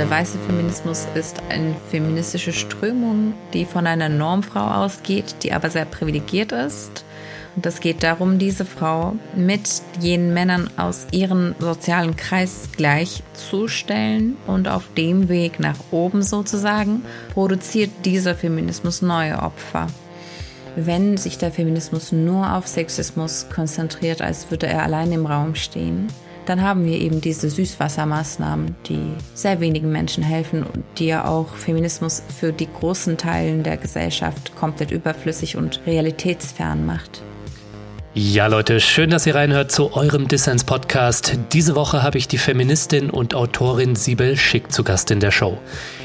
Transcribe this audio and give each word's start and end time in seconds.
der 0.00 0.08
weiße 0.08 0.38
Feminismus 0.46 1.06
ist 1.14 1.42
eine 1.50 1.76
feministische 1.90 2.54
Strömung, 2.54 3.34
die 3.52 3.66
von 3.66 3.86
einer 3.86 4.08
Normfrau 4.08 4.82
ausgeht, 4.82 5.34
die 5.42 5.52
aber 5.52 5.68
sehr 5.68 5.84
privilegiert 5.84 6.52
ist. 6.52 7.04
Und 7.54 7.66
es 7.66 7.80
geht 7.80 8.02
darum, 8.02 8.38
diese 8.38 8.64
Frau 8.64 9.16
mit 9.36 9.68
jenen 10.00 10.32
Männern 10.32 10.70
aus 10.78 11.06
ihrem 11.12 11.54
sozialen 11.58 12.16
Kreis 12.16 12.70
gleichzustellen 12.74 14.38
und 14.46 14.68
auf 14.68 14.84
dem 14.96 15.28
Weg 15.28 15.60
nach 15.60 15.76
oben 15.90 16.22
sozusagen 16.22 17.04
produziert 17.34 17.90
dieser 18.06 18.34
Feminismus 18.34 19.02
neue 19.02 19.38
Opfer. 19.42 19.86
Wenn 20.76 21.18
sich 21.18 21.36
der 21.36 21.52
Feminismus 21.52 22.10
nur 22.10 22.54
auf 22.54 22.66
Sexismus 22.66 23.48
konzentriert, 23.54 24.22
als 24.22 24.50
würde 24.50 24.66
er 24.66 24.82
allein 24.82 25.12
im 25.12 25.26
Raum 25.26 25.54
stehen, 25.56 26.06
dann 26.46 26.62
haben 26.62 26.84
wir 26.84 26.98
eben 26.98 27.20
diese 27.20 27.50
Süßwassermaßnahmen, 27.50 28.76
die 28.88 29.12
sehr 29.34 29.60
wenigen 29.60 29.92
Menschen 29.92 30.22
helfen 30.22 30.62
und 30.62 30.84
die 30.98 31.06
ja 31.06 31.26
auch 31.26 31.54
Feminismus 31.54 32.22
für 32.38 32.52
die 32.52 32.68
großen 32.72 33.16
Teilen 33.16 33.62
der 33.62 33.76
Gesellschaft 33.76 34.54
komplett 34.56 34.90
überflüssig 34.90 35.56
und 35.56 35.80
realitätsfern 35.86 36.86
macht. 36.86 37.22
Ja, 38.12 38.48
Leute, 38.48 38.80
schön, 38.80 39.10
dass 39.10 39.24
ihr 39.24 39.36
reinhört 39.36 39.70
zu 39.70 39.94
eurem 39.94 40.26
Dissens-Podcast. 40.26 41.38
Diese 41.52 41.76
Woche 41.76 42.02
habe 42.02 42.18
ich 42.18 42.26
die 42.26 42.38
Feministin 42.38 43.08
und 43.08 43.36
Autorin 43.36 43.94
Sibel 43.94 44.36
Schick 44.36 44.72
zu 44.72 44.82
Gast 44.82 45.12
in 45.12 45.20
der 45.20 45.30
Show. 45.30 45.58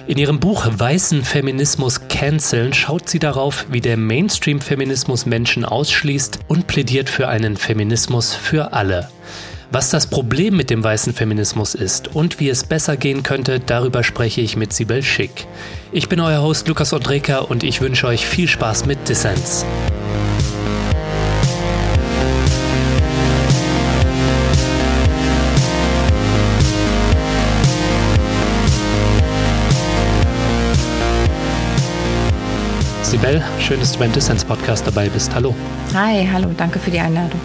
In 0.06 0.20
ihrem 0.20 0.40
Buch 0.40 0.68
Weißen 0.70 1.24
Feminismus 1.24 2.08
Canceln 2.08 2.74
schaut 2.74 3.10
sie 3.10 3.18
darauf, 3.18 3.66
wie 3.72 3.82
der 3.82 3.98
Mainstream-Feminismus 3.98 5.26
Menschen 5.26 5.66
ausschließt 5.66 6.42
und 6.48 6.68
plädiert 6.68 7.10
für 7.10 7.28
einen 7.28 7.58
Feminismus 7.58 8.36
für 8.36 8.74
alle. 8.74 9.10
Was 9.76 9.90
das 9.90 10.08
Problem 10.08 10.56
mit 10.56 10.70
dem 10.70 10.82
weißen 10.82 11.12
Feminismus 11.12 11.76
ist 11.76 12.16
und 12.16 12.40
wie 12.40 12.48
es 12.48 12.64
besser 12.64 12.96
gehen 12.96 13.24
könnte, 13.24 13.60
darüber 13.60 14.04
spreche 14.04 14.40
ich 14.40 14.56
mit 14.56 14.72
Sibel 14.72 15.04
Schick. 15.04 15.48
Ich 15.92 16.08
bin 16.08 16.22
euer 16.22 16.42
Host 16.42 16.70
Lukas 16.70 16.94
Odreka 16.94 17.40
und 17.40 17.62
ich 17.62 17.82
wünsche 17.82 18.08
euch 18.08 18.26
viel 18.26 18.48
Spaß 18.48 18.86
mit 18.86 19.10
Dissens. 19.10 19.66
Sibel, 33.04 33.44
schön, 33.60 33.82
dass 33.82 33.92
du 33.92 34.00
beim 34.00 34.14
Dissens-Podcast 34.14 34.88
dabei 34.88 35.10
bist. 35.10 35.36
Hallo. 35.36 35.54
Hi, 35.94 36.26
hallo, 36.32 36.52
danke 36.56 36.80
für 36.80 36.92
die 36.92 37.00
Einladung. 37.02 37.42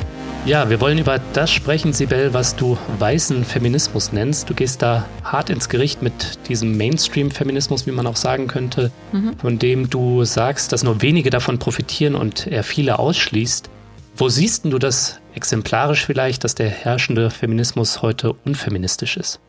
Ja, 0.47 0.71
wir 0.71 0.81
wollen 0.81 0.97
über 0.97 1.21
das 1.35 1.51
sprechen, 1.53 1.93
Sibel, 1.93 2.33
was 2.33 2.57
du 2.57 2.79
weißen 2.99 3.45
Feminismus 3.45 4.11
nennst. 4.13 4.49
Du 4.49 4.55
gehst 4.55 4.81
da 4.81 5.07
hart 5.23 5.51
ins 5.51 5.69
Gericht 5.69 6.01
mit 6.01 6.49
diesem 6.49 6.79
Mainstream-Feminismus, 6.79 7.87
wie 7.87 7.93
man 7.93 8.07
auch 8.07 8.17
sagen 8.17 8.47
könnte, 8.47 8.91
mhm. 9.13 9.37
von 9.37 9.59
dem 9.59 9.91
du 9.91 10.25
sagst, 10.25 10.73
dass 10.73 10.83
nur 10.83 11.03
wenige 11.03 11.29
davon 11.29 11.59
profitieren 11.59 12.15
und 12.15 12.47
er 12.47 12.65
viele 12.65 12.99
ausschließt. 12.99 13.69
Wo 14.17 14.29
siehst 14.31 14.65
du 14.65 14.79
das 14.79 15.21
exemplarisch 15.35 16.07
vielleicht, 16.07 16.43
dass 16.43 16.55
der 16.55 16.71
herrschende 16.71 17.31
Feminismus 17.31 18.01
heute 18.01 18.33
unfeministisch 18.33 19.19
ist? 19.19 19.41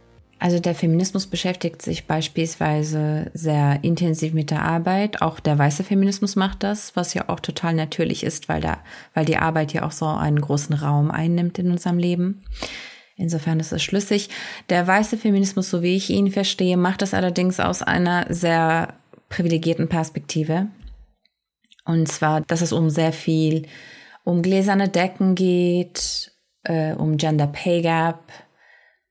Also 0.42 0.58
der 0.60 0.74
Feminismus 0.74 1.28
beschäftigt 1.28 1.84
sich 1.84 2.08
beispielsweise 2.08 3.30
sehr 3.36 3.78
intensiv 3.84 4.34
mit 4.34 4.50
der 4.50 4.64
Arbeit. 4.64 5.22
Auch 5.22 5.40
der 5.40 5.60
weiße 5.60 5.84
Feminismus 5.84 6.36
macht 6.36 6.64
das, 6.64 6.96
was 6.96 7.14
ja 7.14 7.30
auch 7.30 7.40
total 7.40 7.76
natürlich 7.76 8.24
ist, 8.24 8.50
weil, 8.50 8.60
da, 8.60 8.80
weil 9.14 9.24
die 9.24 9.38
Arbeit 9.38 9.72
ja 9.72 9.86
auch 9.86 9.92
so 9.92 10.08
einen 10.08 10.42
großen 10.42 10.74
Raum 10.74 11.12
einnimmt 11.12 11.60
in 11.60 11.70
unserem 11.70 12.00
Leben. 12.00 12.44
Insofern 13.16 13.60
ist 13.60 13.72
es 13.72 13.84
schlüssig. 13.84 14.30
Der 14.70 14.88
weiße 14.88 15.16
Feminismus, 15.16 15.70
so 15.70 15.84
wie 15.84 15.96
ich 15.96 16.10
ihn 16.10 16.32
verstehe, 16.32 16.76
macht 16.76 17.04
das 17.04 17.14
allerdings 17.14 17.60
aus 17.60 17.84
einer 17.84 18.26
sehr 18.34 18.96
privilegierten 19.30 19.90
Perspektive. 19.90 20.70
Und 21.86 22.08
zwar, 22.08 22.42
dass 22.42 22.62
es 22.62 22.74
um 22.74 22.90
sehr 22.90 23.14
viel 23.14 23.68
um 24.24 24.42
gläserne 24.42 24.90
Decken 24.90 25.36
geht, 25.36 26.32
äh, 26.64 26.94
um 26.94 27.18
Gender 27.18 27.46
Pay 27.46 27.84
Gap, 27.84 28.24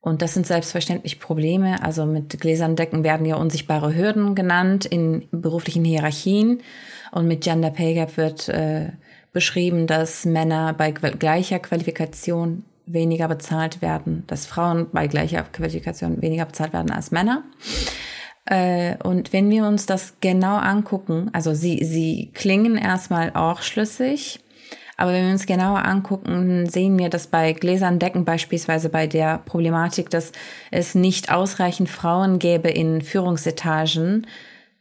und 0.00 0.22
das 0.22 0.32
sind 0.34 0.46
selbstverständlich 0.46 1.20
Probleme. 1.20 1.82
Also 1.82 2.06
mit 2.06 2.40
gläsernen 2.40 2.76
Decken 2.76 3.04
werden 3.04 3.26
ja 3.26 3.36
unsichtbare 3.36 3.94
Hürden 3.94 4.34
genannt 4.34 4.86
in 4.86 5.28
beruflichen 5.30 5.84
Hierarchien. 5.84 6.62
Und 7.12 7.26
mit 7.26 7.42
Gender 7.42 7.70
Pay 7.70 7.94
Gap 7.94 8.16
wird 8.16 8.48
äh, 8.48 8.92
beschrieben, 9.32 9.86
dass 9.86 10.24
Männer 10.24 10.72
bei 10.72 10.90
gleicher 10.90 11.58
Qualifikation 11.58 12.64
weniger 12.86 13.28
bezahlt 13.28 13.82
werden, 13.82 14.24
dass 14.26 14.46
Frauen 14.46 14.88
bei 14.90 15.06
gleicher 15.06 15.42
Qualifikation 15.42 16.22
weniger 16.22 16.46
bezahlt 16.46 16.72
werden 16.72 16.90
als 16.90 17.10
Männer. 17.10 17.44
Äh, 18.46 18.96
und 19.04 19.34
wenn 19.34 19.50
wir 19.50 19.66
uns 19.66 19.84
das 19.84 20.14
genau 20.20 20.56
angucken, 20.56 21.28
also 21.34 21.52
sie, 21.52 21.84
sie 21.84 22.30
klingen 22.32 22.78
erstmal 22.78 23.32
auch 23.34 23.60
schlüssig, 23.60 24.40
aber 25.00 25.12
wenn 25.12 25.24
wir 25.24 25.32
uns 25.32 25.46
genauer 25.46 25.86
angucken, 25.86 26.68
sehen 26.68 26.98
wir, 26.98 27.08
dass 27.08 27.26
bei 27.26 27.54
Gläsern 27.54 27.98
Decken 27.98 28.26
beispielsweise 28.26 28.90
bei 28.90 29.06
der 29.06 29.38
Problematik, 29.38 30.10
dass 30.10 30.32
es 30.70 30.94
nicht 30.94 31.32
ausreichend 31.32 31.88
Frauen 31.88 32.38
gäbe 32.38 32.68
in 32.68 33.00
Führungsetagen, 33.00 34.26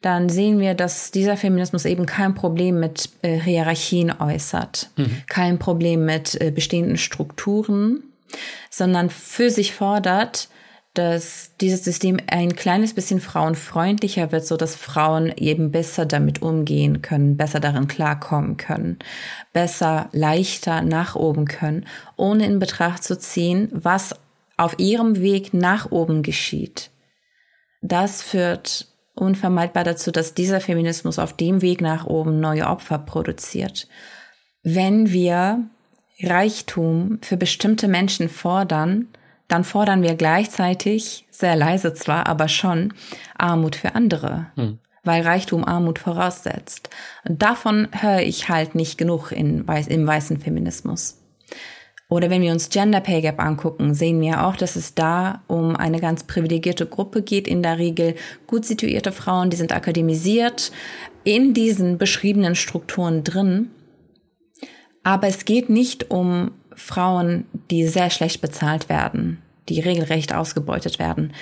dann 0.01 0.27
sehen 0.27 0.59
wir, 0.59 0.73
dass 0.73 1.11
dieser 1.11 1.37
Feminismus 1.37 1.85
eben 1.85 2.05
kein 2.05 2.35
Problem 2.35 2.81
mit 2.81 3.09
äh, 3.21 3.39
Hierarchien 3.39 4.13
äußert, 4.19 4.89
mhm. 4.97 5.23
kein 5.27 5.57
Problem 5.57 6.05
mit 6.05 6.39
äh, 6.41 6.51
bestehenden 6.51 6.97
Strukturen, 6.97 8.03
sondern 8.69 9.09
für 9.09 9.49
sich 9.49 9.73
fordert, 9.73 10.49
dass 10.95 11.51
dieses 11.61 11.83
System 11.83 12.17
ein 12.27 12.55
kleines 12.55 12.93
bisschen 12.93 13.19
frauenfreundlicher 13.19 14.31
wird, 14.31 14.45
so 14.45 14.57
dass 14.57 14.75
Frauen 14.75 15.31
eben 15.37 15.71
besser 15.71 16.05
damit 16.05 16.41
umgehen 16.41 17.01
können, 17.01 17.37
besser 17.37 17.59
darin 17.59 17.87
klarkommen 17.87 18.57
können, 18.57 18.97
besser, 19.53 20.09
leichter 20.11 20.81
nach 20.81 21.15
oben 21.15 21.45
können, 21.45 21.85
ohne 22.17 22.45
in 22.45 22.59
Betracht 22.59 23.03
zu 23.03 23.17
ziehen, 23.17 23.69
was 23.71 24.15
auf 24.57 24.79
ihrem 24.79 25.21
Weg 25.21 25.53
nach 25.53 25.91
oben 25.91 26.23
geschieht. 26.23 26.89
Das 27.81 28.21
führt 28.21 28.87
unvermeidbar 29.13 29.83
dazu, 29.83 30.11
dass 30.11 30.33
dieser 30.33 30.59
Feminismus 30.59 31.19
auf 31.19 31.33
dem 31.33 31.61
Weg 31.61 31.81
nach 31.81 32.05
oben 32.05 32.39
neue 32.39 32.67
Opfer 32.67 32.97
produziert. 32.97 33.87
Wenn 34.63 35.11
wir 35.11 35.69
Reichtum 36.21 37.19
für 37.21 37.37
bestimmte 37.37 37.87
Menschen 37.87 38.27
fordern, 38.27 39.07
dann 39.49 39.65
fordern 39.65 40.03
wir 40.03 40.15
gleichzeitig, 40.15 41.25
sehr 41.31 41.55
leise 41.55 41.93
zwar, 41.93 42.27
aber 42.27 42.47
schon, 42.47 42.93
Armut 43.37 43.75
für 43.75 43.95
andere. 43.95 44.45
Hm. 44.55 44.79
Weil 45.03 45.23
Reichtum 45.23 45.65
Armut 45.65 45.97
voraussetzt. 45.97 46.89
Und 47.27 47.41
davon 47.41 47.87
höre 47.91 48.21
ich 48.21 48.47
halt 48.47 48.75
nicht 48.75 48.97
genug 48.97 49.31
in, 49.31 49.65
im 49.65 50.07
weißen 50.07 50.39
Feminismus. 50.39 51.17
Oder 52.09 52.29
wenn 52.29 52.41
wir 52.41 52.51
uns 52.51 52.69
Gender 52.69 53.01
Pay 53.01 53.21
Gap 53.21 53.39
angucken, 53.39 53.93
sehen 53.93 54.19
wir 54.21 54.45
auch, 54.45 54.55
dass 54.55 54.75
es 54.75 54.93
da 54.95 55.43
um 55.47 55.75
eine 55.75 55.99
ganz 55.99 56.23
privilegierte 56.23 56.85
Gruppe 56.85 57.21
geht, 57.21 57.47
in 57.47 57.63
der 57.63 57.77
Regel 57.77 58.15
gut 58.45 58.65
situierte 58.65 59.11
Frauen, 59.11 59.49
die 59.49 59.57
sind 59.57 59.71
akademisiert, 59.71 60.71
in 61.23 61.53
diesen 61.53 61.97
beschriebenen 61.97 62.55
Strukturen 62.55 63.23
drin. 63.23 63.69
Aber 65.03 65.27
es 65.27 65.45
geht 65.45 65.69
nicht 65.69 66.11
um 66.11 66.51
Frauen, 66.79 67.45
die 67.69 67.87
sehr 67.87 68.09
schlecht 68.09 68.41
bezahlt 68.41 68.89
werden, 68.89 69.41
die 69.67 69.79
regelrecht 69.79 70.33
ausgebeutet 70.33 70.97
werden. 70.99 71.33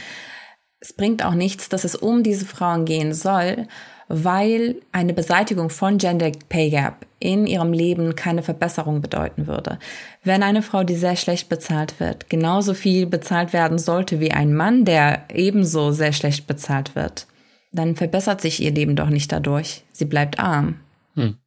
Es 0.79 0.93
bringt 0.93 1.23
auch 1.23 1.33
nichts, 1.33 1.69
dass 1.69 1.83
es 1.83 1.95
um 1.95 2.23
diese 2.23 2.45
Frauen 2.45 2.85
gehen 2.85 3.13
soll, 3.13 3.67
weil 4.09 4.75
eine 4.91 5.13
Beseitigung 5.13 5.69
von 5.69 5.97
Gender 5.97 6.31
Pay 6.49 6.69
Gap 6.69 7.05
in 7.19 7.45
ihrem 7.45 7.73
Leben 7.73 8.15
keine 8.15 8.43
Verbesserung 8.43 9.01
bedeuten 9.01 9.47
würde. 9.47 9.79
Wenn 10.23 10.43
eine 10.43 10.61
Frau, 10.61 10.83
die 10.83 10.95
sehr 10.95 11.15
schlecht 11.15 11.49
bezahlt 11.49 11.99
wird, 11.99 12.29
genauso 12.29 12.73
viel 12.73 13.05
bezahlt 13.05 13.53
werden 13.53 13.79
sollte 13.79 14.19
wie 14.19 14.31
ein 14.31 14.53
Mann, 14.53 14.85
der 14.85 15.23
ebenso 15.33 15.91
sehr 15.91 16.13
schlecht 16.13 16.47
bezahlt 16.47 16.95
wird, 16.95 17.27
dann 17.71 17.95
verbessert 17.95 18.41
sich 18.41 18.61
ihr 18.61 18.71
Leben 18.71 18.95
doch 18.95 19.09
nicht 19.09 19.31
dadurch. 19.31 19.83
Sie 19.91 20.05
bleibt 20.05 20.39
arm. 20.39 20.79
Hm. 21.15 21.37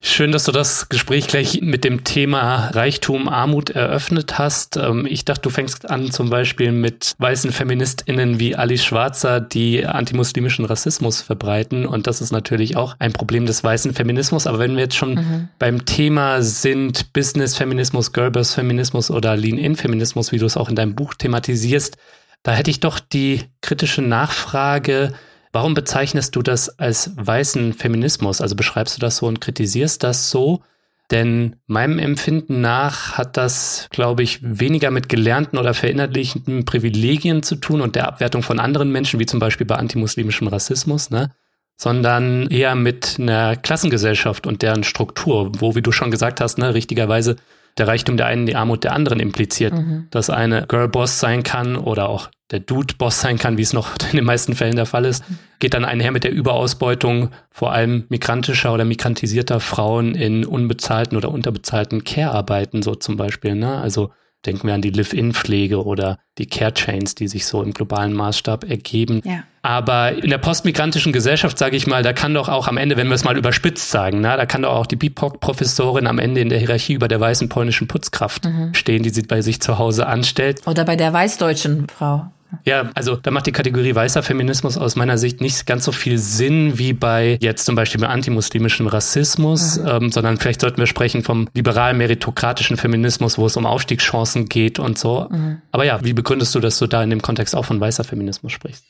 Schön, 0.00 0.30
dass 0.30 0.44
du 0.44 0.52
das 0.52 0.88
Gespräch 0.88 1.26
gleich 1.26 1.60
mit 1.60 1.82
dem 1.82 2.04
Thema 2.04 2.68
Reichtum, 2.68 3.28
Armut 3.28 3.70
eröffnet 3.70 4.38
hast. 4.38 4.76
Ähm, 4.76 5.06
ich 5.06 5.24
dachte, 5.24 5.42
du 5.42 5.50
fängst 5.50 5.90
an 5.90 6.12
zum 6.12 6.30
Beispiel 6.30 6.70
mit 6.70 7.14
weißen 7.18 7.50
FeministInnen 7.50 8.38
wie 8.38 8.54
Alice 8.54 8.84
Schwarzer, 8.84 9.40
die 9.40 9.84
antimuslimischen 9.84 10.66
Rassismus 10.66 11.20
verbreiten. 11.20 11.84
Und 11.84 12.06
das 12.06 12.20
ist 12.20 12.30
natürlich 12.30 12.76
auch 12.76 12.94
ein 13.00 13.12
Problem 13.12 13.44
des 13.44 13.64
weißen 13.64 13.92
Feminismus. 13.92 14.46
Aber 14.46 14.60
wenn 14.60 14.76
wir 14.76 14.84
jetzt 14.84 14.94
schon 14.94 15.14
mhm. 15.14 15.48
beim 15.58 15.84
Thema 15.84 16.42
sind, 16.42 17.12
Business-Feminismus, 17.12 18.12
Girlboss-Feminismus 18.12 19.10
oder 19.10 19.36
Lean-In-Feminismus, 19.36 20.30
wie 20.30 20.38
du 20.38 20.46
es 20.46 20.56
auch 20.56 20.68
in 20.68 20.76
deinem 20.76 20.94
Buch 20.94 21.14
thematisierst, 21.14 21.96
da 22.44 22.52
hätte 22.52 22.70
ich 22.70 22.78
doch 22.78 23.00
die 23.00 23.42
kritische 23.62 24.02
Nachfrage, 24.02 25.12
Warum 25.58 25.74
bezeichnest 25.74 26.36
du 26.36 26.42
das 26.42 26.78
als 26.78 27.10
weißen 27.16 27.72
Feminismus? 27.72 28.40
Also 28.40 28.54
beschreibst 28.54 28.96
du 28.96 29.00
das 29.00 29.16
so 29.16 29.26
und 29.26 29.40
kritisierst 29.40 30.04
das 30.04 30.30
so? 30.30 30.62
Denn 31.10 31.56
meinem 31.66 31.98
Empfinden 31.98 32.60
nach 32.60 33.18
hat 33.18 33.36
das, 33.36 33.88
glaube 33.90 34.22
ich, 34.22 34.38
weniger 34.40 34.92
mit 34.92 35.08
gelernten 35.08 35.58
oder 35.58 35.74
verinnerlichten 35.74 36.64
Privilegien 36.64 37.42
zu 37.42 37.56
tun 37.56 37.80
und 37.80 37.96
der 37.96 38.06
Abwertung 38.06 38.44
von 38.44 38.60
anderen 38.60 38.92
Menschen, 38.92 39.18
wie 39.18 39.26
zum 39.26 39.40
Beispiel 39.40 39.66
bei 39.66 39.74
antimuslimischem 39.74 40.46
Rassismus, 40.46 41.10
ne? 41.10 41.32
sondern 41.76 42.46
eher 42.46 42.76
mit 42.76 43.16
einer 43.18 43.56
Klassengesellschaft 43.56 44.46
und 44.46 44.62
deren 44.62 44.84
Struktur, 44.84 45.50
wo, 45.58 45.74
wie 45.74 45.82
du 45.82 45.90
schon 45.90 46.12
gesagt 46.12 46.40
hast, 46.40 46.58
ne, 46.58 46.72
richtigerweise 46.72 47.34
der 47.78 47.88
Reichtum 47.88 48.16
der 48.16 48.26
einen 48.26 48.46
die 48.46 48.56
Armut 48.56 48.84
der 48.84 48.92
anderen 48.92 49.20
impliziert. 49.20 49.72
Mhm. 49.72 50.08
Dass 50.10 50.30
eine 50.30 50.66
Girl-Boss 50.66 51.20
sein 51.20 51.42
kann 51.42 51.76
oder 51.76 52.08
auch 52.08 52.28
der 52.50 52.60
Dude-Boss 52.60 53.20
sein 53.20 53.38
kann, 53.38 53.58
wie 53.58 53.62
es 53.62 53.72
noch 53.72 53.90
in 54.10 54.16
den 54.16 54.24
meisten 54.24 54.54
Fällen 54.54 54.76
der 54.76 54.86
Fall 54.86 55.04
ist, 55.04 55.24
geht 55.58 55.74
dann 55.74 55.84
einher 55.84 56.12
mit 56.12 56.24
der 56.24 56.32
Überausbeutung 56.32 57.30
vor 57.50 57.72
allem 57.72 58.04
migrantischer 58.08 58.72
oder 58.72 58.84
migrantisierter 58.84 59.60
Frauen 59.60 60.14
in 60.14 60.44
unbezahlten 60.44 61.16
oder 61.16 61.30
unterbezahlten 61.30 62.04
Care-Arbeiten, 62.04 62.82
so 62.82 62.94
zum 62.94 63.16
Beispiel. 63.16 63.54
Ne? 63.54 63.78
Also 63.78 64.10
Denken 64.46 64.68
wir 64.68 64.74
an 64.74 64.82
die 64.82 64.90
Live-In-Pflege 64.90 65.84
oder 65.84 66.18
die 66.38 66.46
Care-Chains, 66.46 67.16
die 67.16 67.26
sich 67.26 67.46
so 67.46 67.62
im 67.62 67.72
globalen 67.72 68.12
Maßstab 68.12 68.70
ergeben. 68.70 69.20
Ja. 69.24 69.42
Aber 69.62 70.12
in 70.12 70.30
der 70.30 70.38
postmigrantischen 70.38 71.12
Gesellschaft, 71.12 71.58
sage 71.58 71.76
ich 71.76 71.86
mal, 71.86 72.02
da 72.02 72.12
kann 72.12 72.32
doch 72.34 72.48
auch 72.48 72.68
am 72.68 72.76
Ende, 72.76 72.96
wenn 72.96 73.08
wir 73.08 73.14
es 73.14 73.24
mal 73.24 73.36
überspitzt 73.36 73.90
sagen, 73.90 74.20
na, 74.20 74.36
da 74.36 74.46
kann 74.46 74.62
doch 74.62 74.72
auch 74.72 74.86
die 74.86 74.96
BIPOC-Professorin 74.96 76.06
am 76.06 76.18
Ende 76.18 76.40
in 76.40 76.48
der 76.48 76.58
Hierarchie 76.58 76.94
über 76.94 77.08
der 77.08 77.20
weißen 77.20 77.48
polnischen 77.48 77.88
Putzkraft 77.88 78.44
mhm. 78.44 78.72
stehen, 78.74 79.02
die 79.02 79.10
sie 79.10 79.22
bei 79.22 79.42
sich 79.42 79.60
zu 79.60 79.78
Hause 79.78 80.06
anstellt. 80.06 80.62
Oder 80.66 80.84
bei 80.84 80.94
der 80.94 81.12
weißdeutschen 81.12 81.88
Frau. 81.88 82.30
Ja, 82.64 82.90
also 82.94 83.16
da 83.16 83.30
macht 83.30 83.46
die 83.46 83.52
Kategorie 83.52 83.94
weißer 83.94 84.22
Feminismus 84.22 84.78
aus 84.78 84.96
meiner 84.96 85.18
Sicht 85.18 85.40
nicht 85.40 85.66
ganz 85.66 85.84
so 85.84 85.92
viel 85.92 86.18
Sinn 86.18 86.78
wie 86.78 86.92
bei 86.92 87.38
jetzt 87.40 87.66
zum 87.66 87.74
Beispiel 87.74 88.00
bei 88.00 88.08
antimuslimischem 88.08 88.86
Rassismus, 88.86 89.78
mhm. 89.78 89.88
ähm, 89.88 90.12
sondern 90.12 90.38
vielleicht 90.38 90.60
sollten 90.60 90.78
wir 90.78 90.86
sprechen 90.86 91.22
vom 91.22 91.48
liberalen 91.54 91.98
meritokratischen 91.98 92.76
Feminismus, 92.76 93.38
wo 93.38 93.46
es 93.46 93.56
um 93.56 93.66
Aufstiegschancen 93.66 94.48
geht 94.48 94.78
und 94.78 94.98
so. 94.98 95.28
Mhm. 95.30 95.62
Aber 95.72 95.84
ja, 95.84 96.02
wie 96.04 96.12
begründest 96.12 96.54
du, 96.54 96.60
dass 96.60 96.78
du 96.78 96.86
da 96.86 97.02
in 97.02 97.10
dem 97.10 97.22
Kontext 97.22 97.54
auch 97.54 97.64
von 97.64 97.80
weißer 97.80 98.04
Feminismus 98.04 98.52
sprichst? 98.52 98.84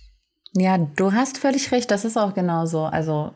Ja, 0.54 0.78
du 0.78 1.12
hast 1.12 1.38
völlig 1.38 1.70
recht, 1.72 1.90
das 1.90 2.04
ist 2.04 2.16
auch 2.16 2.34
genauso. 2.34 2.84
Also 2.84 3.32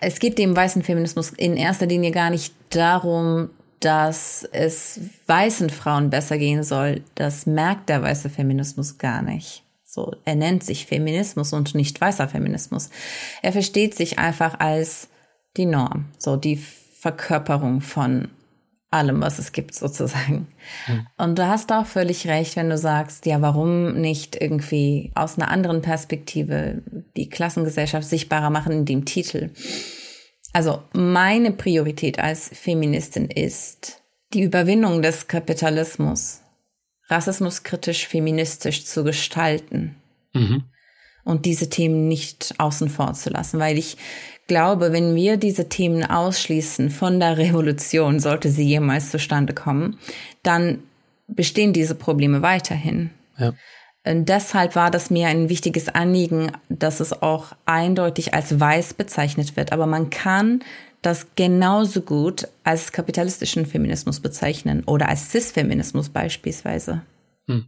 es 0.00 0.20
geht 0.20 0.38
dem 0.38 0.54
weißen 0.54 0.82
Feminismus 0.82 1.30
in 1.30 1.56
erster 1.56 1.86
Linie 1.86 2.12
gar 2.12 2.30
nicht 2.30 2.54
darum, 2.70 3.50
dass 3.80 4.48
es 4.52 5.00
weißen 5.26 5.70
Frauen 5.70 6.10
besser 6.10 6.38
gehen 6.38 6.62
soll, 6.62 7.02
das 7.14 7.46
merkt 7.46 7.88
der 7.88 8.02
weiße 8.02 8.30
Feminismus 8.30 8.98
gar 8.98 9.22
nicht. 9.22 9.64
So, 9.84 10.14
er 10.24 10.34
nennt 10.34 10.62
sich 10.64 10.86
Feminismus 10.86 11.52
und 11.52 11.74
nicht 11.74 12.00
weißer 12.00 12.28
Feminismus. 12.28 12.90
Er 13.42 13.52
versteht 13.52 13.94
sich 13.94 14.18
einfach 14.18 14.60
als 14.60 15.08
die 15.56 15.66
Norm, 15.66 16.06
so 16.18 16.36
die 16.36 16.56
Verkörperung 16.56 17.80
von 17.80 18.28
allem, 18.90 19.20
was 19.20 19.38
es 19.38 19.52
gibt, 19.52 19.74
sozusagen. 19.74 20.46
Mhm. 20.86 21.06
Und 21.18 21.38
du 21.38 21.46
hast 21.46 21.72
auch 21.72 21.86
völlig 21.86 22.26
recht, 22.26 22.56
wenn 22.56 22.70
du 22.70 22.78
sagst, 22.78 23.26
ja, 23.26 23.40
warum 23.42 24.00
nicht 24.00 24.40
irgendwie 24.40 25.12
aus 25.14 25.38
einer 25.38 25.50
anderen 25.50 25.82
Perspektive 25.82 26.82
die 27.16 27.28
Klassengesellschaft 27.28 28.08
sichtbarer 28.08 28.50
machen 28.50 28.72
in 28.72 28.84
dem 28.84 29.04
Titel? 29.04 29.50
Also 30.52 30.82
meine 30.92 31.52
Priorität 31.52 32.18
als 32.18 32.48
Feministin 32.48 33.26
ist 33.26 34.02
die 34.32 34.42
Überwindung 34.42 35.02
des 35.02 35.28
Kapitalismus, 35.28 36.40
rassismuskritisch 37.08 38.06
feministisch 38.06 38.84
zu 38.84 39.04
gestalten 39.04 39.96
mhm. 40.32 40.64
und 41.24 41.46
diese 41.46 41.70
Themen 41.70 42.08
nicht 42.08 42.54
außen 42.58 42.88
vor 42.88 43.14
zu 43.14 43.30
lassen, 43.30 43.58
weil 43.58 43.78
ich 43.78 43.96
glaube, 44.46 44.92
wenn 44.92 45.14
wir 45.14 45.36
diese 45.36 45.68
Themen 45.68 46.04
ausschließen 46.04 46.90
von 46.90 47.20
der 47.20 47.38
Revolution, 47.38 48.18
sollte 48.18 48.50
sie 48.50 48.64
jemals 48.64 49.10
zustande 49.10 49.54
kommen, 49.54 49.98
dann 50.42 50.80
bestehen 51.28 51.72
diese 51.72 51.94
Probleme 51.94 52.42
weiterhin. 52.42 53.10
Ja. 53.36 53.52
Deshalb 54.06 54.74
war 54.74 54.90
das 54.90 55.10
mir 55.10 55.28
ein 55.28 55.48
wichtiges 55.48 55.88
Anliegen, 55.88 56.52
dass 56.68 57.00
es 57.00 57.22
auch 57.22 57.52
eindeutig 57.66 58.32
als 58.32 58.58
weiß 58.58 58.94
bezeichnet 58.94 59.56
wird. 59.56 59.72
Aber 59.72 59.86
man 59.86 60.08
kann 60.08 60.60
das 61.02 61.26
genauso 61.36 62.00
gut 62.02 62.48
als 62.64 62.92
kapitalistischen 62.92 63.66
Feminismus 63.66 64.20
bezeichnen 64.20 64.82
oder 64.84 65.08
als 65.08 65.30
Cis-Feminismus 65.30 66.08
beispielsweise. 66.08 67.02
Hm. 67.46 67.66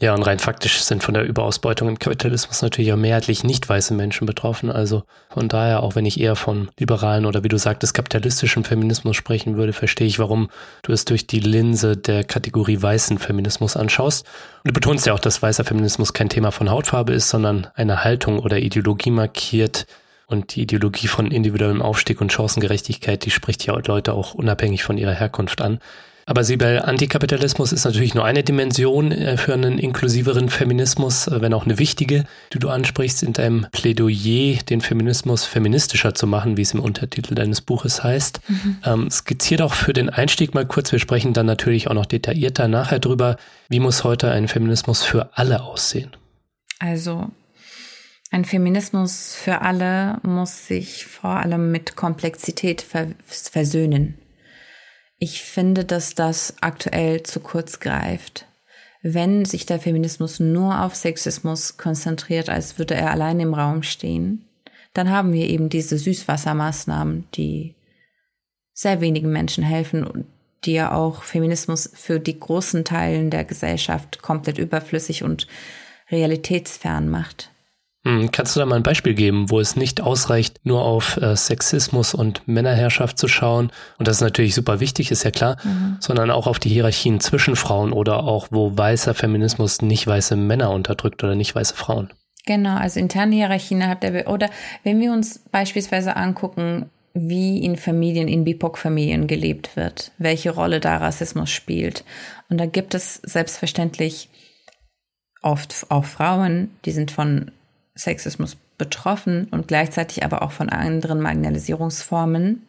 Ja, 0.00 0.14
und 0.14 0.22
rein 0.22 0.38
faktisch 0.38 0.80
sind 0.82 1.02
von 1.02 1.14
der 1.14 1.24
Überausbeutung 1.24 1.88
im 1.88 1.98
Kapitalismus 1.98 2.62
natürlich 2.62 2.92
auch 2.92 2.96
mehrheitlich 2.96 3.42
nicht 3.42 3.68
weiße 3.68 3.94
Menschen 3.94 4.26
betroffen. 4.26 4.70
Also 4.70 5.02
von 5.28 5.48
daher, 5.48 5.82
auch 5.82 5.96
wenn 5.96 6.06
ich 6.06 6.20
eher 6.20 6.36
von 6.36 6.68
liberalen 6.78 7.26
oder 7.26 7.42
wie 7.42 7.48
du 7.48 7.58
sagtest, 7.58 7.94
kapitalistischem 7.94 8.62
Feminismus 8.62 9.16
sprechen 9.16 9.56
würde, 9.56 9.72
verstehe 9.72 10.06
ich, 10.06 10.20
warum 10.20 10.50
du 10.82 10.92
es 10.92 11.04
durch 11.04 11.26
die 11.26 11.40
Linse 11.40 11.96
der 11.96 12.22
Kategorie 12.22 12.80
weißen 12.80 13.18
Feminismus 13.18 13.76
anschaust. 13.76 14.24
Und 14.62 14.68
du 14.68 14.72
betonst 14.72 15.04
ja 15.04 15.14
auch, 15.14 15.18
dass 15.18 15.42
weißer 15.42 15.64
Feminismus 15.64 16.12
kein 16.12 16.28
Thema 16.28 16.52
von 16.52 16.70
Hautfarbe 16.70 17.12
ist, 17.12 17.28
sondern 17.28 17.66
eine 17.74 18.04
Haltung 18.04 18.38
oder 18.38 18.58
Ideologie 18.58 19.10
markiert. 19.10 19.86
Und 20.28 20.54
die 20.54 20.62
Ideologie 20.62 21.08
von 21.08 21.32
individuellem 21.32 21.82
Aufstieg 21.82 22.20
und 22.20 22.30
Chancengerechtigkeit, 22.30 23.24
die 23.24 23.30
spricht 23.30 23.66
ja 23.66 23.74
Leute 23.84 24.12
auch 24.12 24.34
unabhängig 24.34 24.84
von 24.84 24.96
ihrer 24.96 25.14
Herkunft 25.14 25.60
an. 25.60 25.80
Aber 26.28 26.44
Sibel, 26.44 26.80
Antikapitalismus 26.80 27.72
ist 27.72 27.86
natürlich 27.86 28.14
nur 28.14 28.26
eine 28.26 28.42
Dimension 28.42 29.12
äh, 29.12 29.38
für 29.38 29.54
einen 29.54 29.78
inklusiveren 29.78 30.50
Feminismus, 30.50 31.26
äh, 31.26 31.40
wenn 31.40 31.54
auch 31.54 31.64
eine 31.64 31.78
wichtige, 31.78 32.26
die 32.52 32.58
du 32.58 32.68
ansprichst 32.68 33.22
in 33.22 33.32
deinem 33.32 33.66
Plädoyer, 33.72 34.58
den 34.68 34.82
Feminismus 34.82 35.46
feministischer 35.46 36.14
zu 36.14 36.26
machen, 36.26 36.58
wie 36.58 36.62
es 36.62 36.74
im 36.74 36.80
Untertitel 36.80 37.34
deines 37.34 37.62
Buches 37.62 38.04
heißt. 38.04 38.40
Mhm. 38.46 38.76
Ähm, 38.84 39.10
skizziert 39.10 39.62
auch 39.62 39.72
für 39.72 39.94
den 39.94 40.10
Einstieg 40.10 40.52
mal 40.52 40.66
kurz, 40.66 40.92
wir 40.92 40.98
sprechen 40.98 41.32
dann 41.32 41.46
natürlich 41.46 41.88
auch 41.88 41.94
noch 41.94 42.04
detaillierter 42.04 42.68
nachher 42.68 42.98
drüber, 42.98 43.38
wie 43.70 43.80
muss 43.80 44.04
heute 44.04 44.30
ein 44.30 44.48
Feminismus 44.48 45.04
für 45.04 45.30
alle 45.38 45.62
aussehen? 45.62 46.10
Also 46.78 47.30
ein 48.30 48.44
Feminismus 48.44 49.34
für 49.34 49.62
alle 49.62 50.18
muss 50.24 50.66
sich 50.66 51.06
vor 51.06 51.30
allem 51.30 51.72
mit 51.72 51.96
Komplexität 51.96 52.84
versöhnen. 53.24 54.18
Ich 55.18 55.42
finde, 55.42 55.84
dass 55.84 56.14
das 56.14 56.54
aktuell 56.60 57.24
zu 57.24 57.40
kurz 57.40 57.80
greift. 57.80 58.46
Wenn 59.02 59.44
sich 59.44 59.66
der 59.66 59.80
Feminismus 59.80 60.38
nur 60.38 60.82
auf 60.82 60.94
Sexismus 60.94 61.76
konzentriert, 61.76 62.48
als 62.48 62.78
würde 62.78 62.94
er 62.94 63.10
allein 63.10 63.40
im 63.40 63.54
Raum 63.54 63.82
stehen, 63.82 64.44
dann 64.94 65.10
haben 65.10 65.32
wir 65.32 65.48
eben 65.48 65.68
diese 65.68 65.98
Süßwassermaßnahmen, 65.98 67.26
die 67.34 67.74
sehr 68.72 69.00
wenigen 69.00 69.30
Menschen 69.32 69.64
helfen 69.64 70.04
und 70.04 70.26
die 70.64 70.72
ja 70.72 70.92
auch 70.92 71.22
Feminismus 71.22 71.90
für 71.94 72.20
die 72.20 72.38
großen 72.38 72.84
Teilen 72.84 73.30
der 73.30 73.44
Gesellschaft 73.44 74.22
komplett 74.22 74.58
überflüssig 74.58 75.22
und 75.22 75.46
realitätsfern 76.10 77.08
macht. 77.08 77.50
Hm, 78.04 78.30
kannst 78.30 78.54
du 78.54 78.60
da 78.60 78.66
mal 78.66 78.76
ein 78.76 78.82
Beispiel 78.82 79.14
geben, 79.14 79.50
wo 79.50 79.58
es 79.58 79.74
nicht 79.74 80.00
ausreicht, 80.00 80.60
nur 80.62 80.82
auf 80.82 81.16
äh, 81.16 81.34
Sexismus 81.34 82.14
und 82.14 82.46
Männerherrschaft 82.46 83.18
zu 83.18 83.26
schauen? 83.26 83.72
Und 83.98 84.06
das 84.06 84.16
ist 84.16 84.22
natürlich 84.22 84.54
super 84.54 84.80
wichtig, 84.80 85.10
ist 85.10 85.24
ja 85.24 85.30
klar, 85.30 85.56
mhm. 85.64 85.96
sondern 85.98 86.30
auch 86.30 86.46
auf 86.46 86.58
die 86.58 86.68
Hierarchien 86.68 87.20
zwischen 87.20 87.56
Frauen 87.56 87.92
oder 87.92 88.22
auch, 88.22 88.48
wo 88.50 88.76
weißer 88.76 89.14
Feminismus 89.14 89.82
nicht 89.82 90.06
weiße 90.06 90.36
Männer 90.36 90.70
unterdrückt 90.70 91.24
oder 91.24 91.34
nicht 91.34 91.54
weiße 91.54 91.74
Frauen. 91.74 92.10
Genau, 92.46 92.76
also 92.76 93.00
interne 93.00 93.34
Hierarchien 93.34 93.86
hat 93.86 94.02
der, 94.02 94.28
oder 94.28 94.48
wenn 94.84 95.00
wir 95.00 95.12
uns 95.12 95.40
beispielsweise 95.50 96.16
angucken, 96.16 96.88
wie 97.14 97.62
in 97.64 97.76
Familien, 97.76 98.28
in 98.28 98.44
BIPOC-Familien 98.44 99.26
gelebt 99.26 99.76
wird, 99.76 100.12
welche 100.18 100.50
Rolle 100.50 100.78
da 100.78 100.98
Rassismus 100.98 101.50
spielt. 101.50 102.04
Und 102.48 102.58
da 102.58 102.66
gibt 102.66 102.94
es 102.94 103.16
selbstverständlich 103.16 104.28
oft 105.42 105.86
auch 105.88 106.04
Frauen, 106.04 106.70
die 106.84 106.92
sind 106.92 107.10
von 107.10 107.50
Sexismus 107.98 108.56
betroffen 108.78 109.48
und 109.50 109.68
gleichzeitig 109.68 110.24
aber 110.24 110.42
auch 110.42 110.52
von 110.52 110.68
anderen 110.68 111.20
Marginalisierungsformen, 111.20 112.66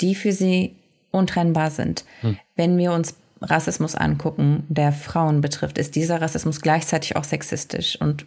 die 0.00 0.14
für 0.14 0.32
sie 0.32 0.76
untrennbar 1.10 1.70
sind. 1.70 2.04
Hm. 2.20 2.38
Wenn 2.56 2.78
wir 2.78 2.92
uns 2.92 3.16
Rassismus 3.40 3.96
angucken, 3.96 4.64
der 4.68 4.92
Frauen 4.92 5.40
betrifft, 5.40 5.78
ist 5.78 5.96
dieser 5.96 6.22
Rassismus 6.22 6.60
gleichzeitig 6.60 7.16
auch 7.16 7.24
sexistisch 7.24 8.00
und 8.00 8.24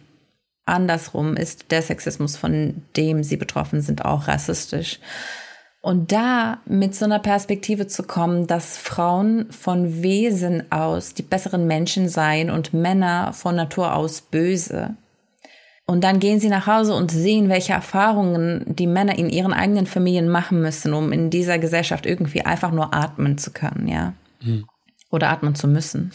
andersrum 0.66 1.36
ist 1.36 1.70
der 1.70 1.80
Sexismus, 1.80 2.36
von 2.36 2.82
dem 2.96 3.22
sie 3.22 3.36
betroffen 3.36 3.80
sind, 3.80 4.04
auch 4.04 4.28
rassistisch. 4.28 4.98
Und 5.80 6.10
da 6.10 6.58
mit 6.66 6.96
so 6.96 7.04
einer 7.04 7.20
Perspektive 7.20 7.86
zu 7.86 8.02
kommen, 8.02 8.48
dass 8.48 8.76
Frauen 8.76 9.50
von 9.52 10.02
Wesen 10.02 10.70
aus 10.72 11.14
die 11.14 11.22
besseren 11.22 11.68
Menschen 11.68 12.08
seien 12.08 12.50
und 12.50 12.74
Männer 12.74 13.32
von 13.32 13.54
Natur 13.54 13.94
aus 13.94 14.20
böse, 14.20 14.96
und 15.86 16.02
dann 16.02 16.18
gehen 16.18 16.40
sie 16.40 16.48
nach 16.48 16.66
Hause 16.66 16.94
und 16.94 17.12
sehen, 17.12 17.48
welche 17.48 17.72
Erfahrungen 17.72 18.64
die 18.66 18.88
Männer 18.88 19.16
in 19.16 19.30
ihren 19.30 19.52
eigenen 19.52 19.86
Familien 19.86 20.28
machen 20.28 20.60
müssen, 20.60 20.92
um 20.92 21.12
in 21.12 21.30
dieser 21.30 21.60
Gesellschaft 21.60 22.06
irgendwie 22.06 22.42
einfach 22.42 22.72
nur 22.72 22.92
atmen 22.92 23.38
zu 23.38 23.52
können, 23.52 23.86
ja. 23.86 24.14
Mhm. 24.40 24.66
Oder 25.10 25.28
atmen 25.30 25.54
zu 25.54 25.68
müssen. 25.68 26.12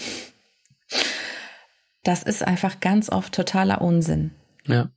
Das 2.04 2.24
ist 2.24 2.46
einfach 2.46 2.82
ganz 2.82 3.10
oft 3.10 3.34
totaler 3.34 3.82
Unsinn. 3.82 4.32
Ja. 4.68 4.90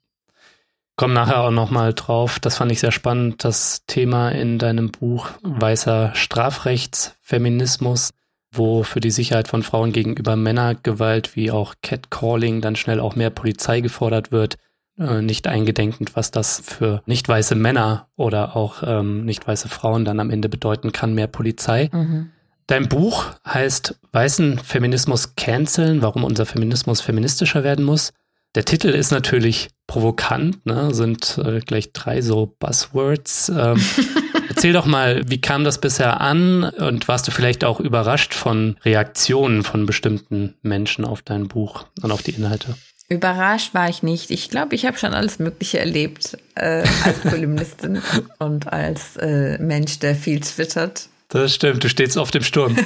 Komm 0.96 1.12
nachher 1.12 1.40
auch 1.40 1.50
nochmal 1.50 1.92
drauf. 1.92 2.40
Das 2.40 2.56
fand 2.56 2.72
ich 2.72 2.80
sehr 2.80 2.92
spannend. 2.92 3.44
Das 3.44 3.84
Thema 3.86 4.30
in 4.30 4.58
deinem 4.58 4.90
Buch 4.90 5.30
Weißer 5.42 6.14
Strafrechtsfeminismus, 6.14 8.10
wo 8.52 8.82
für 8.84 9.00
die 9.00 9.10
Sicherheit 9.10 9.48
von 9.48 9.62
Frauen 9.62 9.92
gegenüber 9.92 10.36
Männergewalt 10.36 11.36
wie 11.36 11.50
auch 11.50 11.74
Catcalling 11.82 12.60
dann 12.60 12.76
schnell 12.76 13.00
auch 13.00 13.16
mehr 13.16 13.30
Polizei 13.30 13.80
gefordert 13.80 14.32
wird. 14.32 14.56
Äh, 14.98 15.22
nicht 15.22 15.48
eingedenkend, 15.48 16.14
was 16.14 16.30
das 16.30 16.62
für 16.64 17.02
nicht 17.06 17.28
weiße 17.28 17.56
Männer 17.56 18.08
oder 18.16 18.54
auch 18.54 18.82
ähm, 18.86 19.24
nicht 19.24 19.46
weiße 19.46 19.68
Frauen 19.68 20.04
dann 20.04 20.20
am 20.20 20.30
Ende 20.30 20.48
bedeuten 20.48 20.92
kann, 20.92 21.14
mehr 21.14 21.26
Polizei. 21.26 21.90
Mhm. 21.92 22.30
Dein 22.66 22.88
Buch 22.88 23.26
heißt 23.46 23.98
Weißen 24.12 24.58
Feminismus 24.60 25.34
canceln, 25.34 26.00
warum 26.00 26.22
unser 26.22 26.46
Feminismus 26.46 27.00
feministischer 27.00 27.64
werden 27.64 27.84
muss. 27.84 28.12
Der 28.54 28.64
Titel 28.64 28.88
ist 28.88 29.10
natürlich 29.10 29.70
provokant, 29.88 30.64
ne? 30.64 30.94
sind 30.94 31.38
äh, 31.44 31.58
gleich 31.58 31.92
drei 31.92 32.22
so 32.22 32.54
Buzzwords. 32.60 33.48
Ähm, 33.48 33.84
erzähl 34.48 34.72
doch 34.72 34.86
mal, 34.86 35.22
wie 35.28 35.40
kam 35.40 35.64
das 35.64 35.80
bisher 35.80 36.20
an 36.20 36.62
und 36.62 37.08
warst 37.08 37.26
du 37.26 37.32
vielleicht 37.32 37.64
auch 37.64 37.80
überrascht 37.80 38.32
von 38.32 38.76
Reaktionen 38.84 39.64
von 39.64 39.86
bestimmten 39.86 40.54
Menschen 40.62 41.04
auf 41.04 41.22
dein 41.22 41.48
Buch 41.48 41.84
und 42.00 42.12
auf 42.12 42.22
die 42.22 42.30
Inhalte? 42.30 42.76
Überrascht 43.08 43.74
war 43.74 43.88
ich 43.88 44.02
nicht. 44.02 44.30
Ich 44.30 44.48
glaube, 44.50 44.74
ich 44.74 44.86
habe 44.86 44.96
schon 44.96 45.12
alles 45.12 45.38
Mögliche 45.38 45.78
erlebt 45.78 46.38
äh, 46.54 46.84
als 47.04 47.20
Kolumnistin 47.28 48.00
und 48.38 48.72
als 48.72 49.16
äh, 49.16 49.58
Mensch, 49.58 49.98
der 49.98 50.14
viel 50.14 50.40
twittert. 50.40 51.08
Das 51.28 51.54
stimmt, 51.54 51.82
du 51.82 51.88
stehst 51.88 52.16
auf 52.16 52.30
dem 52.30 52.42
Sturm. 52.42 52.76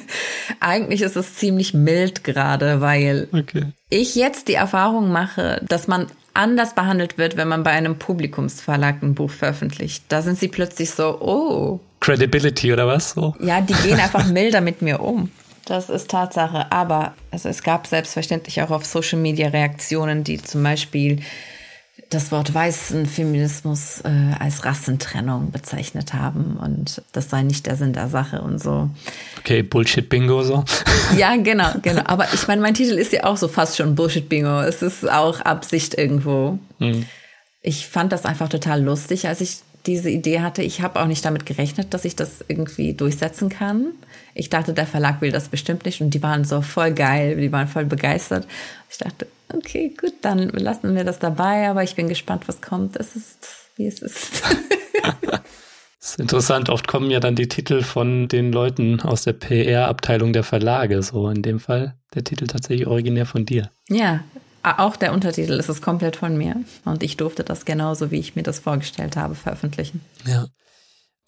Eigentlich 0.60 1.02
ist 1.02 1.16
es 1.16 1.34
ziemlich 1.34 1.74
mild 1.74 2.22
gerade, 2.22 2.80
weil 2.80 3.28
okay. 3.32 3.72
ich 3.90 4.14
jetzt 4.14 4.48
die 4.48 4.54
Erfahrung 4.54 5.10
mache, 5.10 5.60
dass 5.66 5.88
man 5.88 6.06
anders 6.32 6.74
behandelt 6.74 7.18
wird, 7.18 7.36
wenn 7.36 7.48
man 7.48 7.64
bei 7.64 7.72
einem 7.72 7.98
Publikumsverlag 7.98 9.02
ein 9.02 9.14
Buch 9.14 9.30
veröffentlicht. 9.30 10.04
Da 10.08 10.22
sind 10.22 10.38
sie 10.38 10.48
plötzlich 10.48 10.90
so, 10.90 11.20
oh. 11.20 11.80
Credibility 12.00 12.72
oder 12.72 12.86
was? 12.86 13.10
So. 13.10 13.34
Ja, 13.40 13.60
die 13.60 13.74
gehen 13.74 13.98
einfach 13.98 14.26
milder 14.30 14.60
mit 14.60 14.80
mir 14.80 15.00
um. 15.00 15.30
Das 15.68 15.90
ist 15.90 16.10
Tatsache. 16.10 16.72
Aber 16.72 17.14
also 17.30 17.48
es 17.48 17.62
gab 17.62 17.86
selbstverständlich 17.86 18.62
auch 18.62 18.70
auf 18.70 18.86
Social 18.86 19.18
Media 19.18 19.48
Reaktionen, 19.48 20.24
die 20.24 20.42
zum 20.42 20.62
Beispiel 20.62 21.20
das 22.08 22.32
Wort 22.32 22.54
weißen 22.54 23.04
Feminismus 23.04 24.00
äh, 24.00 24.34
als 24.38 24.64
Rassentrennung 24.64 25.50
bezeichnet 25.50 26.14
haben 26.14 26.56
und 26.56 27.02
das 27.12 27.28
sei 27.28 27.42
nicht 27.42 27.66
der 27.66 27.76
Sinn 27.76 27.92
der 27.92 28.08
Sache 28.08 28.40
und 28.40 28.62
so. 28.62 28.88
Okay, 29.40 29.62
Bullshit-Bingo 29.62 30.42
so. 30.42 30.64
Ja, 31.18 31.36
genau, 31.42 31.70
genau. 31.82 32.02
Aber 32.06 32.32
ich 32.32 32.48
meine, 32.48 32.62
mein 32.62 32.72
Titel 32.72 32.94
ist 32.94 33.12
ja 33.12 33.24
auch 33.24 33.36
so 33.36 33.46
fast 33.46 33.76
schon 33.76 33.94
Bullshit-Bingo. 33.94 34.62
Es 34.62 34.80
ist 34.80 35.10
auch 35.10 35.40
Absicht 35.40 35.98
irgendwo. 35.98 36.58
Mhm. 36.78 37.04
Ich 37.60 37.86
fand 37.88 38.12
das 38.12 38.24
einfach 38.24 38.48
total 38.48 38.82
lustig, 38.82 39.28
als 39.28 39.42
ich 39.42 39.58
diese 39.86 40.10
Idee 40.10 40.40
hatte. 40.40 40.62
Ich 40.62 40.80
habe 40.80 41.00
auch 41.00 41.06
nicht 41.06 41.24
damit 41.24 41.46
gerechnet, 41.46 41.94
dass 41.94 42.04
ich 42.04 42.16
das 42.16 42.44
irgendwie 42.46 42.94
durchsetzen 42.94 43.48
kann. 43.48 43.86
Ich 44.34 44.50
dachte, 44.50 44.72
der 44.72 44.86
Verlag 44.86 45.20
will 45.20 45.32
das 45.32 45.48
bestimmt 45.48 45.84
nicht 45.84 46.00
und 46.00 46.10
die 46.10 46.22
waren 46.22 46.44
so 46.44 46.62
voll 46.62 46.92
geil, 46.92 47.36
die 47.36 47.50
waren 47.52 47.68
voll 47.68 47.84
begeistert. 47.84 48.46
Ich 48.90 48.98
dachte, 48.98 49.26
okay, 49.52 49.92
gut, 50.00 50.14
dann 50.22 50.48
lassen 50.50 50.94
wir 50.94 51.04
das 51.04 51.18
dabei, 51.18 51.68
aber 51.68 51.82
ich 51.82 51.94
bin 51.94 52.08
gespannt, 52.08 52.46
was 52.46 52.60
kommt. 52.60 52.96
Es 52.96 53.16
ist, 53.16 53.48
wie 53.76 53.86
es 53.86 54.00
ist. 54.00 54.42
Das 55.02 55.40
ist 56.00 56.20
interessant. 56.20 56.68
Oft 56.68 56.86
kommen 56.86 57.10
ja 57.10 57.20
dann 57.20 57.34
die 57.34 57.48
Titel 57.48 57.82
von 57.82 58.28
den 58.28 58.52
Leuten 58.52 59.00
aus 59.00 59.22
der 59.22 59.32
PR-Abteilung 59.32 60.32
der 60.32 60.44
Verlage. 60.44 61.02
So 61.02 61.28
in 61.28 61.42
dem 61.42 61.60
Fall 61.60 61.94
der 62.14 62.24
Titel 62.24 62.46
tatsächlich 62.46 62.86
originär 62.86 63.26
von 63.26 63.44
dir. 63.44 63.70
Ja, 63.88 64.24
auch 64.62 64.96
der 64.96 65.12
Untertitel 65.12 65.52
ist 65.52 65.68
es 65.68 65.82
komplett 65.82 66.16
von 66.16 66.36
mir. 66.36 66.56
Und 66.84 67.02
ich 67.02 67.16
durfte 67.16 67.44
das 67.44 67.64
genauso, 67.64 68.10
wie 68.10 68.18
ich 68.18 68.36
mir 68.36 68.42
das 68.42 68.58
vorgestellt 68.58 69.16
habe, 69.16 69.34
veröffentlichen. 69.34 70.00
Ja. 70.26 70.46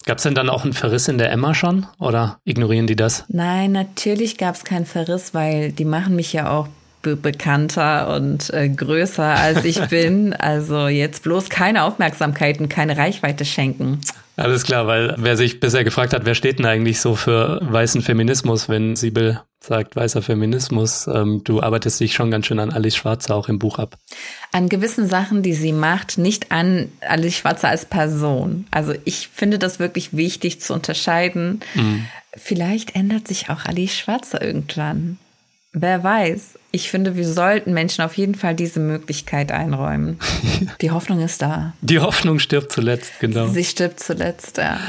Gab 0.05 0.17
es 0.17 0.23
denn 0.23 0.33
dann 0.33 0.49
auch 0.49 0.63
einen 0.63 0.73
Verriss 0.73 1.07
in 1.07 1.19
der 1.19 1.31
Emma 1.31 1.53
schon 1.53 1.85
oder 1.99 2.39
ignorieren 2.43 2.87
die 2.87 2.95
das? 2.95 3.25
Nein, 3.27 3.71
natürlich 3.71 4.37
gab 4.37 4.55
es 4.55 4.63
keinen 4.63 4.87
Verriss, 4.87 5.33
weil 5.33 5.71
die 5.71 5.85
machen 5.85 6.15
mich 6.15 6.33
ja 6.33 6.51
auch 6.51 6.67
be 7.01 7.15
bekannter 7.15 8.15
und 8.15 8.53
äh, 8.53 8.69
größer 8.69 9.23
als 9.23 9.65
ich 9.65 9.81
bin. 9.89 10.33
Also 10.33 10.87
jetzt 10.87 11.23
bloß 11.23 11.49
keine 11.49 11.83
Aufmerksamkeit 11.83 12.59
und 12.59 12.69
keine 12.69 12.97
Reichweite 12.97 13.45
schenken. 13.45 14.01
Alles 14.37 14.63
klar, 14.63 14.87
weil 14.87 15.15
wer 15.17 15.37
sich 15.37 15.59
bisher 15.59 15.83
gefragt 15.83 16.13
hat, 16.13 16.25
wer 16.25 16.35
steht 16.35 16.59
denn 16.59 16.65
eigentlich 16.65 16.99
so 16.99 17.15
für 17.15 17.59
weißen 17.61 18.01
Feminismus, 18.01 18.69
wenn 18.69 18.95
Sibyl 18.95 19.39
sagt 19.63 19.95
weißer 19.95 20.23
Feminismus, 20.23 21.07
ähm, 21.07 21.43
du 21.43 21.61
arbeitest 21.61 21.99
dich 21.99 22.13
schon 22.13 22.31
ganz 22.31 22.47
schön 22.47 22.59
an 22.59 22.71
Alice 22.71 22.95
Schwarzer 22.95 23.35
auch 23.35 23.47
im 23.47 23.59
Buch 23.59 23.77
ab. 23.77 23.97
An 24.51 24.69
gewissen 24.69 25.07
Sachen, 25.07 25.43
die 25.43 25.53
sie 25.53 25.71
macht, 25.71 26.17
nicht 26.17 26.51
an 26.51 26.91
Alice 27.01 27.35
Schwarzer 27.35 27.69
als 27.69 27.85
Person. 27.85 28.65
Also 28.71 28.93
ich 29.05 29.29
finde 29.31 29.59
das 29.59 29.77
wirklich 29.77 30.17
wichtig 30.17 30.61
zu 30.61 30.73
unterscheiden. 30.73 31.59
Mhm. 31.75 32.07
Vielleicht 32.35 32.95
ändert 32.95 33.27
sich 33.27 33.49
auch 33.49 33.65
Alice 33.65 33.95
Schwarzer 33.95 34.41
irgendwann. 34.41 35.19
Wer 35.73 36.03
weiß. 36.03 36.59
Ich 36.71 36.89
finde, 36.89 37.15
wir 37.15 37.27
sollten 37.27 37.73
Menschen 37.73 38.03
auf 38.03 38.17
jeden 38.17 38.35
Fall 38.35 38.55
diese 38.55 38.79
Möglichkeit 38.79 39.51
einräumen. 39.51 40.19
Die 40.81 40.91
Hoffnung 40.91 41.21
ist 41.21 41.41
da. 41.41 41.73
Die 41.81 41.99
Hoffnung 41.99 42.39
stirbt 42.39 42.71
zuletzt, 42.71 43.13
genau. 43.19 43.47
Sie 43.47 43.63
stirbt 43.63 43.99
zuletzt, 43.99 44.57
ja. 44.57 44.79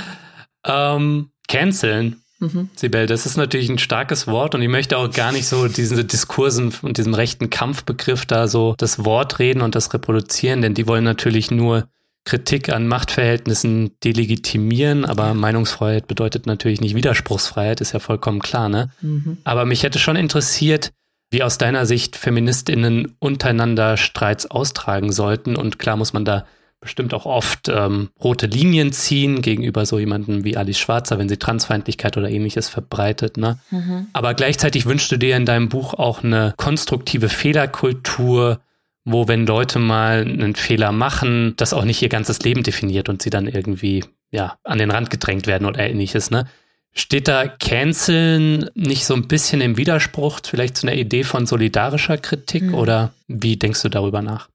Ähm, 0.66 1.30
canceln. 1.48 2.22
Mhm. 2.40 2.70
Sibel, 2.74 3.06
das 3.06 3.24
ist 3.24 3.36
natürlich 3.36 3.68
ein 3.68 3.78
starkes 3.78 4.26
Wort 4.26 4.56
und 4.56 4.62
ich 4.62 4.68
möchte 4.68 4.98
auch 4.98 5.08
gar 5.12 5.30
nicht 5.30 5.46
so 5.46 5.68
diesen 5.68 6.04
Diskursen 6.08 6.74
und 6.82 6.98
diesem 6.98 7.14
rechten 7.14 7.50
Kampfbegriff 7.50 8.26
da 8.26 8.48
so 8.48 8.74
das 8.78 9.04
Wort 9.04 9.38
reden 9.38 9.62
und 9.62 9.76
das 9.76 9.94
reproduzieren, 9.94 10.60
denn 10.60 10.74
die 10.74 10.88
wollen 10.88 11.04
natürlich 11.04 11.52
nur 11.52 11.86
Kritik 12.24 12.68
an 12.68 12.86
Machtverhältnissen 12.86 13.92
delegitimieren, 14.04 15.04
aber 15.04 15.34
Meinungsfreiheit 15.34 16.06
bedeutet 16.06 16.46
natürlich 16.46 16.80
nicht 16.80 16.94
Widerspruchsfreiheit, 16.94 17.80
ist 17.80 17.92
ja 17.92 17.98
vollkommen 17.98 18.38
klar, 18.40 18.68
ne? 18.68 18.90
Mhm. 19.00 19.38
Aber 19.42 19.64
mich 19.64 19.82
hätte 19.82 19.98
schon 19.98 20.16
interessiert, 20.16 20.92
wie 21.32 21.42
aus 21.42 21.58
deiner 21.58 21.86
Sicht 21.86 22.14
Feministinnen 22.14 23.16
untereinander 23.18 23.96
Streits 23.96 24.50
austragen 24.50 25.10
sollten. 25.10 25.56
Und 25.56 25.78
klar 25.78 25.96
muss 25.96 26.12
man 26.12 26.24
da 26.24 26.44
bestimmt 26.78 27.14
auch 27.14 27.24
oft 27.24 27.68
ähm, 27.68 28.10
rote 28.22 28.46
Linien 28.46 28.92
ziehen 28.92 29.40
gegenüber 29.40 29.86
so 29.86 29.98
jemanden 29.98 30.44
wie 30.44 30.56
Alice 30.56 30.78
Schwarzer, 30.78 31.18
wenn 31.18 31.28
sie 31.28 31.38
Transfeindlichkeit 31.38 32.16
oder 32.18 32.28
ähnliches 32.28 32.68
verbreitet. 32.68 33.38
Ne? 33.38 33.58
Mhm. 33.70 34.08
Aber 34.12 34.34
gleichzeitig 34.34 34.84
wünschst 34.84 35.10
du 35.10 35.16
dir 35.16 35.36
in 35.36 35.46
deinem 35.46 35.70
Buch 35.70 35.94
auch 35.94 36.22
eine 36.22 36.54
konstruktive 36.58 37.30
Fehlerkultur, 37.30 38.60
wo 39.04 39.28
wenn 39.28 39.46
Leute 39.46 39.78
mal 39.78 40.22
einen 40.22 40.54
Fehler 40.54 40.92
machen, 40.92 41.54
das 41.56 41.72
auch 41.72 41.84
nicht 41.84 42.02
ihr 42.02 42.08
ganzes 42.08 42.40
Leben 42.40 42.62
definiert 42.62 43.08
und 43.08 43.22
sie 43.22 43.30
dann 43.30 43.48
irgendwie 43.48 44.04
ja 44.30 44.56
an 44.64 44.78
den 44.78 44.90
Rand 44.90 45.10
gedrängt 45.10 45.46
werden 45.46 45.66
oder 45.66 45.80
ähnliches. 45.80 46.30
Ne? 46.30 46.46
Steht 46.92 47.26
da 47.26 47.48
Canceln 47.48 48.70
nicht 48.74 49.04
so 49.04 49.14
ein 49.14 49.26
bisschen 49.26 49.60
im 49.60 49.76
Widerspruch 49.76 50.40
vielleicht 50.44 50.76
zu 50.76 50.86
einer 50.86 50.96
Idee 50.96 51.24
von 51.24 51.46
solidarischer 51.46 52.18
Kritik 52.18 52.64
mhm. 52.64 52.74
oder 52.74 53.12
wie 53.28 53.56
denkst 53.56 53.82
du 53.82 53.88
darüber 53.88 54.22
nach? 54.22 54.48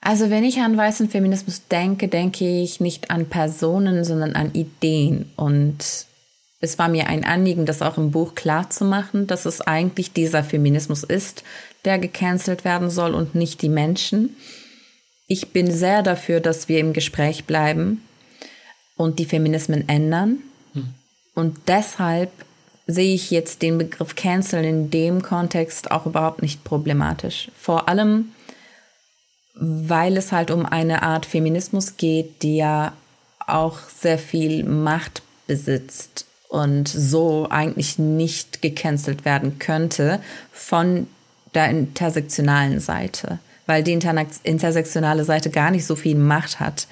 Also 0.00 0.28
wenn 0.28 0.44
ich 0.44 0.58
an 0.58 0.76
weißen 0.76 1.08
Feminismus 1.08 1.66
denke, 1.66 2.08
denke 2.08 2.44
ich 2.62 2.78
nicht 2.78 3.10
an 3.10 3.26
Personen, 3.26 4.04
sondern 4.04 4.34
an 4.34 4.52
Ideen. 4.52 5.30
Und 5.34 6.06
es 6.64 6.78
war 6.78 6.88
mir 6.88 7.08
ein 7.08 7.24
Anliegen, 7.24 7.66
das 7.66 7.82
auch 7.82 7.98
im 7.98 8.10
Buch 8.10 8.34
klar 8.34 8.70
zu 8.70 8.84
machen, 8.84 9.26
dass 9.26 9.44
es 9.44 9.60
eigentlich 9.60 10.12
dieser 10.12 10.42
Feminismus 10.42 11.04
ist, 11.04 11.44
der 11.84 11.98
gecancelt 11.98 12.64
werden 12.64 12.90
soll 12.90 13.14
und 13.14 13.34
nicht 13.34 13.60
die 13.60 13.68
Menschen. 13.68 14.34
Ich 15.26 15.52
bin 15.52 15.70
sehr 15.70 16.02
dafür, 16.02 16.40
dass 16.40 16.68
wir 16.68 16.80
im 16.80 16.94
Gespräch 16.94 17.44
bleiben 17.44 18.02
und 18.96 19.18
die 19.18 19.26
Feminismen 19.26 19.88
ändern. 19.88 20.38
Hm. 20.72 20.94
Und 21.34 21.58
deshalb 21.68 22.32
sehe 22.86 23.14
ich 23.14 23.30
jetzt 23.30 23.60
den 23.60 23.76
Begriff 23.76 24.14
Cancel 24.14 24.64
in 24.64 24.90
dem 24.90 25.22
Kontext 25.22 25.90
auch 25.90 26.06
überhaupt 26.06 26.40
nicht 26.40 26.64
problematisch. 26.64 27.50
Vor 27.58 27.88
allem, 27.90 28.32
weil 29.54 30.16
es 30.16 30.32
halt 30.32 30.50
um 30.50 30.64
eine 30.64 31.02
Art 31.02 31.26
Feminismus 31.26 31.98
geht, 31.98 32.42
die 32.42 32.56
ja 32.56 32.94
auch 33.46 33.78
sehr 34.00 34.18
viel 34.18 34.64
Macht 34.64 35.22
besitzt 35.46 36.26
und 36.54 36.86
so 36.86 37.48
eigentlich 37.50 37.98
nicht 37.98 38.62
gecancelt 38.62 39.24
werden 39.24 39.58
könnte 39.58 40.20
von 40.52 41.08
der 41.52 41.68
intersektionalen 41.68 42.78
Seite, 42.78 43.40
weil 43.66 43.82
die 43.82 43.92
intersektionale 43.92 45.24
Seite 45.24 45.50
gar 45.50 45.72
nicht 45.72 45.84
so 45.84 45.96
viel 45.96 46.16
Macht 46.16 46.60
hat 46.60 46.86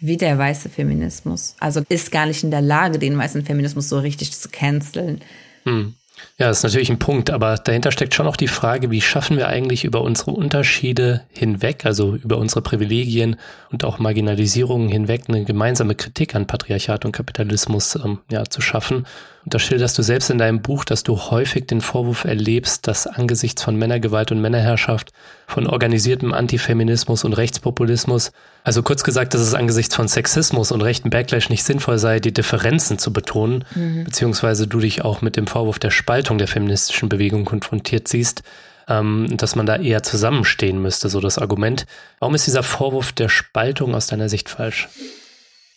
wie 0.00 0.16
der 0.16 0.38
weiße 0.38 0.70
Feminismus. 0.70 1.54
Also 1.60 1.82
ist 1.90 2.10
gar 2.10 2.24
nicht 2.24 2.42
in 2.42 2.50
der 2.50 2.62
Lage, 2.62 2.98
den 2.98 3.16
weißen 3.16 3.44
Feminismus 3.44 3.90
so 3.90 3.98
richtig 3.98 4.32
zu 4.32 4.48
canceln. 4.48 5.20
Hm. 5.64 5.94
Ja, 6.38 6.48
das 6.48 6.58
ist 6.58 6.64
natürlich 6.64 6.90
ein 6.90 6.98
Punkt, 6.98 7.30
aber 7.30 7.56
dahinter 7.56 7.92
steckt 7.92 8.14
schon 8.14 8.26
auch 8.26 8.36
die 8.36 8.48
Frage, 8.48 8.90
wie 8.90 9.00
schaffen 9.00 9.36
wir 9.36 9.48
eigentlich 9.48 9.84
über 9.84 10.00
unsere 10.00 10.32
Unterschiede 10.32 11.22
hinweg, 11.30 11.84
also 11.84 12.16
über 12.16 12.38
unsere 12.38 12.62
Privilegien 12.62 13.36
und 13.70 13.84
auch 13.84 13.98
Marginalisierungen 13.98 14.88
hinweg, 14.88 15.24
eine 15.28 15.44
gemeinsame 15.44 15.94
Kritik 15.94 16.34
an 16.34 16.46
Patriarchat 16.46 17.04
und 17.04 17.12
Kapitalismus 17.12 17.96
ähm, 17.96 18.18
ja, 18.30 18.44
zu 18.44 18.60
schaffen. 18.60 19.06
Und 19.44 19.54
da 19.54 19.58
schilderst 19.58 19.98
du 19.98 20.02
selbst 20.02 20.30
in 20.30 20.38
deinem 20.38 20.62
Buch, 20.62 20.84
dass 20.84 21.02
du 21.02 21.18
häufig 21.18 21.66
den 21.66 21.80
Vorwurf 21.80 22.24
erlebst, 22.24 22.86
dass 22.86 23.06
angesichts 23.06 23.62
von 23.62 23.76
Männergewalt 23.76 24.32
und 24.32 24.40
Männerherrschaft, 24.40 25.12
von 25.46 25.66
organisiertem 25.66 26.32
Antifeminismus 26.32 27.24
und 27.24 27.34
Rechtspopulismus 27.34 28.32
Also 28.64 28.82
kurz 28.82 29.02
gesagt, 29.02 29.34
dass 29.34 29.40
es 29.40 29.54
angesichts 29.54 29.96
von 29.96 30.06
Sexismus 30.06 30.70
und 30.70 30.82
rechten 30.82 31.10
Backlash 31.10 31.48
nicht 31.48 31.64
sinnvoll 31.64 31.98
sei, 31.98 32.20
die 32.20 32.32
Differenzen 32.32 32.98
zu 32.98 33.12
betonen, 33.12 33.64
mhm. 33.74 34.04
beziehungsweise 34.04 34.68
du 34.68 34.78
dich 34.78 35.04
auch 35.04 35.20
mit 35.20 35.36
dem 35.36 35.48
Vorwurf 35.48 35.80
der 35.80 35.90
Spaltung 35.90 36.38
der 36.38 36.48
feministischen 36.48 37.08
Bewegung 37.08 37.44
konfrontiert 37.44 38.06
siehst, 38.06 38.42
ähm, 38.88 39.26
dass 39.36 39.56
man 39.56 39.66
da 39.66 39.76
eher 39.76 40.04
zusammenstehen 40.04 40.80
müsste, 40.80 41.08
so 41.08 41.20
das 41.20 41.38
Argument. 41.38 41.86
Warum 42.20 42.34
ist 42.36 42.46
dieser 42.46 42.62
Vorwurf 42.62 43.12
der 43.12 43.28
Spaltung 43.28 43.96
aus 43.96 44.06
deiner 44.06 44.28
Sicht 44.28 44.48
falsch? 44.48 44.88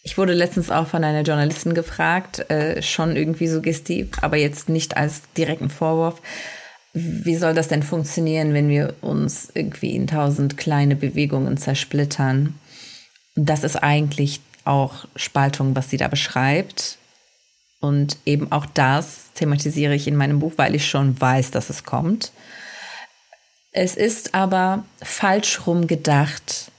Ich 0.04 0.20
wurde 0.20 0.34
letztens 0.34 0.70
auch 0.70 0.86
von 0.86 1.04
einer 1.04 1.22
Journalistin 1.22 1.74
gefragt, 1.74 2.48
äh, 2.52 2.84
schon 2.84 3.16
irgendwie 3.16 3.48
suggestiv, 3.48 4.10
aber 4.22 4.38
jetzt 4.38 4.70
nicht 4.70 4.96
als 4.98 5.24
direkten 5.36 5.72
Vorwurf. 5.72 6.22
Wie 6.94 7.36
soll 7.36 7.56
das 7.56 7.68
denn 7.68 7.82
funktionieren, 7.82 8.54
wenn 8.54 8.70
wir 8.70 8.94
uns 9.02 9.50
irgendwie 9.56 9.96
in 9.96 10.06
tausend 10.06 10.58
kleine 10.58 10.96
Bewegungen 10.96 11.58
zersplittern? 11.58 12.54
Das 13.36 13.64
ist 13.64 13.78
eigentlich 13.78 14.42
auch 14.64 15.06
Spaltung, 15.16 15.76
was 15.76 15.90
sie 15.90 15.98
da 15.98 16.08
beschreibt. 16.08 16.98
Und 17.80 18.18
eben 18.26 18.52
auch 18.52 18.66
das 18.66 19.32
thematisiere 19.36 19.94
ich 19.96 20.08
in 20.08 20.16
meinem 20.16 20.40
Buch, 20.40 20.54
weil 20.56 20.76
ich 20.76 20.88
schon 20.88 21.20
weiß, 21.20 21.52
dass 21.52 21.70
es 21.70 21.84
kommt. 21.84 22.32
Es 23.72 23.96
ist 23.96 24.34
aber 24.34 24.86
falsch 25.02 25.68
rum 25.68 25.86
gedacht, 25.86 26.72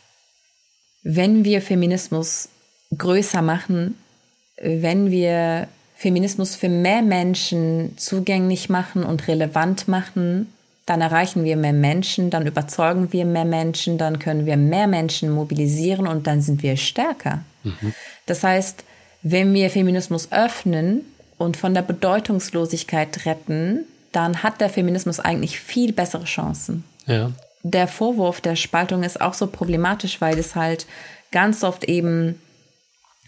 wenn 1.03 1.45
wir 1.45 1.63
Feminismus 1.63 2.49
größer 2.97 3.43
machen, 3.43 3.97
wenn 4.61 5.11
wir 5.11 5.69
Feminismus 5.95 6.57
für 6.57 6.69
mehr 6.69 7.03
Menschen 7.03 7.97
zugänglich 7.97 8.69
machen 8.69 9.05
und 9.05 9.29
relevant 9.29 9.89
machen, 9.89 10.53
dann 10.87 11.01
erreichen 11.01 11.45
wir 11.45 11.57
mehr 11.57 11.73
Menschen, 11.73 12.31
dann 12.31 12.47
überzeugen 12.47 13.13
wir 13.13 13.25
mehr 13.25 13.45
Menschen, 13.45 13.99
dann 13.99 14.21
können 14.21 14.47
wir 14.47 14.57
mehr 14.57 14.87
Menschen 14.87 15.31
mobilisieren 15.31 16.07
und 16.07 16.29
dann 16.29 16.41
sind 16.41 16.63
wir 16.63 16.77
stärker. 16.77 17.43
Mhm. 17.65 17.93
Das 18.27 18.45
heißt, 18.45 18.85
wenn 19.23 19.53
wir 19.53 19.69
Feminismus 19.71 20.29
öffnen 20.31 21.01
und 21.39 21.57
von 21.57 21.75
der 21.75 21.83
Bedeutungslosigkeit 21.83 23.27
retten, 23.27 23.81
dann 24.13 24.45
hat 24.45 24.61
der 24.61 24.71
Feminismus 24.71 25.19
eigentlich 25.19 25.59
viel 25.59 25.93
bessere 25.93 26.25
Chancen. 26.25 26.85
Ja. 27.07 27.33
Der 27.65 27.89
Vorwurf 27.89 28.41
der 28.41 28.55
Spaltung 28.55 29.03
ist 29.03 29.21
auch 29.21 29.35
so 29.35 29.49
problematisch, 29.49 30.21
weil 30.21 30.39
es 30.39 30.55
halt 30.55 30.87
ganz 31.33 31.65
oft 31.65 31.85
eben 31.85 32.41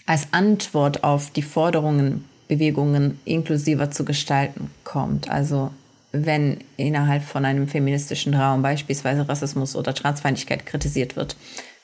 als 0.06 0.28
Antwort 0.30 1.02
auf 1.02 1.30
die 1.30 1.42
Forderungen, 1.42 2.24
Bewegungen 2.46 3.20
inklusiver 3.24 3.90
zu 3.90 4.04
gestalten 4.04 4.70
kommt. 4.84 5.28
Also 5.28 5.72
wenn 6.12 6.58
innerhalb 6.76 7.22
von 7.22 7.44
einem 7.44 7.68
feministischen 7.68 8.34
Raum 8.34 8.62
beispielsweise 8.62 9.28
Rassismus 9.28 9.76
oder 9.76 9.94
Transfeindlichkeit 9.94 10.64
kritisiert 10.64 11.16
wird, 11.16 11.36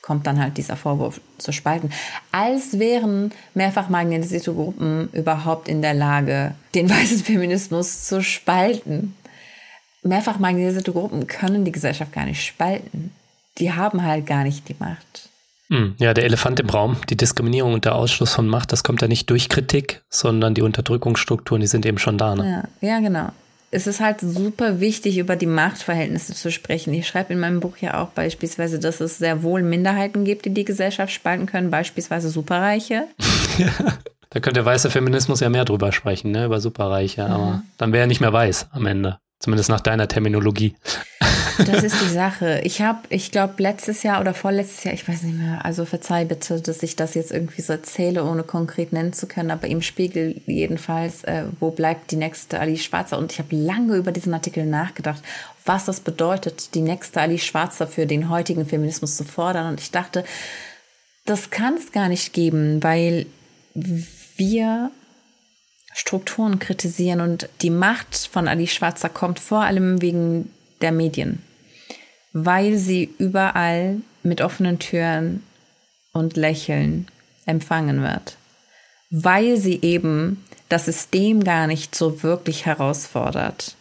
kommt 0.04 0.26
dann 0.26 0.40
halt 0.40 0.58
dieser 0.58 0.76
Vorwurf 0.76 1.20
zu 1.38 1.52
spalten. 1.52 1.90
Als 2.30 2.78
wären 2.78 3.32
mehrfach 3.54 3.88
marginalisierte 3.88 4.52
Gruppen 4.52 5.08
überhaupt 5.12 5.68
in 5.68 5.80
der 5.80 5.94
Lage, 5.94 6.54
den 6.74 6.90
weißen 6.90 7.18
Feminismus 7.24 8.04
zu 8.04 8.22
spalten. 8.22 9.14
Mehrfach 10.02 10.38
marginalisierte 10.38 10.92
Gruppen 10.92 11.26
können 11.26 11.64
die 11.64 11.72
Gesellschaft 11.72 12.12
gar 12.12 12.26
nicht 12.26 12.44
spalten. 12.44 13.12
Die 13.58 13.72
haben 13.72 14.02
halt 14.02 14.26
gar 14.26 14.44
nicht 14.44 14.68
die 14.68 14.76
Macht. 14.78 15.30
Hm, 15.70 15.94
ja, 15.98 16.12
der 16.12 16.24
Elefant 16.24 16.60
im 16.60 16.68
Raum, 16.68 16.98
die 17.08 17.16
Diskriminierung 17.16 17.72
und 17.72 17.86
der 17.86 17.94
Ausschluss 17.94 18.34
von 18.34 18.46
Macht, 18.46 18.72
das 18.72 18.84
kommt 18.84 19.00
ja 19.00 19.08
nicht 19.08 19.30
durch 19.30 19.48
Kritik, 19.48 20.02
sondern 20.10 20.54
die 20.54 20.60
Unterdrückungsstrukturen, 20.60 21.62
die 21.62 21.66
sind 21.66 21.86
eben 21.86 21.96
schon 21.96 22.18
da. 22.18 22.34
Ne? 22.34 22.68
Ja, 22.82 22.88
ja, 22.88 23.00
genau. 23.00 23.30
Es 23.74 23.88
ist 23.88 23.98
halt 23.98 24.20
super 24.20 24.78
wichtig, 24.78 25.18
über 25.18 25.34
die 25.34 25.46
Machtverhältnisse 25.46 26.32
zu 26.32 26.52
sprechen. 26.52 26.94
Ich 26.94 27.08
schreibe 27.08 27.32
in 27.32 27.40
meinem 27.40 27.58
Buch 27.58 27.76
ja 27.78 28.00
auch 28.00 28.10
beispielsweise, 28.10 28.78
dass 28.78 29.00
es 29.00 29.18
sehr 29.18 29.42
wohl 29.42 29.64
Minderheiten 29.64 30.24
gibt, 30.24 30.44
die 30.44 30.54
die 30.54 30.64
Gesellschaft 30.64 31.12
spalten 31.12 31.46
können, 31.46 31.72
beispielsweise 31.72 32.28
Superreiche. 32.28 33.08
ja, 33.58 33.72
da 34.30 34.38
könnte 34.38 34.60
der 34.60 34.64
weiße 34.64 34.90
Feminismus 34.90 35.40
ja 35.40 35.48
mehr 35.48 35.64
drüber 35.64 35.90
sprechen, 35.90 36.30
ne, 36.30 36.44
über 36.44 36.60
Superreiche, 36.60 37.22
ja. 37.22 37.26
aber 37.26 37.62
dann 37.76 37.92
wäre 37.92 38.04
er 38.04 38.06
nicht 38.06 38.20
mehr 38.20 38.32
weiß 38.32 38.68
am 38.70 38.86
Ende. 38.86 39.18
Zumindest 39.44 39.68
nach 39.68 39.82
deiner 39.82 40.08
Terminologie. 40.08 40.74
Das 41.58 41.84
ist 41.84 42.00
die 42.00 42.08
Sache. 42.08 42.62
Ich 42.64 42.80
habe, 42.80 43.00
ich 43.10 43.30
glaube, 43.30 43.62
letztes 43.62 44.02
Jahr 44.02 44.22
oder 44.22 44.32
vorletztes 44.32 44.84
Jahr, 44.84 44.94
ich 44.94 45.06
weiß 45.06 45.22
nicht 45.24 45.36
mehr, 45.36 45.62
also 45.62 45.84
verzeih 45.84 46.24
bitte, 46.24 46.62
dass 46.62 46.82
ich 46.82 46.96
das 46.96 47.12
jetzt 47.12 47.30
irgendwie 47.30 47.60
so 47.60 47.74
erzähle, 47.74 48.24
ohne 48.24 48.42
konkret 48.42 48.94
nennen 48.94 49.12
zu 49.12 49.26
können, 49.26 49.50
aber 49.50 49.68
im 49.68 49.82
Spiegel 49.82 50.40
jedenfalls, 50.46 51.24
äh, 51.24 51.44
wo 51.60 51.70
bleibt 51.70 52.10
die 52.10 52.16
nächste 52.16 52.58
Ali 52.58 52.78
Schwarzer? 52.78 53.18
Und 53.18 53.32
ich 53.32 53.38
habe 53.38 53.54
lange 53.54 53.96
über 53.96 54.12
diesen 54.12 54.32
Artikel 54.32 54.64
nachgedacht, 54.64 55.22
was 55.66 55.84
das 55.84 56.00
bedeutet, 56.00 56.74
die 56.74 56.80
nächste 56.80 57.20
Ali 57.20 57.38
Schwarzer 57.38 57.86
für 57.86 58.06
den 58.06 58.30
heutigen 58.30 58.64
Feminismus 58.64 59.18
zu 59.18 59.24
fordern. 59.24 59.68
Und 59.68 59.78
ich 59.78 59.90
dachte, 59.90 60.24
das 61.26 61.50
kann 61.50 61.74
es 61.74 61.92
gar 61.92 62.08
nicht 62.08 62.32
geben, 62.32 62.82
weil 62.82 63.26
wir 63.74 64.90
Strukturen 65.96 66.58
kritisieren 66.58 67.20
und 67.20 67.48
die 67.62 67.70
Macht 67.70 68.16
von 68.16 68.48
Ali 68.48 68.66
Schwarzer 68.66 69.08
kommt 69.08 69.38
vor 69.38 69.62
allem 69.62 70.02
wegen 70.02 70.50
der 70.80 70.90
Medien, 70.90 71.40
weil 72.32 72.76
sie 72.76 73.14
überall 73.18 73.98
mit 74.24 74.40
offenen 74.40 74.80
Türen 74.80 75.44
und 76.12 76.36
Lächeln 76.36 77.06
empfangen 77.46 78.02
wird, 78.02 78.36
weil 79.10 79.56
sie 79.56 79.80
eben 79.82 80.44
das 80.68 80.86
System 80.86 81.44
gar 81.44 81.68
nicht 81.68 81.94
so 81.94 82.24
wirklich 82.24 82.66
herausfordert. 82.66 83.76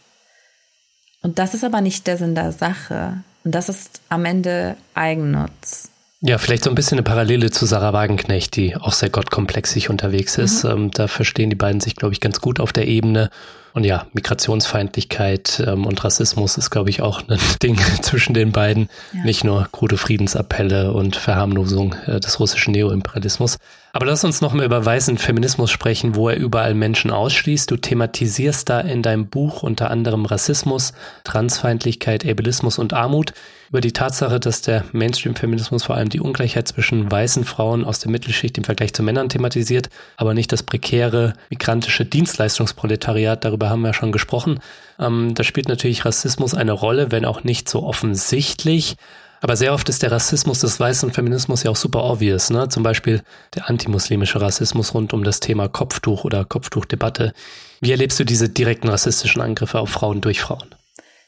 Und 1.24 1.40
das 1.40 1.56
ist 1.56 1.64
aber 1.64 1.82
nicht 1.82 2.06
der 2.06 2.18
Sinn 2.18 2.36
der 2.36 2.52
Sache. 2.52 3.24
Und 3.44 3.56
das 3.56 3.70
ist 3.70 4.02
am 4.10 4.26
Ende 4.26 4.76
Eigennutz. 4.94 5.90
Ja, 6.26 6.38
vielleicht 6.38 6.64
so 6.64 6.70
ein 6.70 6.76
bisschen 6.76 7.00
eine 7.00 7.04
Parallele 7.04 7.52
zu 7.52 7.66
Sarah 7.66 7.92
Wagenknecht, 7.92 8.56
die 8.56 8.78
auch 8.78 8.94
sehr 8.94 9.10
gottkomplexig 9.10 9.90
unterwegs 9.90 10.38
ist. 10.38 10.64
Mhm. 10.64 10.70
Ähm, 10.70 10.92
da 10.92 11.10
verstehen 11.10 11.50
die 11.50 11.58
beiden 11.58 11.82
sich, 11.82 11.98
glaube 11.98 12.14
ich, 12.14 12.22
ganz 12.22 12.40
gut 12.40 12.62
auf 12.62 12.72
der 12.72 12.88
Ebene. 12.88 13.30
Und 13.74 13.86
ja, 13.86 14.06
Migrationsfeindlichkeit 14.14 15.64
ähm, 15.66 15.88
und 15.88 16.04
Rassismus 16.04 16.58
ist, 16.58 16.70
glaube 16.70 16.92
ich, 16.92 17.02
auch 17.02 17.28
ein 17.28 17.40
Ding 17.64 17.78
zwischen 18.02 18.34
den 18.34 18.52
beiden. 18.52 18.88
Ja. 19.14 19.24
Nicht 19.24 19.44
nur 19.44 19.68
krude 19.72 19.98
Friedensappelle 19.98 20.94
und 20.94 21.16
Verharmlosung 21.16 21.96
äh, 22.06 22.20
des 22.20 22.40
russischen 22.40 22.72
Neoimperialismus. 22.72 23.58
Aber 23.96 24.08
lass 24.08 24.24
uns 24.24 24.42
noch 24.42 24.54
mal 24.54 24.66
über 24.66 24.84
weißen 24.84 25.20
Feminismus 25.20 25.70
sprechen, 25.70 26.16
wo 26.16 26.28
er 26.28 26.38
überall 26.38 26.74
Menschen 26.74 27.12
ausschließt. 27.12 27.70
Du 27.70 27.78
thematisierst 27.78 28.68
da 28.68 28.80
in 28.80 29.04
deinem 29.04 29.28
Buch 29.28 29.62
unter 29.62 29.92
anderem 29.92 30.26
Rassismus, 30.26 30.94
Transfeindlichkeit, 31.24 32.28
Ableismus 32.28 32.80
und 32.80 32.94
Armut 32.94 33.34
über 33.70 33.82
die 33.82 33.92
Tatsache, 33.92 34.40
dass 34.40 34.62
der 34.62 34.86
Mainstream-Feminismus 34.94 35.84
vor 35.84 35.96
allem 35.96 36.10
die 36.10 36.20
Ungleichheit 36.20 36.68
zwischen 36.68 37.12
weißen 37.12 37.44
Frauen 37.44 37.86
aus 37.86 38.00
der 38.00 38.12
Mittelschicht 38.12 38.58
im 38.58 38.64
Vergleich 38.64 38.94
zu 38.94 39.04
Männern 39.04 39.30
thematisiert, 39.30 39.90
aber 40.18 40.34
nicht 40.34 40.52
das 40.52 40.64
prekäre 40.64 41.34
migrantische 41.52 42.06
Dienstleistungsproletariat. 42.06 43.46
Darüber 43.46 43.63
haben 43.70 43.82
wir 43.82 43.90
ja 43.90 43.94
schon 43.94 44.12
gesprochen. 44.12 44.60
Ähm, 45.00 45.34
da 45.36 45.44
spielt 45.44 45.68
natürlich 45.68 46.06
Rassismus 46.06 46.54
eine 46.54 46.72
Rolle, 46.72 47.12
wenn 47.12 47.26
auch 47.26 47.44
nicht 47.44 47.70
so 47.70 47.84
offensichtlich. 47.84 48.96
Aber 49.42 49.58
sehr 49.58 49.74
oft 49.74 49.90
ist 49.90 50.02
der 50.02 50.12
Rassismus 50.12 50.60
des 50.60 50.80
weißen 50.80 51.12
Feminismus 51.12 51.64
ja 51.64 51.72
auch 51.72 51.76
super 51.76 52.06
obvious. 52.06 52.50
Ne? 52.50 52.70
Zum 52.70 52.82
Beispiel 52.82 53.24
der 53.56 53.70
antimuslimische 53.70 54.40
Rassismus 54.40 54.94
rund 54.94 55.12
um 55.12 55.26
das 55.26 55.42
Thema 55.42 55.68
Kopftuch 55.68 56.24
oder 56.24 56.46
Kopftuchdebatte. 56.46 57.34
Wie 57.82 57.92
erlebst 57.92 58.18
du 58.20 58.24
diese 58.24 58.48
direkten 58.48 58.88
rassistischen 58.88 59.42
Angriffe 59.42 59.80
auf 59.80 59.90
Frauen 59.90 60.22
durch 60.22 60.40
Frauen? 60.40 60.74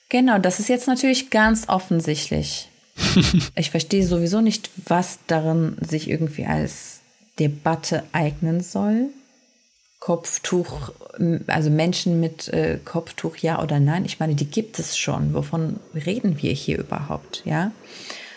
Genau, 0.08 0.38
das 0.40 0.62
ist 0.62 0.70
jetzt 0.70 0.88
natürlich 0.88 1.30
ganz 1.30 1.68
offensichtlich. 1.68 2.70
ich 3.56 3.72
verstehe 3.72 4.08
sowieso 4.08 4.40
nicht, 4.40 4.70
was 4.86 5.20
darin 5.28 5.76
sich 5.82 6.10
irgendwie 6.10 6.46
als 6.46 7.02
Debatte 7.38 8.04
eignen 8.14 8.62
soll. 8.62 9.10
Kopftuch, 10.00 10.92
also 11.48 11.70
Menschen 11.70 12.20
mit 12.20 12.48
äh, 12.50 12.80
Kopftuch, 12.84 13.38
ja 13.38 13.62
oder 13.62 13.80
nein. 13.80 14.06
Ich 14.06 14.20
meine, 14.20 14.36
die 14.36 14.46
gibt 14.46 14.80
es 14.80 14.98
schon. 14.98 15.34
Wovon 15.34 15.80
reden 15.94 16.42
wir 16.42 16.52
hier 16.52 16.80
überhaupt, 16.80 17.44
ja? 17.46 17.72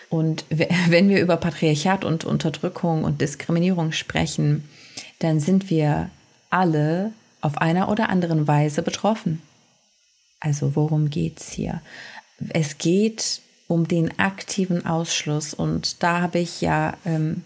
Und 0.08 0.44
wenn 0.50 1.08
wir 1.08 1.20
über 1.20 1.36
Patriarchat 1.36 2.04
und 2.04 2.24
Unterdrückung 2.24 3.04
und 3.04 3.20
Diskriminierung 3.20 3.92
sprechen, 3.92 4.64
dann 5.18 5.40
sind 5.40 5.70
wir 5.70 6.10
alle 6.50 7.12
auf 7.40 7.58
einer 7.58 7.88
oder 7.88 8.08
anderen 8.08 8.48
Weise 8.48 8.82
betroffen. 8.82 9.42
Also 10.40 10.76
worum 10.76 11.10
geht's 11.10 11.52
hier? 11.52 11.82
Es 12.50 12.78
geht 12.78 13.40
um 13.66 13.86
den 13.86 14.18
aktiven 14.18 14.86
Ausschluss 14.86 15.52
und 15.52 16.02
da 16.02 16.20
habe 16.22 16.38
ich 16.38 16.60
ja 16.60 16.96
ähm, 17.04 17.42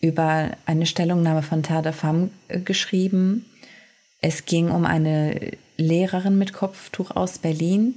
über 0.00 0.50
eine 0.66 0.86
Stellungnahme 0.86 1.42
von 1.42 1.62
Tada 1.62 1.92
Pham 1.92 2.30
äh, 2.48 2.60
geschrieben. 2.60 3.46
Es 4.20 4.44
ging 4.44 4.70
um 4.70 4.84
eine 4.84 5.52
Lehrerin 5.76 6.38
mit 6.38 6.52
Kopftuch 6.52 7.10
aus 7.10 7.38
Berlin, 7.38 7.96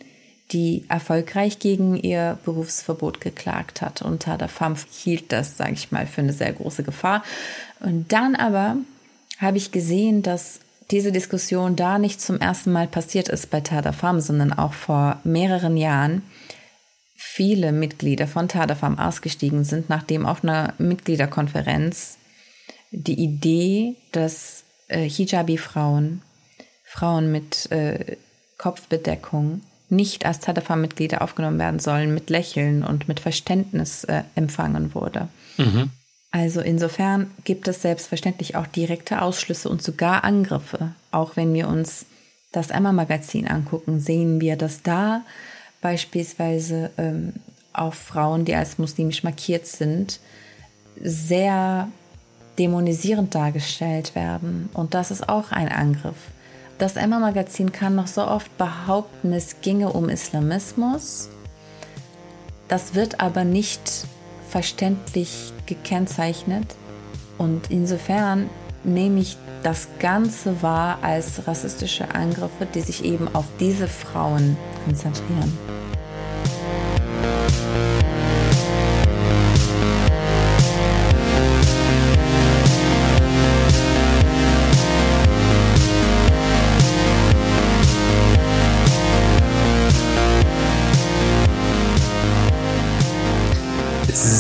die 0.52 0.86
erfolgreich 0.90 1.60
gegen 1.60 1.96
ihr 1.96 2.40
Berufsverbot 2.44 3.22
geklagt 3.22 3.82
hat. 3.82 4.02
Und 4.02 4.24
Tada 4.24 4.48
Pham 4.48 4.76
hielt 4.92 5.32
das, 5.32 5.58
sage 5.58 5.74
ich 5.74 5.92
mal, 5.92 6.08
für 6.08 6.22
eine 6.22 6.34
sehr 6.34 6.54
große 6.54 6.84
Gefahr. 6.84 7.24
Und 7.80 8.12
dann 8.12 8.36
aber 8.36 8.78
habe 9.40 9.58
ich 9.58 9.72
gesehen, 9.72 10.24
dass 10.24 10.60
diese 10.92 11.12
Diskussion 11.12 11.76
da 11.76 12.00
nicht 12.00 12.20
zum 12.20 12.40
ersten 12.40 12.72
Mal 12.72 12.88
passiert 12.88 13.30
ist 13.30 13.52
bei 13.52 13.62
Tada 13.62 13.92
Farm, 13.92 14.22
sondern 14.22 14.52
auch 14.52 14.74
vor 14.74 15.20
mehreren 15.24 15.78
Jahren 15.78 16.24
viele 17.22 17.72
Mitglieder 17.74 18.28
von 18.28 18.48
Tadafam 18.48 18.98
ausgestiegen 18.98 19.66
sind, 19.66 19.90
nachdem 19.90 20.26
auf 20.26 20.42
einer 20.44 20.74
Mitgliederkonferenz 20.78 22.18
die 22.92 23.20
Idee, 23.20 23.98
dass 24.14 24.64
äh, 24.90 25.08
Hijabi-Frauen, 25.10 26.22
Frauen 26.84 27.32
mit 27.32 27.72
äh, 27.72 28.18
Kopfbedeckung 28.58 29.62
nicht 29.90 30.26
als 30.26 30.40
Tadafam-Mitglieder 30.40 31.22
aufgenommen 31.22 31.58
werden 31.58 31.80
sollen, 31.80 32.14
mit 32.14 32.30
Lächeln 32.30 32.84
und 32.84 33.08
mit 33.08 33.20
Verständnis 33.20 34.04
äh, 34.04 34.24
empfangen 34.36 34.94
wurde. 34.94 35.30
Mhm. 35.58 35.92
Also 36.32 36.62
insofern 36.62 37.32
gibt 37.44 37.68
es 37.68 37.82
selbstverständlich 37.82 38.56
auch 38.56 38.68
direkte 38.68 39.22
Ausschlüsse 39.22 39.68
und 39.68 39.82
sogar 39.82 40.24
Angriffe. 40.24 40.94
Auch 41.10 41.36
wenn 41.36 41.54
wir 41.54 41.68
uns 41.68 42.06
das 42.52 42.70
Emma-Magazin 42.70 43.48
angucken, 43.48 44.00
sehen 44.00 44.40
wir, 44.40 44.56
dass 44.56 44.84
da 44.84 45.24
beispielsweise 45.82 46.92
ähm, 46.98 47.34
auf 47.74 47.96
Frauen, 47.96 48.46
die 48.46 48.54
als 48.54 48.78
muslimisch 48.78 49.24
markiert 49.24 49.66
sind, 49.66 50.20
sehr 51.02 51.90
dämonisierend 52.60 53.34
dargestellt 53.34 54.14
werden. 54.16 54.70
Und 54.74 54.94
das 54.94 55.12
ist 55.12 55.30
auch 55.30 55.52
ein 55.52 55.70
Angriff. 55.70 56.18
Das 56.78 56.96
Emma-Magazin 56.96 57.72
kann 57.72 57.96
noch 57.96 58.08
so 58.08 58.26
oft 58.26 58.56
behaupten, 58.58 59.34
es 59.34 59.62
ginge 59.62 59.92
um 59.92 60.10
Islamismus. 60.10 61.30
Das 62.68 62.94
wird 62.96 63.20
aber 63.20 63.44
nicht 63.44 64.06
verständlich 64.50 65.52
gekennzeichnet. 65.66 66.76
Und 67.38 67.72
insofern 67.72 68.50
nehme 68.84 69.20
ich 69.20 69.38
das 69.64 69.88
Ganze 70.00 70.62
wahr 70.62 71.00
als 71.02 71.48
rassistische 71.48 72.14
Angriffe, 72.14 72.66
die 72.74 72.82
sich 72.82 73.04
eben 73.04 73.28
auf 73.34 73.46
diese 73.60 73.88
Frauen 73.88 74.58
konzentrieren. 74.86 75.69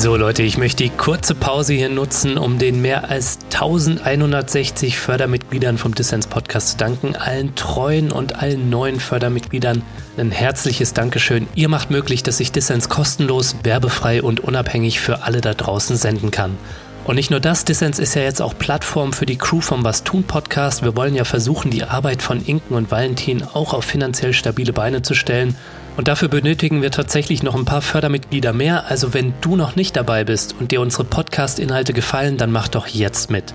So 0.09 0.15
Leute, 0.15 0.41
ich 0.41 0.57
möchte 0.57 0.81
die 0.81 0.89
kurze 0.89 1.35
Pause 1.35 1.75
hier 1.75 1.87
nutzen, 1.87 2.39
um 2.39 2.57
den 2.57 2.81
mehr 2.81 3.11
als 3.11 3.37
1160 3.53 4.97
Fördermitgliedern 4.97 5.77
vom 5.77 5.93
Dissens 5.93 6.25
Podcast 6.25 6.69
zu 6.69 6.77
danken, 6.77 7.15
allen 7.15 7.53
treuen 7.53 8.11
und 8.11 8.37
allen 8.41 8.71
neuen 8.71 8.99
Fördermitgliedern 8.99 9.83
ein 10.17 10.31
herzliches 10.31 10.95
Dankeschön. 10.95 11.47
Ihr 11.53 11.69
macht 11.69 11.91
möglich, 11.91 12.23
dass 12.23 12.39
ich 12.39 12.51
Dissens 12.51 12.89
kostenlos, 12.89 13.57
werbefrei 13.61 14.23
und 14.23 14.39
unabhängig 14.39 14.99
für 14.99 15.21
alle 15.21 15.41
da 15.41 15.53
draußen 15.53 15.95
senden 15.95 16.31
kann. 16.31 16.57
Und 17.05 17.17
nicht 17.17 17.29
nur 17.29 17.39
das, 17.39 17.63
Dissens 17.63 17.99
ist 17.99 18.15
ja 18.15 18.23
jetzt 18.23 18.41
auch 18.41 18.57
Plattform 18.57 19.13
für 19.13 19.27
die 19.27 19.37
Crew 19.37 19.61
vom 19.61 19.83
Was 19.83 20.03
tun 20.03 20.23
Podcast. 20.23 20.83
Wir 20.83 20.95
wollen 20.95 21.13
ja 21.13 21.23
versuchen, 21.23 21.69
die 21.69 21.83
Arbeit 21.83 22.23
von 22.23 22.43
Inken 22.43 22.73
und 22.73 22.89
Valentin 22.89 23.43
auch 23.43 23.75
auf 23.75 23.85
finanziell 23.85 24.33
stabile 24.33 24.73
Beine 24.73 25.03
zu 25.03 25.13
stellen. 25.13 25.55
Und 25.99 26.07
dafür 26.07 26.29
benötigen 26.29 26.81
wir 26.81 26.91
tatsächlich 26.91 27.43
noch 27.43 27.55
ein 27.55 27.65
paar 27.65 27.81
Fördermitglieder 27.81 28.53
mehr. 28.53 28.89
Also 28.89 29.13
wenn 29.13 29.33
du 29.41 29.57
noch 29.57 29.75
nicht 29.75 29.97
dabei 29.97 30.23
bist 30.23 30.55
und 30.57 30.71
dir 30.71 30.79
unsere 30.79 31.03
Podcast-Inhalte 31.03 31.91
gefallen, 31.91 32.37
dann 32.37 32.53
mach 32.53 32.69
doch 32.69 32.87
jetzt 32.87 33.29
mit. 33.29 33.53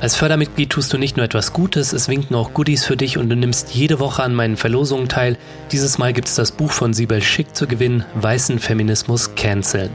Als 0.00 0.16
Fördermitglied 0.16 0.70
tust 0.70 0.94
du 0.94 0.96
nicht 0.96 1.18
nur 1.18 1.26
etwas 1.26 1.52
Gutes, 1.52 1.92
es 1.92 2.08
winken 2.08 2.36
auch 2.36 2.54
Goodies 2.54 2.86
für 2.86 2.96
dich 2.96 3.18
und 3.18 3.28
du 3.28 3.36
nimmst 3.36 3.74
jede 3.74 4.00
Woche 4.00 4.22
an 4.22 4.34
meinen 4.34 4.56
Verlosungen 4.56 5.10
teil. 5.10 5.36
Dieses 5.72 5.98
Mal 5.98 6.14
gibt 6.14 6.28
es 6.28 6.36
das 6.36 6.52
Buch 6.52 6.72
von 6.72 6.94
Sibel 6.94 7.20
Schick 7.20 7.54
zu 7.54 7.66
gewinnen, 7.66 8.06
Weißen 8.14 8.60
Feminismus 8.60 9.34
Canceln. 9.34 9.90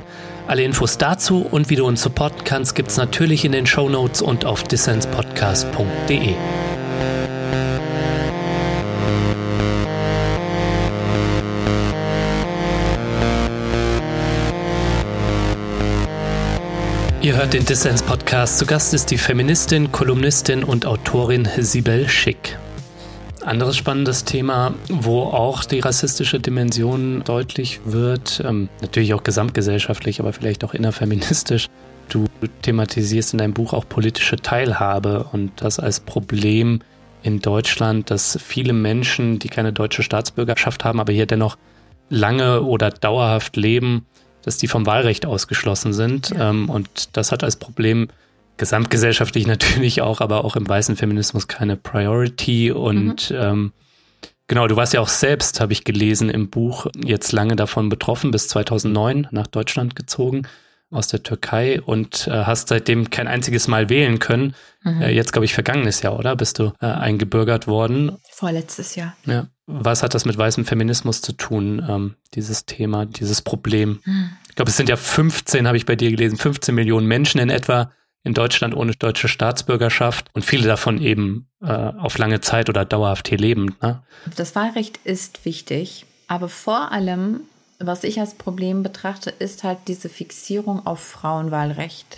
Alle 0.45 0.61
Infos 0.61 0.99
dazu 0.99 1.41
und 1.41 1.71
wie 1.71 1.75
du 1.75 1.87
uns 1.87 2.03
supporten 2.03 2.43
kannst, 2.43 2.75
gibt 2.75 2.89
es 2.89 2.97
natürlich 2.97 3.45
in 3.45 3.51
den 3.51 3.65
Show 3.65 3.89
Notes 3.89 4.21
und 4.21 4.45
auf 4.45 4.61
dissenspodcast.de. 4.63 6.35
Ihr 17.21 17.35
hört 17.35 17.51
den 17.51 17.65
Dissens-Podcast. 17.65 18.59
Zu 18.59 18.65
Gast 18.65 18.93
ist 18.93 19.11
die 19.11 19.17
Feministin, 19.17 19.91
Kolumnistin 19.91 20.63
und 20.63 20.85
Autorin 20.85 21.49
Sibel 21.57 22.07
Schick. 22.07 22.57
Anderes 23.43 23.75
spannendes 23.75 24.23
Thema, 24.23 24.73
wo 24.87 25.23
auch 25.23 25.65
die 25.65 25.81
rassistische 25.81 26.39
Dimension 26.39 27.21
deutlich 27.25 27.81
wird, 27.83 28.41
ähm, 28.45 28.69
natürlich 28.81 29.13
auch 29.13 29.23
gesamtgesellschaftlich, 29.23 30.21
aber 30.21 30.31
vielleicht 30.31 30.63
auch 30.63 30.73
innerfeministisch. 30.73 31.67
Du 32.07 32.23
thematisierst 32.61 33.33
in 33.33 33.39
deinem 33.39 33.53
Buch 33.53 33.73
auch 33.73 33.83
politische 33.87 34.37
Teilhabe 34.37 35.27
und 35.33 35.51
das 35.57 35.77
als 35.77 35.99
Problem 35.99 36.79
in 37.21 37.41
Deutschland, 37.41 38.11
dass 38.11 38.39
viele 38.41 38.71
Menschen, 38.71 39.39
die 39.39 39.49
keine 39.49 39.73
deutsche 39.73 40.03
Staatsbürgerschaft 40.03 40.85
haben, 40.85 41.01
aber 41.01 41.11
hier 41.11 41.25
dennoch 41.25 41.57
lange 42.09 42.61
oder 42.61 42.91
dauerhaft 42.91 43.57
leben, 43.57 44.05
dass 44.49 44.57
die 44.57 44.67
vom 44.67 44.87
Wahlrecht 44.87 45.27
ausgeschlossen 45.27 45.93
sind. 45.93 46.31
Ja. 46.31 46.49
Ähm, 46.49 46.71
und 46.71 47.15
das 47.15 47.31
hat 47.31 47.43
als 47.43 47.57
Problem 47.57 48.07
gesamtgesellschaftlich 48.57 49.45
natürlich 49.47 50.01
auch, 50.01 50.21
aber 50.21 50.43
auch 50.43 50.55
im 50.55 50.67
weißen 50.67 50.95
Feminismus 50.95 51.47
keine 51.47 51.77
Priority. 51.77 52.71
Und 52.71 53.29
mhm. 53.29 53.37
ähm, 53.37 53.71
genau, 54.47 54.65
du 54.65 54.75
warst 54.75 54.95
ja 54.95 55.01
auch 55.01 55.07
selbst, 55.07 55.61
habe 55.61 55.71
ich 55.71 55.83
gelesen 55.83 56.31
im 56.31 56.49
Buch, 56.49 56.87
jetzt 56.95 57.31
lange 57.31 57.55
davon 57.55 57.89
betroffen, 57.89 58.31
bis 58.31 58.47
2009 58.47 59.27
nach 59.29 59.45
Deutschland 59.45 59.95
gezogen 59.95 60.47
aus 60.89 61.07
der 61.07 61.21
Türkei 61.21 61.79
und 61.79 62.25
äh, 62.25 62.31
hast 62.31 62.69
seitdem 62.69 63.11
kein 63.11 63.27
einziges 63.27 63.67
Mal 63.67 63.89
wählen 63.89 64.17
können. 64.17 64.55
Mhm. 64.81 65.03
Äh, 65.03 65.11
jetzt, 65.11 65.31
glaube 65.31 65.45
ich, 65.45 65.53
vergangenes 65.53 66.01
Jahr, 66.01 66.17
oder? 66.17 66.35
Bist 66.35 66.57
du 66.57 66.73
äh, 66.81 66.87
eingebürgert 66.87 67.67
worden? 67.67 68.17
Vorletztes 68.31 68.95
Jahr. 68.95 69.15
Ja. 69.27 69.45
Was 69.71 70.03
hat 70.03 70.13
das 70.13 70.25
mit 70.25 70.37
weißem 70.37 70.65
Feminismus 70.65 71.21
zu 71.21 71.33
tun, 71.33 71.85
ähm, 71.87 72.15
dieses 72.33 72.65
Thema, 72.65 73.05
dieses 73.05 73.41
Problem? 73.41 73.99
Mhm. 74.03 74.31
Ich 74.49 74.55
glaube, 74.55 74.69
es 74.69 74.77
sind 74.77 74.89
ja 74.89 74.95
15, 74.95 75.67
habe 75.67 75.77
ich 75.77 75.85
bei 75.85 75.95
dir 75.95 76.09
gelesen, 76.09 76.37
15 76.37 76.73
Millionen 76.73 77.07
Menschen 77.07 77.39
in 77.39 77.49
etwa 77.49 77.91
in 78.23 78.33
Deutschland 78.33 78.75
ohne 78.75 78.93
deutsche 78.93 79.27
Staatsbürgerschaft 79.29 80.27
und 80.33 80.43
viele 80.43 80.67
davon 80.67 81.01
eben 81.01 81.47
äh, 81.61 81.71
auf 81.71 82.17
lange 82.17 82.41
Zeit 82.41 82.67
oder 82.69 82.83
dauerhaft 82.83 83.29
hier 83.29 83.37
lebend. 83.37 83.81
Ne? 83.81 84.03
Das 84.35 84.55
Wahlrecht 84.55 84.99
ist 85.05 85.45
wichtig, 85.45 86.05
aber 86.27 86.49
vor 86.49 86.91
allem 86.91 87.41
was 87.79 88.03
ich 88.03 88.19
als 88.19 88.33
Problem 88.33 88.83
betrachte, 88.83 89.29
ist 89.29 89.63
halt 89.63 89.79
diese 89.87 90.09
Fixierung 90.09 90.85
auf 90.85 90.99
Frauenwahlrecht 90.99 92.17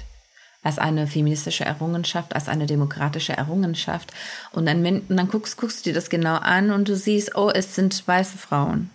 als 0.64 0.78
eine 0.78 1.08
feministische 1.08 1.66
Errungenschaft, 1.66 2.36
als 2.36 2.48
eine 2.48 2.68
demokratische 2.68 3.34
Errungenschaft. 3.34 4.12
Und 4.52 4.66
dann, 4.66 4.86
und 4.86 5.18
dann 5.18 5.28
guckst, 5.28 5.58
guckst 5.58 5.86
du 5.86 5.90
dir 5.90 5.96
das 5.96 6.10
genau 6.10 6.36
an 6.36 6.72
und 6.72 6.88
du 6.88 6.96
siehst, 6.96 7.36
oh, 7.36 7.50
es 7.50 7.76
sind 7.76 8.08
weiße 8.08 8.38
Frauen. 8.38 8.90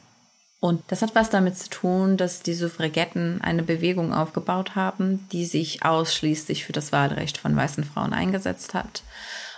Und 0.60 0.82
das 0.88 1.02
hat 1.02 1.14
was 1.14 1.30
damit 1.30 1.58
zu 1.58 1.68
tun, 1.68 2.16
dass 2.16 2.42
die 2.42 2.54
Suffragetten 2.54 3.40
eine 3.42 3.62
Bewegung 3.62 4.14
aufgebaut 4.14 4.74
haben, 4.74 5.28
die 5.30 5.44
sich 5.44 5.84
ausschließlich 5.84 6.64
für 6.64 6.72
das 6.72 6.92
Wahlrecht 6.92 7.38
von 7.38 7.54
weißen 7.54 7.84
Frauen 7.84 8.12
eingesetzt 8.12 8.74
hat. 8.74 9.02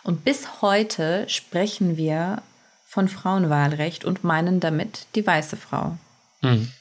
Und 0.03 0.25
bis 0.25 0.61
heute 0.61 1.29
sprechen 1.29 1.97
wir 1.97 2.43
von 2.87 3.09
Frauenwahlrecht 3.09 4.05
und 4.05 4.25
meinen 4.25 4.61
damit 4.61 5.07
die 5.15 5.27
weiße 5.27 5.57
Frau. 5.57 5.97
Mhm. 6.43 6.73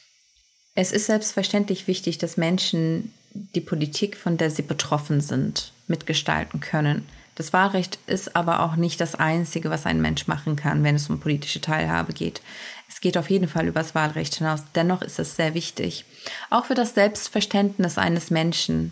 Es 0.73 0.91
ist 0.91 1.07
selbstverständlich 1.07 1.87
wichtig, 1.87 2.17
dass 2.17 2.37
Menschen 2.37 3.13
die 3.56 3.62
Politik, 3.62 4.17
von 4.17 4.38
der 4.38 4.52
sie 4.52 4.62
betroffen 4.62 5.21
sind, 5.21 5.71
mitgestalten 5.88 6.60
können. 6.60 7.06
Das 7.36 7.54
Wahlrecht 7.54 8.00
ist 8.08 8.36
aber 8.36 8.63
auch 8.63 8.76
nicht 8.78 9.00
das 9.00 9.13
Einzige, 9.13 9.69
was 9.69 9.86
ein 9.86 10.02
Mensch 10.02 10.28
machen 10.28 10.56
kann, 10.56 10.84
wenn 10.84 10.95
es 10.95 11.08
um 11.08 11.19
politische 11.19 11.62
Teilhabe 11.62 12.13
geht. 12.13 12.41
Es 12.89 13.00
geht 13.00 13.15
auf 13.17 13.30
jeden 13.30 13.47
Fall 13.47 13.67
über 13.67 13.82
das 13.82 13.93
Wahlrecht 13.93 14.36
hinaus. 14.36 14.62
Dennoch 14.73 15.04
ist 15.04 15.19
es 15.19 15.36
sehr 15.36 15.54
wichtig. 15.54 16.06
Auch 16.50 16.65
für 16.65 16.73
das 16.73 16.95
Selbstverständnis 16.95 18.00
eines 18.00 18.32
Menschen. 18.32 18.91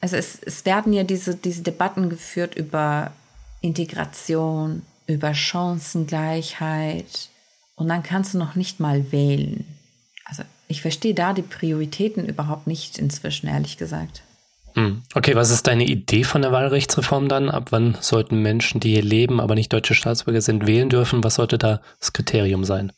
Also 0.00 0.16
es, 0.16 0.40
es 0.42 0.64
werden 0.64 0.92
ja 0.92 1.04
diese, 1.04 1.36
diese 1.36 1.62
Debatten 1.62 2.10
geführt 2.10 2.56
über 2.56 3.12
Integration, 3.60 4.82
über 5.06 5.32
Chancengleichheit. 5.32 7.28
Und 7.76 7.88
dann 7.88 8.02
kannst 8.02 8.34
du 8.34 8.38
noch 8.38 8.56
nicht 8.56 8.80
mal 8.80 9.12
wählen. 9.12 9.64
Also 10.24 10.42
ich 10.74 10.82
verstehe 10.82 11.14
da 11.14 11.32
die 11.32 11.42
Prioritäten 11.42 12.26
überhaupt 12.26 12.66
nicht 12.66 12.98
inzwischen, 12.98 13.46
ehrlich 13.46 13.76
gesagt. 13.76 14.22
Hm. 14.74 15.02
Okay, 15.14 15.36
was 15.36 15.52
ist 15.52 15.68
deine 15.68 15.84
Idee 15.84 16.24
von 16.24 16.42
der 16.42 16.50
Wahlrechtsreform 16.50 17.28
dann? 17.28 17.48
Ab 17.48 17.68
wann 17.70 17.96
sollten 18.00 18.42
Menschen, 18.42 18.80
die 18.80 18.90
hier 18.90 19.04
leben, 19.04 19.40
aber 19.40 19.54
nicht 19.54 19.72
deutsche 19.72 19.94
Staatsbürger 19.94 20.40
sind, 20.40 20.66
wählen 20.66 20.88
dürfen? 20.88 21.22
Was 21.22 21.36
sollte 21.36 21.58
da 21.58 21.80
das 22.00 22.12
Kriterium 22.12 22.64
sein? 22.64 22.92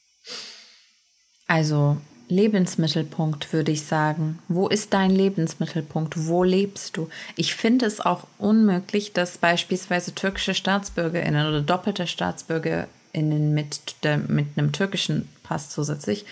Also 1.47 1.99
Lebensmittelpunkt 2.29 3.53
würde 3.53 3.73
ich 3.73 3.85
sagen. 3.85 4.39
Wo 4.49 4.69
ist 4.69 4.95
dein 4.95 5.11
Lebensmittelpunkt? 5.11 6.27
Wo 6.27 6.45
lebst 6.45 6.97
du? 6.97 7.11
Ich 7.37 7.55
finde 7.55 7.85
es 7.85 8.01
auch 8.01 8.27
unmöglich, 8.39 9.13
dass 9.13 9.37
beispielsweise 9.37 10.15
türkische 10.15 10.55
Staatsbürgerinnen 10.55 11.47
oder 11.47 11.61
doppelte 11.61 12.07
Staatsbürgerinnen 12.07 13.53
mit, 13.53 13.97
der, 14.03 14.17
mit 14.17 14.47
einem 14.57 14.73
türkischen 14.73 15.29
Pass 15.43 15.69
zusätzlich 15.69 16.25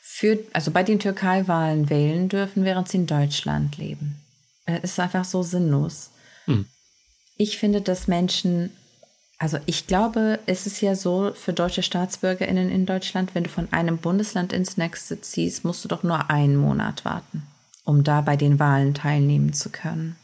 für, 0.00 0.38
also 0.52 0.70
bei 0.70 0.82
den 0.82 0.98
Türkei-Wahlen 0.98 1.90
wählen 1.90 2.28
dürfen, 2.28 2.64
während 2.64 2.88
sie 2.88 2.98
in 2.98 3.06
Deutschland 3.06 3.76
leben. 3.76 4.16
Das 4.66 4.92
ist 4.92 5.00
einfach 5.00 5.24
so 5.24 5.42
sinnlos. 5.42 6.10
Hm. 6.46 6.66
Ich 7.36 7.58
finde, 7.58 7.80
dass 7.80 8.08
Menschen, 8.08 8.70
also 9.38 9.58
ich 9.66 9.86
glaube, 9.86 10.38
es 10.46 10.66
ist 10.66 10.80
ja 10.80 10.94
so 10.94 11.32
für 11.34 11.52
deutsche 11.52 11.82
StaatsbürgerInnen 11.82 12.70
in 12.70 12.86
Deutschland, 12.86 13.34
wenn 13.34 13.44
du 13.44 13.50
von 13.50 13.72
einem 13.72 13.98
Bundesland 13.98 14.52
ins 14.52 14.76
nächste 14.76 15.20
ziehst, 15.20 15.64
musst 15.64 15.84
du 15.84 15.88
doch 15.88 16.02
nur 16.02 16.30
einen 16.30 16.56
Monat 16.56 17.04
warten, 17.04 17.42
um 17.84 18.04
da 18.04 18.20
bei 18.20 18.36
den 18.36 18.58
Wahlen 18.58 18.94
teilnehmen 18.94 19.52
zu 19.52 19.70
können. 19.70 20.16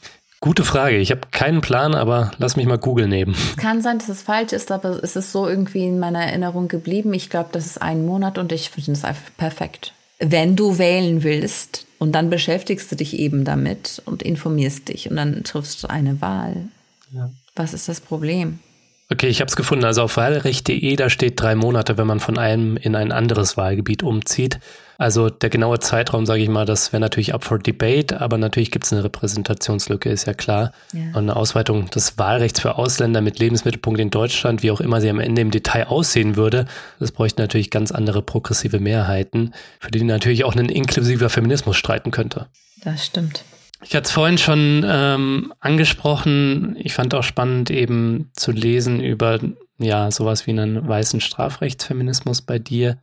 Gute 0.46 0.62
Frage. 0.62 0.98
Ich 0.98 1.10
habe 1.10 1.22
keinen 1.32 1.60
Plan, 1.60 1.96
aber 1.96 2.30
lass 2.38 2.54
mich 2.54 2.66
mal 2.66 2.78
Google 2.78 3.08
nehmen. 3.08 3.34
Es 3.34 3.56
kann 3.56 3.82
sein, 3.82 3.98
dass 3.98 4.08
es 4.08 4.22
falsch 4.22 4.52
ist, 4.52 4.70
aber 4.70 5.02
es 5.02 5.16
ist 5.16 5.32
so 5.32 5.48
irgendwie 5.48 5.84
in 5.84 5.98
meiner 5.98 6.20
Erinnerung 6.20 6.68
geblieben. 6.68 7.12
Ich 7.14 7.30
glaube, 7.30 7.48
das 7.50 7.66
ist 7.66 7.82
ein 7.82 8.06
Monat 8.06 8.38
und 8.38 8.52
ich 8.52 8.70
finde 8.70 8.92
es 8.92 9.02
einfach 9.02 9.28
perfekt. 9.36 9.92
Wenn 10.20 10.54
du 10.54 10.78
wählen 10.78 11.24
willst 11.24 11.86
und 11.98 12.12
dann 12.12 12.30
beschäftigst 12.30 12.92
du 12.92 12.94
dich 12.94 13.18
eben 13.18 13.44
damit 13.44 14.00
und 14.06 14.22
informierst 14.22 14.88
dich 14.88 15.10
und 15.10 15.16
dann 15.16 15.42
triffst 15.42 15.82
du 15.82 15.88
eine 15.88 16.20
Wahl. 16.20 16.68
Ja. 17.12 17.28
Was 17.56 17.74
ist 17.74 17.88
das 17.88 18.00
Problem? 18.00 18.60
Okay, 19.08 19.28
ich 19.28 19.40
habe 19.40 19.48
es 19.48 19.54
gefunden. 19.54 19.84
Also 19.84 20.02
auf 20.02 20.16
wahlrecht.de, 20.16 20.96
da 20.96 21.08
steht 21.08 21.40
drei 21.40 21.54
Monate, 21.54 21.96
wenn 21.96 22.08
man 22.08 22.18
von 22.18 22.38
einem 22.38 22.76
in 22.76 22.96
ein 22.96 23.12
anderes 23.12 23.56
Wahlgebiet 23.56 24.02
umzieht. 24.02 24.58
Also 24.98 25.30
der 25.30 25.50
genaue 25.50 25.78
Zeitraum, 25.78 26.26
sage 26.26 26.42
ich 26.42 26.48
mal, 26.48 26.64
das 26.64 26.92
wäre 26.92 27.00
natürlich 27.00 27.34
up 27.34 27.44
for 27.44 27.58
debate, 27.58 28.20
aber 28.20 28.38
natürlich 28.38 28.70
gibt 28.70 28.86
es 28.86 28.92
eine 28.92 29.04
Repräsentationslücke, 29.04 30.08
ist 30.08 30.24
ja 30.24 30.34
klar. 30.34 30.72
Ja. 30.92 31.00
Und 31.08 31.16
eine 31.18 31.36
Ausweitung 31.36 31.88
des 31.90 32.18
Wahlrechts 32.18 32.60
für 32.60 32.76
Ausländer 32.78 33.20
mit 33.20 33.38
Lebensmittelpunkt 33.38 34.00
in 34.00 34.10
Deutschland, 34.10 34.62
wie 34.62 34.70
auch 34.70 34.80
immer 34.80 35.00
sie 35.00 35.10
am 35.10 35.20
Ende 35.20 35.42
im 35.42 35.50
Detail 35.50 35.86
aussehen 35.88 36.36
würde, 36.36 36.64
das 36.98 37.12
bräuchte 37.12 37.42
natürlich 37.42 37.70
ganz 37.70 37.92
andere 37.92 38.22
progressive 38.22 38.80
Mehrheiten, 38.80 39.52
für 39.78 39.90
die 39.90 40.02
natürlich 40.02 40.44
auch 40.44 40.56
ein 40.56 40.68
inklusiver 40.68 41.28
Feminismus 41.28 41.76
streiten 41.76 42.10
könnte. 42.10 42.46
Das 42.82 43.04
stimmt. 43.04 43.44
Ich 43.84 43.94
hatte 43.94 44.06
es 44.06 44.12
vorhin 44.12 44.38
schon 44.38 44.84
ähm, 44.86 45.52
angesprochen. 45.60 46.76
Ich 46.78 46.94
fand 46.94 47.14
auch 47.14 47.22
spannend, 47.22 47.70
eben 47.70 48.30
zu 48.32 48.52
lesen 48.52 49.00
über 49.00 49.38
ja 49.78 50.10
sowas 50.10 50.46
wie 50.46 50.52
einen 50.52 50.88
weißen 50.88 51.20
Strafrechtsfeminismus 51.20 52.42
bei 52.42 52.58
dir 52.58 52.98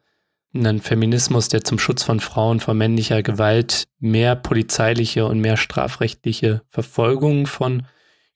einen 0.56 0.82
Feminismus, 0.82 1.48
der 1.48 1.64
zum 1.64 1.80
Schutz 1.80 2.04
von 2.04 2.20
Frauen 2.20 2.60
vor 2.60 2.74
männlicher 2.76 3.24
Gewalt 3.24 3.86
mehr 4.00 4.36
polizeiliche 4.36 5.26
und 5.26 5.40
mehr 5.40 5.58
strafrechtliche 5.58 6.62
Verfolgung 6.70 7.48
von 7.48 7.88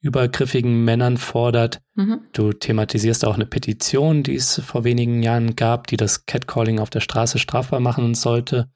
übergriffigen 0.01 0.83
Männern 0.83 1.17
fordert. 1.17 1.81
Mhm. 1.95 2.21
Du 2.33 2.53
thematisierst 2.53 3.25
auch 3.25 3.35
eine 3.35 3.45
Petition, 3.45 4.23
die 4.23 4.35
es 4.35 4.61
vor 4.65 4.83
wenigen 4.83 5.21
Jahren 5.21 5.55
gab, 5.55 5.87
die 5.87 5.97
das 5.97 6.25
Catcalling 6.25 6.79
auf 6.79 6.89
der 6.89 7.01
Straße 7.01 7.39
strafbar 7.39 7.79
machen 7.79 8.15
sollte 8.15 8.69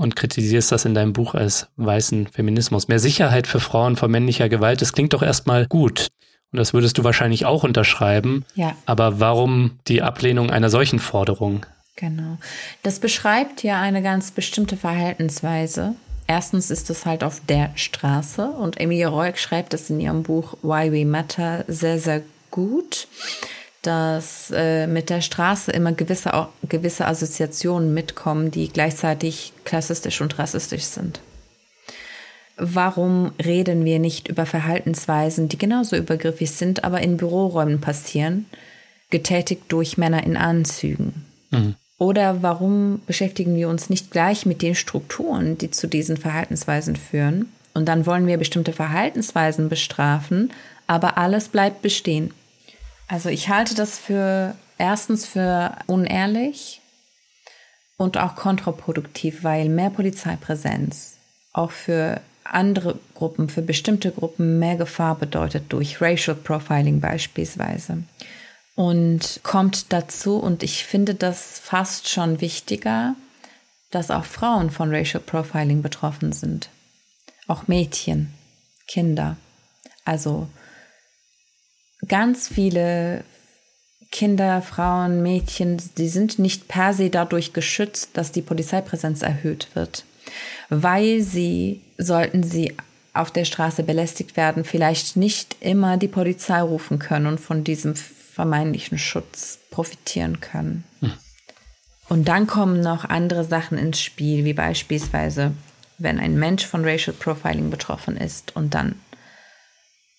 und 0.00 0.16
kritisierst 0.16 0.72
das 0.72 0.86
in 0.86 0.94
deinem 0.94 1.12
Buch 1.12 1.34
als 1.34 1.68
weißen 1.76 2.28
Feminismus. 2.28 2.88
Mehr 2.88 2.98
Sicherheit 2.98 3.46
für 3.46 3.60
Frauen 3.60 3.96
vor 3.96 4.08
männlicher 4.08 4.48
Gewalt, 4.48 4.80
das 4.80 4.94
klingt 4.94 5.12
doch 5.12 5.22
erstmal 5.22 5.66
gut. 5.66 6.08
Und 6.50 6.58
das 6.58 6.72
würdest 6.72 6.96
du 6.96 7.04
wahrscheinlich 7.04 7.44
auch 7.44 7.64
unterschreiben. 7.64 8.46
Ja. 8.54 8.74
Aber 8.86 9.20
warum 9.20 9.78
die 9.88 10.00
Ablehnung 10.00 10.50
einer 10.50 10.70
solchen 10.70 11.00
Forderung? 11.00 11.66
Genau. 11.96 12.38
Das 12.82 12.98
beschreibt 12.98 13.62
ja 13.62 13.78
eine 13.82 14.02
ganz 14.02 14.30
bestimmte 14.30 14.78
Verhaltensweise. 14.78 15.94
Erstens 16.26 16.70
ist 16.70 16.88
es 16.88 17.04
halt 17.04 17.22
auf 17.22 17.42
der 17.46 17.70
Straße 17.74 18.46
und 18.46 18.80
Emilia 18.80 19.10
Roig 19.10 19.36
schreibt 19.36 19.74
es 19.74 19.90
in 19.90 20.00
ihrem 20.00 20.22
Buch 20.22 20.54
Why 20.62 20.90
We 20.92 21.04
Matter 21.04 21.66
sehr, 21.68 21.98
sehr 21.98 22.22
gut, 22.50 23.06
dass 23.82 24.52
äh, 24.54 24.86
mit 24.86 25.08
der 25.08 25.20
Straße 25.22 25.70
immer 25.72 25.92
gewisse, 25.92 26.48
gewisse 26.68 27.06
Assoziationen 27.06 27.94
mitkommen, 27.94 28.50
die 28.50 28.68
gleichzeitig 28.68 29.52
klassistisch 29.64 30.20
und 30.20 30.38
rassistisch 30.38 30.84
sind. 30.84 31.20
Warum 32.56 33.32
reden 33.42 33.86
wir 33.86 33.98
nicht 33.98 34.28
über 34.28 34.44
Verhaltensweisen, 34.44 35.48
die 35.48 35.56
genauso 35.56 35.96
übergriffig 35.96 36.50
sind, 36.50 36.84
aber 36.84 37.00
in 37.00 37.16
Büroräumen 37.16 37.80
passieren, 37.80 38.44
getätigt 39.08 39.62
durch 39.68 39.96
Männer 39.96 40.24
in 40.24 40.36
Anzügen? 40.36 41.24
Mhm. 41.50 41.74
Oder 41.96 42.42
warum 42.42 43.00
beschäftigen 43.06 43.56
wir 43.56 43.68
uns 43.70 43.88
nicht 43.88 44.10
gleich 44.10 44.44
mit 44.44 44.60
den 44.60 44.74
Strukturen, 44.74 45.56
die 45.56 45.70
zu 45.70 45.86
diesen 45.86 46.18
Verhaltensweisen 46.18 46.96
führen? 46.96 47.50
Und 47.72 47.86
dann 47.86 48.04
wollen 48.04 48.26
wir 48.26 48.36
bestimmte 48.36 48.72
Verhaltensweisen 48.72 49.70
bestrafen, 49.70 50.52
aber 50.86 51.16
alles 51.16 51.48
bleibt 51.48 51.82
bestehen. 51.82 52.32
Also 53.10 53.28
ich 53.28 53.48
halte 53.48 53.74
das 53.74 53.98
für 53.98 54.54
erstens 54.78 55.26
für 55.26 55.76
unehrlich 55.86 56.80
und 57.96 58.16
auch 58.16 58.36
kontraproduktiv, 58.36 59.42
weil 59.42 59.68
mehr 59.68 59.90
Polizeipräsenz 59.90 61.16
auch 61.52 61.72
für 61.72 62.20
andere 62.44 63.00
Gruppen, 63.14 63.48
für 63.48 63.62
bestimmte 63.62 64.12
Gruppen 64.12 64.60
mehr 64.60 64.76
Gefahr 64.76 65.16
bedeutet 65.16 65.72
durch 65.72 66.00
Racial 66.00 66.36
Profiling 66.36 67.00
beispielsweise 67.00 68.04
und 68.76 69.40
kommt 69.42 69.92
dazu, 69.92 70.36
und 70.36 70.62
ich 70.62 70.84
finde 70.84 71.16
das 71.16 71.58
fast 71.58 72.08
schon 72.08 72.40
wichtiger, 72.40 73.16
dass 73.90 74.12
auch 74.12 74.24
Frauen 74.24 74.70
von 74.70 74.94
Racial 74.94 75.20
Profiling 75.20 75.82
betroffen 75.82 76.32
sind. 76.32 76.70
Auch 77.48 77.66
Mädchen, 77.66 78.32
Kinder. 78.86 79.36
Also 80.04 80.48
ganz 82.08 82.48
viele 82.48 83.24
Kinder, 84.10 84.60
Frauen, 84.60 85.22
Mädchen, 85.22 85.80
die 85.96 86.08
sind 86.08 86.38
nicht 86.38 86.68
per 86.68 86.92
se 86.92 87.10
dadurch 87.10 87.52
geschützt, 87.52 88.10
dass 88.14 88.32
die 88.32 88.42
Polizeipräsenz 88.42 89.22
erhöht 89.22 89.68
wird, 89.74 90.04
weil 90.68 91.22
sie, 91.22 91.80
sollten 91.96 92.42
sie 92.42 92.76
auf 93.12 93.30
der 93.30 93.44
Straße 93.44 93.82
belästigt 93.82 94.36
werden, 94.36 94.64
vielleicht 94.64 95.16
nicht 95.16 95.56
immer 95.60 95.96
die 95.96 96.08
Polizei 96.08 96.60
rufen 96.60 96.98
können 96.98 97.26
und 97.26 97.40
von 97.40 97.64
diesem 97.64 97.94
vermeintlichen 97.94 98.98
Schutz 98.98 99.58
profitieren 99.70 100.40
können. 100.40 100.84
Hm. 101.00 101.12
Und 102.08 102.26
dann 102.26 102.46
kommen 102.46 102.80
noch 102.80 103.04
andere 103.04 103.44
Sachen 103.44 103.78
ins 103.78 104.00
Spiel, 104.00 104.44
wie 104.44 104.52
beispielsweise, 104.52 105.52
wenn 105.98 106.18
ein 106.18 106.38
Mensch 106.38 106.66
von 106.66 106.84
Racial 106.84 107.14
Profiling 107.16 107.70
betroffen 107.70 108.16
ist 108.16 108.56
und 108.56 108.74
dann 108.74 108.96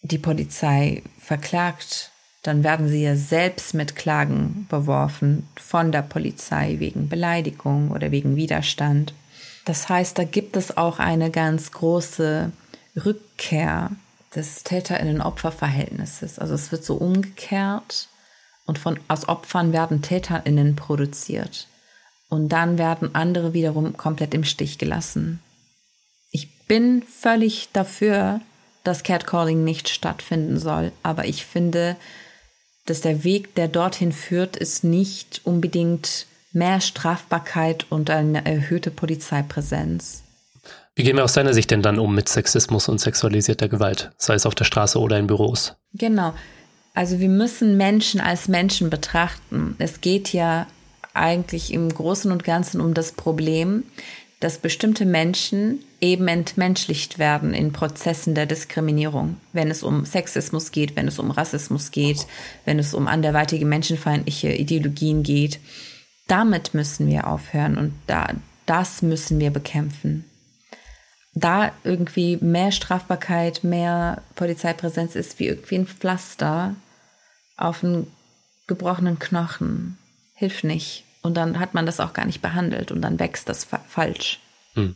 die 0.02 0.18
Polizei 0.18 1.04
verklagt, 1.20 2.12
dann 2.44 2.64
werden 2.64 2.88
sie 2.88 3.04
ja 3.04 3.16
selbst 3.16 3.74
mit 3.74 3.96
Klagen 3.96 4.66
beworfen 4.70 5.48
von 5.58 5.92
der 5.92 6.02
Polizei 6.02 6.78
wegen 6.80 7.08
Beleidigung 7.08 7.92
oder 7.92 8.12
wegen 8.12 8.36
Widerstand. 8.36 9.14
Das 9.66 9.90
heißt, 9.90 10.18
da 10.18 10.24
gibt 10.24 10.58
es 10.58 10.76
auch 10.76 10.98
eine 10.98 11.30
ganz 11.30 11.72
große 11.72 12.52
Rückkehr 13.06 13.92
des 14.36 14.64
Täterinnen-Opfer-Verhältnisses. 14.64 16.40
Also 16.40 16.56
es 16.56 16.72
wird 16.72 16.84
so 16.84 16.96
umgekehrt 16.96 18.08
und 18.66 18.80
von, 18.80 19.00
aus 19.08 19.30
Opfern 19.30 19.72
werden 19.72 20.02
TäterInnen 20.02 20.76
produziert. 20.76 21.68
Und 22.30 22.50
dann 22.50 22.78
werden 22.78 23.14
andere 23.14 23.54
wiederum 23.54 23.98
komplett 23.98 24.34
im 24.34 24.46
Stich 24.46 24.78
gelassen. 24.78 25.42
Ich 26.32 26.66
bin 26.66 27.04
völlig 27.04 27.70
dafür, 27.74 28.40
dass 28.84 29.04
Catcalling 29.04 29.63
nicht 29.63 29.89
stattfinden 29.89 30.60
soll, 30.60 30.91
aber 31.04 31.26
ich 31.26 31.46
finde, 31.46 31.96
dass 32.86 33.02
der 33.02 33.24
Weg, 33.24 33.56
der 33.56 33.67
dorthin 33.67 34.12
führt, 34.12 34.58
ist 34.58 34.84
nicht 34.84 35.41
unbedingt 35.44 36.26
mehr 36.52 36.82
Strafbarkeit 36.82 37.86
und 37.89 38.10
eine 38.10 38.46
erhöhte 38.46 38.91
Polizeipräsenz. 38.91 40.24
Wie 40.96 41.04
gehen 41.04 41.15
wir 41.15 41.24
aus 41.24 41.34
deiner 41.34 41.54
Sicht 41.54 41.72
denn 41.72 41.82
dann 41.82 42.00
um 42.00 42.13
mit 42.13 42.28
Sexismus 42.28 42.89
und 42.89 43.00
sexualisierter 43.00 43.70
Gewalt, 43.70 44.12
sei 44.17 44.34
es 44.34 44.46
auf 44.46 44.56
der 44.56 44.65
Straße 44.65 45.00
oder 45.00 45.17
in 45.17 45.28
Büros? 45.28 45.76
Genau. 45.94 46.34
Also 46.94 47.20
wir 47.20 47.30
müssen 47.30 47.78
Menschen 47.78 48.20
als 48.20 48.50
Menschen 48.50 48.89
betrachten. 48.89 49.76
Es 49.80 50.02
geht 50.02 50.34
ja 50.34 50.67
eigentlich 51.13 51.72
im 51.72 51.88
Großen 51.89 52.32
und 52.32 52.44
Ganzen 52.44 52.82
um 52.82 52.94
das 52.94 53.13
Problem, 53.13 53.84
dass 54.41 54.58
bestimmte 54.58 55.06
Menschen 55.06 55.80
eben 56.02 56.28
entmenschlicht 56.28 57.20
werden 57.20 57.54
in 57.54 57.72
Prozessen 57.72 58.34
der 58.34 58.48
Diskriminierung, 58.48 59.38
wenn 59.54 59.70
es 59.70 59.84
um 59.84 60.04
Sexismus 60.04 60.72
geht, 60.72 60.96
wenn 60.96 61.08
es 61.08 61.20
um 61.20 61.30
Rassismus 61.30 61.92
geht, 61.92 62.26
wenn 62.66 62.80
es 62.80 62.96
um 62.96 63.08
anderweitige 63.08 63.66
menschenfeindliche 63.66 64.52
Ideologien 64.52 65.22
geht. 65.22 65.60
Damit 66.28 66.74
müssen 66.74 67.08
wir 67.08 67.28
aufhören 67.28 67.78
und 67.78 67.94
da, 68.08 68.30
das 68.66 69.04
müssen 69.04 69.40
wir 69.40 69.52
bekämpfen. 69.52 70.26
Da 71.34 71.72
irgendwie 71.84 72.38
mehr 72.38 72.72
Strafbarkeit, 72.72 73.64
mehr 73.64 74.24
Polizeipräsenz 74.36 75.16
ist 75.16 75.40
wie 75.40 75.48
irgendwie 75.48 75.76
ein 75.76 75.88
Pflaster 75.88 76.76
auf 77.58 77.84
einen 77.84 78.12
gebrochenen 78.68 79.20
Knochen. 79.20 79.98
Hilft 80.34 80.64
nicht. 80.64 81.06
Und 81.22 81.38
dann 81.38 81.60
hat 81.60 81.76
man 81.76 81.86
das 81.86 82.00
auch 82.00 82.14
gar 82.14 82.26
nicht 82.26 82.42
behandelt 82.42 82.92
und 82.92 83.02
dann 83.02 83.20
wächst 83.20 83.48
das 83.48 83.64
fa 83.64 83.80
falsch. 83.88 84.40
Hm. 84.74 84.96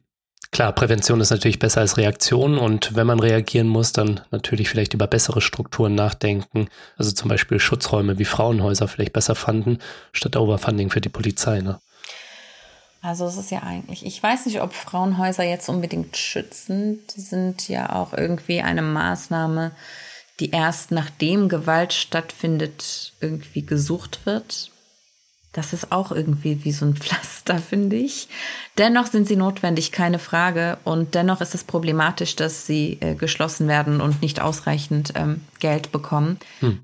Klar, 0.56 0.72
Prävention 0.72 1.20
ist 1.20 1.32
natürlich 1.32 1.60
besser 1.60 1.82
als 1.82 1.98
Reaktion 1.98 2.58
und 2.58 2.96
wenn 2.96 3.06
man 3.06 3.20
reagieren 3.20 3.68
muss, 3.68 3.91
dann 3.91 4.22
natürlich 4.32 4.70
vielleicht 4.70 4.94
über 4.94 5.06
bessere 5.06 5.41
Strukturen 5.41 5.96
nachdenken. 5.96 6.70
Also 6.96 7.12
zum 7.12 7.28
Beispiel 7.28 7.60
Schutzräume 7.60 8.20
wie 8.20 8.24
Frauenhäuser 8.24 8.88
vielleicht 8.88 9.12
besser 9.12 9.36
fanden, 9.36 9.80
statt 10.13 10.38
Overfunding 10.38 10.89
für 10.89 11.02
die 11.02 11.10
Polizei. 11.10 11.60
Ne? 11.60 11.82
Also 13.02 13.26
es 13.26 13.36
ist 13.36 13.52
ja 13.52 13.63
eigentlich, 13.63 14.06
ich 14.06 14.24
weiß 14.24 14.46
nicht, 14.46 14.62
ob 14.62 14.72
Frauenhäuser 14.72 15.44
jetzt 15.44 15.68
unbedingt 15.68 16.15
schützend 16.15 17.12
sind, 17.12 17.68
ja 17.68 17.91
auch 17.91 18.13
irgendwie 18.13 18.62
eine 18.62 18.82
Maßnahme, 18.82 19.74
die 20.39 20.52
erst 20.52 20.89
nachdem 20.89 21.50
Gewalt 21.50 21.91
stattfindet, 21.91 23.12
irgendwie 23.20 23.65
gesucht 23.65 24.26
wird. 24.26 24.72
Das 25.56 25.72
ist 25.72 25.94
auch 25.94 26.12
irgendwie 26.12 26.65
wie 26.65 26.74
so 26.74 26.86
ein 26.86 26.96
Pflaster, 27.02 27.58
finde 27.60 27.96
ich. 27.96 28.28
Dennoch 28.78 29.08
sind 29.08 29.26
sie 29.28 29.38
notwendig, 29.38 29.94
keine 29.94 30.20
Frage. 30.20 30.78
Und 30.84 31.15
dennoch 31.15 31.39
ist 31.39 31.56
es 31.56 31.63
problematisch, 31.63 32.36
dass 32.36 32.68
sie 32.68 32.98
äh, 33.00 33.15
geschlossen 33.15 33.68
werden 33.70 34.02
und 34.02 34.22
nicht 34.22 34.41
ausreichend 34.41 35.13
ähm, 35.15 35.41
Geld 35.60 35.94
bekommen. 35.94 36.38
Hm. 36.60 36.80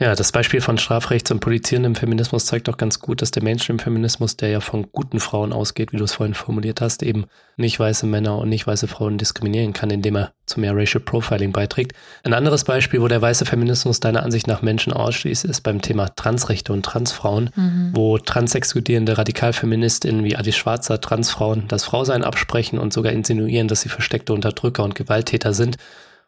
Ja, 0.00 0.14
das 0.14 0.30
Beispiel 0.30 0.60
von 0.60 0.78
Strafrechts- 0.78 1.32
und 1.32 1.40
polizierendem 1.40 1.96
Feminismus 1.96 2.46
zeigt 2.46 2.68
auch 2.68 2.76
ganz 2.76 3.00
gut, 3.00 3.20
dass 3.20 3.32
der 3.32 3.42
Mainstream-Feminismus, 3.42 4.36
der 4.36 4.50
ja 4.50 4.60
von 4.60 4.92
guten 4.92 5.18
Frauen 5.18 5.52
ausgeht, 5.52 5.92
wie 5.92 5.96
du 5.96 6.04
es 6.04 6.12
vorhin 6.12 6.34
formuliert 6.34 6.80
hast, 6.80 7.02
eben 7.02 7.26
nicht 7.56 7.80
weiße 7.80 8.06
Männer 8.06 8.38
und 8.38 8.48
nicht 8.48 8.68
weiße 8.68 8.86
Frauen 8.86 9.18
diskriminieren 9.18 9.72
kann, 9.72 9.90
indem 9.90 10.16
er 10.16 10.32
zu 10.46 10.60
mehr 10.60 10.76
Racial 10.76 11.02
Profiling 11.02 11.52
beiträgt. 11.52 11.94
Ein 12.22 12.32
anderes 12.32 12.62
Beispiel, 12.62 13.02
wo 13.02 13.08
der 13.08 13.20
weiße 13.20 13.44
Feminismus 13.44 13.98
deiner 13.98 14.22
Ansicht 14.22 14.46
nach 14.46 14.62
Menschen 14.62 14.92
ausschließt, 14.92 15.44
ist 15.44 15.62
beim 15.62 15.82
Thema 15.82 16.14
Transrechte 16.14 16.72
und 16.72 16.84
Transfrauen, 16.84 17.50
mhm. 17.56 17.90
wo 17.92 18.18
transexkludierende 18.18 19.18
Radikalfeministinnen 19.18 20.22
wie 20.22 20.36
Adi 20.36 20.52
Schwarzer 20.52 21.00
Transfrauen 21.00 21.64
das 21.66 21.82
Frausein 21.82 22.22
absprechen 22.22 22.78
und 22.78 22.92
sogar 22.92 23.12
insinuieren, 23.12 23.66
dass 23.66 23.80
sie 23.80 23.88
versteckte 23.88 24.32
Unterdrücker 24.32 24.84
und 24.84 24.94
Gewalttäter 24.94 25.52
sind 25.52 25.76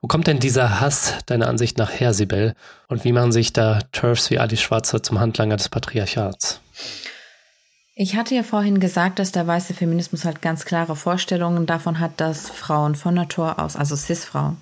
wo 0.01 0.09
kommt 0.09 0.27
denn 0.27 0.41
dieser 0.41 0.81
Hass 0.81 1.15
deiner 1.27 1.49
Ansicht 1.49 1.77
nach 1.77 1.91
her, 1.91 2.15
Sibel? 2.15 2.55
Und 2.89 3.05
wie 3.05 3.13
machen 3.13 3.33
sich 3.33 3.53
da 3.53 3.81
Turfs 3.93 4.31
wie 4.31 4.39
Ali 4.39 4.57
Schwarzer 4.57 5.03
zum 5.03 5.21
Handlanger 5.21 5.57
des 5.57 5.69
Patriarchats? 5.69 6.61
Ich 7.95 8.17
hatte 8.17 8.35
ja 8.35 8.43
vorhin 8.43 8.81
gesagt, 8.81 9.19
dass 9.19 9.31
der 9.31 9.47
weiße 9.47 9.75
Feminismus 9.75 10.25
halt 10.25 10.41
ganz 10.41 10.65
klare 10.65 10.97
Vorstellungen 10.97 11.67
davon 11.67 12.01
hat, 12.01 12.13
dass 12.17 12.49
Frauen 12.49 12.95
von 12.95 13.13
Natur 13.15 13.59
aus, 13.59 13.77
also 13.77 13.95
Cis-Frauen, 13.95 14.57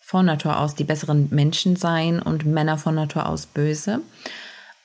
von 0.00 0.26
Natur 0.26 0.60
aus 0.60 0.76
die 0.76 0.84
besseren 0.84 1.26
Menschen 1.32 1.74
seien 1.74 2.22
und 2.22 2.46
Männer 2.46 2.78
von 2.78 2.94
Natur 2.94 3.28
aus 3.28 3.46
böse. 3.46 4.02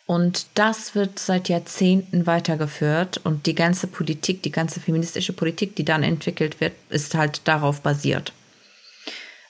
Und 0.07 0.47
das 0.55 0.95
wird 0.95 1.19
seit 1.19 1.47
Jahrzehnten 1.47 2.25
weitergeführt 2.25 3.21
und 3.23 3.45
die 3.45 3.53
ganze 3.53 3.85
Politik, 3.85 4.41
die 4.41 4.51
ganze 4.51 4.79
feministische 4.79 5.33
Politik, 5.33 5.75
die 5.75 5.85
dann 5.85 6.01
entwickelt 6.01 6.59
wird, 6.59 6.73
ist 6.89 7.13
halt 7.13 7.47
darauf 7.47 7.81
basiert. 7.81 8.33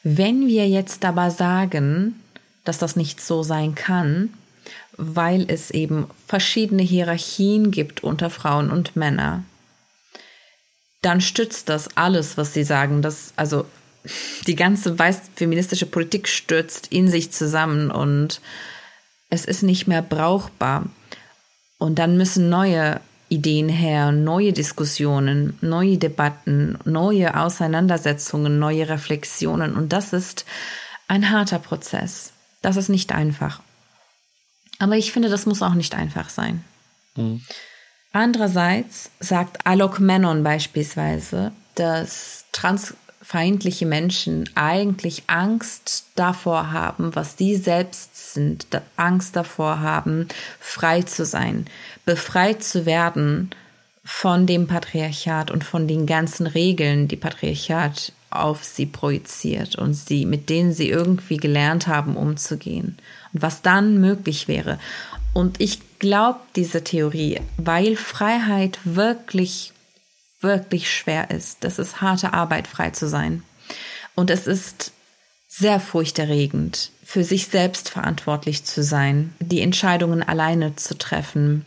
Wenn 0.03 0.47
wir 0.47 0.67
jetzt 0.67 1.05
aber 1.05 1.31
sagen, 1.31 2.21
dass 2.63 2.77
das 2.77 2.95
nicht 2.95 3.21
so 3.21 3.43
sein 3.43 3.75
kann, 3.75 4.33
weil 4.97 5.45
es 5.49 5.71
eben 5.71 6.07
verschiedene 6.27 6.83
Hierarchien 6.83 7.71
gibt 7.71 8.03
unter 8.03 8.29
Frauen 8.29 8.71
und 8.71 8.95
Männer, 8.95 9.43
dann 11.01 11.21
stützt 11.21 11.69
das 11.69 11.95
alles, 11.97 12.37
was 12.37 12.53
sie 12.53 12.63
sagen. 12.63 13.01
Das, 13.01 13.33
also 13.35 13.65
die 14.47 14.55
ganze 14.55 14.97
weiß 14.97 15.21
feministische 15.35 15.85
Politik 15.85 16.27
stürzt 16.27 16.87
in 16.87 17.07
sich 17.07 17.31
zusammen 17.31 17.91
und 17.91 18.41
es 19.29 19.45
ist 19.45 19.63
nicht 19.63 19.87
mehr 19.87 20.01
brauchbar. 20.01 20.85
Und 21.77 21.97
dann 21.97 22.17
müssen 22.17 22.49
neue 22.49 23.01
Ideen 23.31 23.69
her, 23.69 24.11
neue 24.11 24.51
Diskussionen, 24.51 25.57
neue 25.61 25.97
Debatten, 25.97 26.77
neue 26.83 27.39
Auseinandersetzungen, 27.39 28.59
neue 28.59 28.89
Reflexionen. 28.89 29.73
Und 29.73 29.93
das 29.93 30.11
ist 30.11 30.45
ein 31.07 31.29
harter 31.29 31.59
Prozess. 31.59 32.33
Das 32.61 32.75
ist 32.75 32.89
nicht 32.89 33.13
einfach. 33.13 33.61
Aber 34.79 34.97
ich 34.97 35.13
finde, 35.13 35.29
das 35.29 35.45
muss 35.45 35.61
auch 35.61 35.75
nicht 35.75 35.95
einfach 35.95 36.27
sein. 36.27 36.65
Mhm. 37.15 37.41
Andererseits 38.11 39.11
sagt 39.21 39.65
Alok 39.65 40.01
Menon 40.01 40.43
beispielsweise, 40.43 41.53
dass 41.75 42.43
transfeindliche 43.31 43.85
Menschen 43.85 44.49
eigentlich 44.55 45.23
Angst 45.27 46.05
davor 46.15 46.71
haben, 46.71 47.15
was 47.15 47.37
die 47.37 47.55
selbst 47.55 48.33
sind, 48.33 48.67
Angst 48.97 49.35
davor 49.37 49.79
haben, 49.79 50.27
frei 50.59 51.03
zu 51.03 51.23
sein, 51.23 51.65
befreit 52.05 52.61
zu 52.61 52.85
werden 52.85 53.51
von 54.03 54.47
dem 54.47 54.67
Patriarchat 54.67 55.49
und 55.49 55.63
von 55.63 55.87
den 55.87 56.05
ganzen 56.05 56.45
Regeln, 56.45 57.07
die 57.07 57.15
Patriarchat 57.15 58.11
auf 58.31 58.65
sie 58.65 58.85
projiziert 58.85 59.75
und 59.77 59.93
sie, 59.93 60.25
mit 60.25 60.49
denen 60.49 60.73
sie 60.73 60.89
irgendwie 60.89 61.37
gelernt 61.37 61.87
haben, 61.87 62.17
umzugehen. 62.17 62.97
Und 63.33 63.41
was 63.41 63.61
dann 63.61 64.01
möglich 64.01 64.49
wäre. 64.49 64.77
Und 65.33 65.61
ich 65.61 65.79
glaube 65.99 66.39
diese 66.57 66.83
Theorie, 66.83 67.39
weil 67.57 67.95
Freiheit 67.95 68.79
wirklich, 68.83 69.71
wirklich 70.41 70.93
schwer 70.93 71.31
ist. 71.31 71.63
Das 71.63 71.79
ist 71.79 72.01
harte 72.01 72.33
Arbeit, 72.33 72.67
frei 72.67 72.91
zu 72.91 73.07
sein. 73.07 73.43
Und 74.15 74.29
es 74.29 74.47
ist 74.47 74.91
sehr 75.47 75.79
furchterregend, 75.79 76.91
für 77.03 77.23
sich 77.23 77.47
selbst 77.47 77.89
verantwortlich 77.89 78.63
zu 78.63 78.83
sein, 78.83 79.33
die 79.39 79.61
Entscheidungen 79.61 80.23
alleine 80.23 80.75
zu 80.75 80.97
treffen, 80.97 81.65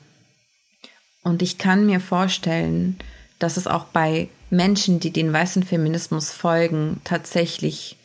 und 1.24 1.40
ich 1.42 1.58
kann 1.58 1.86
mir 1.86 2.00
vorstellen, 2.00 2.98
dass 3.40 3.56
es 3.56 3.66
auch 3.66 3.86
bei 3.86 4.28
Menschen, 4.50 5.00
die 5.00 5.10
den 5.10 5.32
weißen 5.32 5.64
Feminismus 5.64 6.30
folgen, 6.30 7.00
tatsächlich 7.02 7.96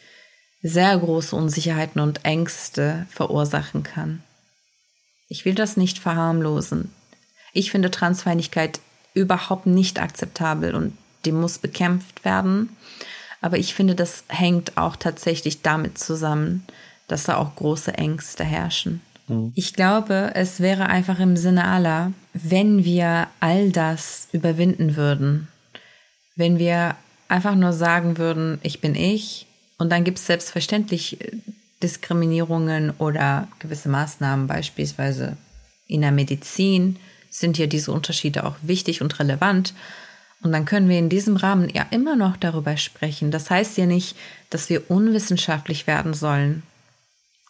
sehr 0.63 0.97
große 0.97 1.35
Unsicherheiten 1.35 2.01
und 2.01 2.25
Ängste 2.25 3.05
verursachen 3.11 3.83
kann. 3.83 4.23
Ich 5.27 5.45
will 5.45 5.53
das 5.53 5.77
nicht 5.77 5.99
verharmlosen. 5.99 6.91
Ich 7.53 7.71
finde 7.71 7.91
Transfeindlichkeit 7.91 8.79
überhaupt 9.19 9.65
nicht 9.65 9.99
akzeptabel 10.01 10.73
und 10.75 10.97
die 11.25 11.31
muss 11.31 11.57
bekämpft 11.57 12.25
werden. 12.25 12.75
Aber 13.41 13.57
ich 13.57 13.73
finde, 13.73 13.95
das 13.95 14.23
hängt 14.27 14.77
auch 14.77 14.95
tatsächlich 14.95 15.61
damit 15.61 15.97
zusammen, 15.97 16.65
dass 17.07 17.23
da 17.23 17.37
auch 17.37 17.55
große 17.55 17.93
Ängste 17.93 18.43
herrschen. 18.43 19.01
Mhm. 19.27 19.51
Ich 19.55 19.73
glaube, 19.73 20.31
es 20.35 20.59
wäre 20.59 20.87
einfach 20.87 21.19
im 21.19 21.37
Sinne 21.37 21.65
aller, 21.65 22.11
wenn 22.33 22.83
wir 22.83 23.27
all 23.39 23.71
das 23.71 24.27
überwinden 24.31 24.95
würden. 24.95 25.47
Wenn 26.35 26.57
wir 26.57 26.95
einfach 27.27 27.55
nur 27.55 27.73
sagen 27.73 28.17
würden, 28.17 28.59
ich 28.63 28.81
bin 28.81 28.95
ich 28.95 29.47
und 29.77 29.91
dann 29.91 30.03
gibt 30.03 30.19
es 30.19 30.25
selbstverständlich 30.25 31.21
äh, 31.21 31.31
Diskriminierungen 31.81 32.91
oder 32.97 33.47
gewisse 33.59 33.87
Maßnahmen, 33.87 34.47
beispielsweise 34.47 35.37
in 35.87 36.01
der 36.01 36.11
Medizin 36.11 36.97
sind 37.29 37.57
ja 37.57 37.67
diese 37.67 37.91
Unterschiede 37.91 38.45
auch 38.45 38.55
wichtig 38.61 39.01
und 39.01 39.19
relevant. 39.19 39.73
Und 40.41 40.51
dann 40.51 40.65
können 40.65 40.87
wir 40.89 40.97
in 40.97 41.09
diesem 41.09 41.35
Rahmen 41.35 41.69
ja 41.69 41.85
immer 41.91 42.15
noch 42.15 42.37
darüber 42.37 42.77
sprechen. 42.77 43.29
Das 43.31 43.49
heißt 43.49 43.77
ja 43.77 43.85
nicht, 43.85 44.15
dass 44.49 44.69
wir 44.69 44.89
unwissenschaftlich 44.89 45.85
werden 45.85 46.13
sollen. 46.13 46.63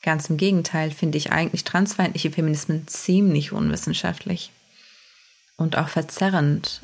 Ganz 0.02 0.30
im 0.30 0.38
Gegenteil 0.38 0.92
finde 0.92 1.18
ich 1.18 1.32
eigentlich 1.32 1.64
transfeindliche 1.64 2.32
Feminismen 2.32 2.88
ziemlich 2.88 3.52
unwissenschaftlich 3.52 4.52
und 5.58 5.78
auch 5.78 5.90
verzerrend. 5.90 6.82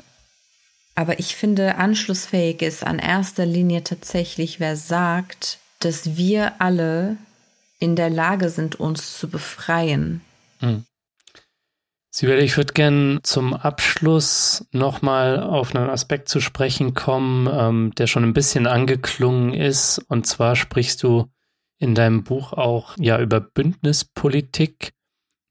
Aber 0.94 1.18
ich 1.18 1.34
finde, 1.34 1.76
anschlussfähig 1.76 2.62
ist 2.62 2.84
an 2.84 2.98
erster 2.98 3.46
Linie 3.46 3.84
tatsächlich, 3.84 4.60
wer 4.60 4.76
sagt, 4.76 5.58
dass 5.80 6.16
wir 6.16 6.60
alle 6.60 7.16
in 7.78 7.96
der 7.96 8.10
Lage 8.10 8.48
sind, 8.48 8.80
uns 8.80 9.18
zu 9.18 9.28
befreien. 9.28 10.20
Mhm. 10.60 10.84
Sibel, 12.18 12.38
ich 12.38 12.56
würde 12.56 12.72
gerne 12.72 13.20
zum 13.24 13.52
Abschluss 13.52 14.66
nochmal 14.72 15.38
auf 15.38 15.76
einen 15.76 15.90
Aspekt 15.90 16.30
zu 16.30 16.40
sprechen 16.40 16.94
kommen, 16.94 17.46
ähm, 17.52 17.92
der 17.98 18.06
schon 18.06 18.24
ein 18.24 18.32
bisschen 18.32 18.66
angeklungen 18.66 19.52
ist. 19.52 19.98
Und 20.08 20.26
zwar 20.26 20.56
sprichst 20.56 21.02
du 21.02 21.26
in 21.78 21.94
deinem 21.94 22.24
Buch 22.24 22.54
auch 22.54 22.96
ja 22.98 23.20
über 23.20 23.40
Bündnispolitik. 23.40 24.94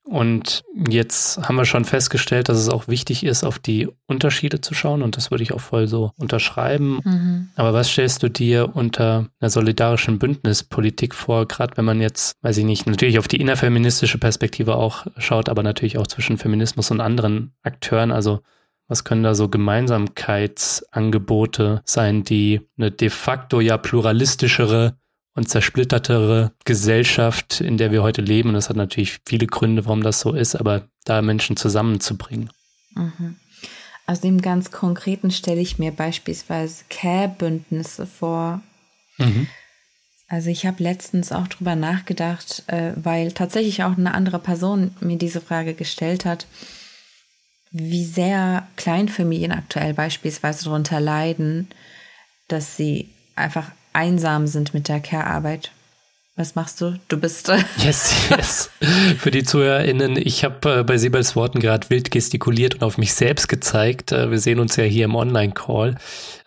Und 0.08 0.64
jetzt 0.88 1.40
haben 1.40 1.56
wir 1.56 1.66
schon 1.66 1.84
festgestellt, 1.84 2.48
dass 2.48 2.60
es 2.60 2.70
auch 2.70 2.88
wichtig 2.88 3.26
ist, 3.26 3.44
auf 3.44 3.58
die 3.58 3.90
Unterschiede 4.06 4.62
zu 4.62 4.76
schauen. 4.76 5.02
Und 5.02 5.18
das 5.18 5.32
würde 5.32 5.44
ich 5.44 5.52
auch 5.52 5.60
voll 5.60 5.88
so 5.88 6.12
unterschreiben. 6.18 7.00
Mhm. 7.04 7.50
Aber 7.56 7.74
was 7.74 7.90
stellst 7.90 8.22
du 8.22 8.30
dir 8.30 8.76
unter 8.76 9.30
einer 9.40 9.50
solidarischen 9.50 10.20
Bündnispolitik 10.20 11.16
vor? 11.16 11.48
Gerade 11.48 11.76
wenn 11.78 11.86
man 11.86 12.02
jetzt, 12.02 12.36
weiß 12.44 12.58
ich 12.58 12.66
nicht, 12.66 12.86
natürlich 12.86 13.18
auf 13.18 13.28
die 13.28 13.42
innerfeministische 13.42 14.20
Perspektive 14.20 14.76
auch 14.76 15.08
schaut, 15.18 15.50
aber 15.50 15.64
natürlich 15.64 15.98
auch 15.98 16.06
zwischen 16.06 16.38
Feminismus 16.38 16.92
und 16.92 17.02
anderen 17.02 17.56
Akteuren. 17.64 18.12
Also 18.12 18.42
was 18.88 19.06
können 19.06 19.24
da 19.24 19.34
so 19.34 19.50
Gemeinsamkeitsangebote 19.50 21.82
sein, 21.84 22.24
die 22.24 22.62
eine 22.78 22.92
de 22.92 23.10
facto 23.10 23.60
ja 23.60 23.78
pluralistischere 23.78 25.00
und 25.36 25.50
zersplittertere 25.50 26.52
Gesellschaft, 26.64 27.62
in 27.62 27.78
der 27.78 27.92
wir 27.92 28.02
heute 28.02 28.22
leben. 28.22 28.50
Und 28.50 28.56
das 28.56 28.70
hat 28.70 28.78
natürlich 28.78 29.20
viele 29.28 29.48
Gründe, 29.48 29.86
warum 29.86 30.02
das 30.02 30.22
so 30.22 30.34
ist, 30.34 30.56
aber 30.56 30.88
da 31.04 31.22
Menschen 31.22 31.58
zusammenzubringen. 31.58 32.50
Mhm. 32.96 33.36
Aus 34.08 34.22
dem 34.22 34.42
ganz 34.42 34.72
Konkreten 34.72 35.32
stelle 35.32 35.62
ich 35.62 35.78
mir 35.78 35.92
beispielsweise 35.92 36.86
Care-Bündnisse 36.90 38.08
vor. 38.08 38.62
Mhm. 39.18 39.48
Also 40.28 40.50
ich 40.50 40.66
habe 40.66 40.82
letztens 40.82 41.32
auch 41.32 41.48
drüber 41.48 41.76
nachgedacht, 41.76 42.64
äh, 42.68 42.94
weil 42.96 43.32
tatsächlich 43.32 43.84
auch 43.84 43.98
eine 43.98 44.14
andere 44.14 44.40
Person 44.40 44.96
mir 45.00 45.18
diese 45.18 45.42
Frage 45.42 45.74
gestellt 45.74 46.26
hat. 46.26 46.48
wie 47.78 48.06
sehr 48.06 48.68
Kleinfamilien 48.78 49.52
aktuell 49.52 49.94
beispielsweise 49.94 50.64
darunter 50.64 51.02
leiden, 51.02 51.68
dass 52.48 52.78
sie 52.78 53.10
einfach 53.36 53.70
einsam 53.96 54.48
sind 54.48 54.74
mit 54.74 54.88
der 54.88 55.00
Care-Arbeit. 55.00 55.72
Was 56.38 56.54
machst 56.56 56.82
du? 56.82 57.00
Du 57.08 57.18
bist. 57.18 57.48
Äh 57.48 57.60
yes, 57.78 58.14
yes. 58.30 58.70
Für 59.18 59.32
die 59.32 59.46
ZuhörerInnen, 59.46 60.18
ich 60.18 60.44
habe 60.44 60.80
äh, 60.80 60.84
bei 60.84 60.98
Sibels 60.98 61.38
Worten 61.38 61.62
gerade 61.62 61.90
wild 61.90 62.12
gestikuliert 62.12 62.76
und 62.76 62.84
auf 62.84 62.98
mich 62.98 63.14
selbst 63.14 63.48
gezeigt. 63.48 64.12
Äh, 64.12 64.32
wir 64.32 64.40
sehen 64.40 64.60
uns 64.60 64.76
ja 64.76 64.84
hier 64.84 65.06
im 65.06 65.16
Online-Call. 65.16 65.96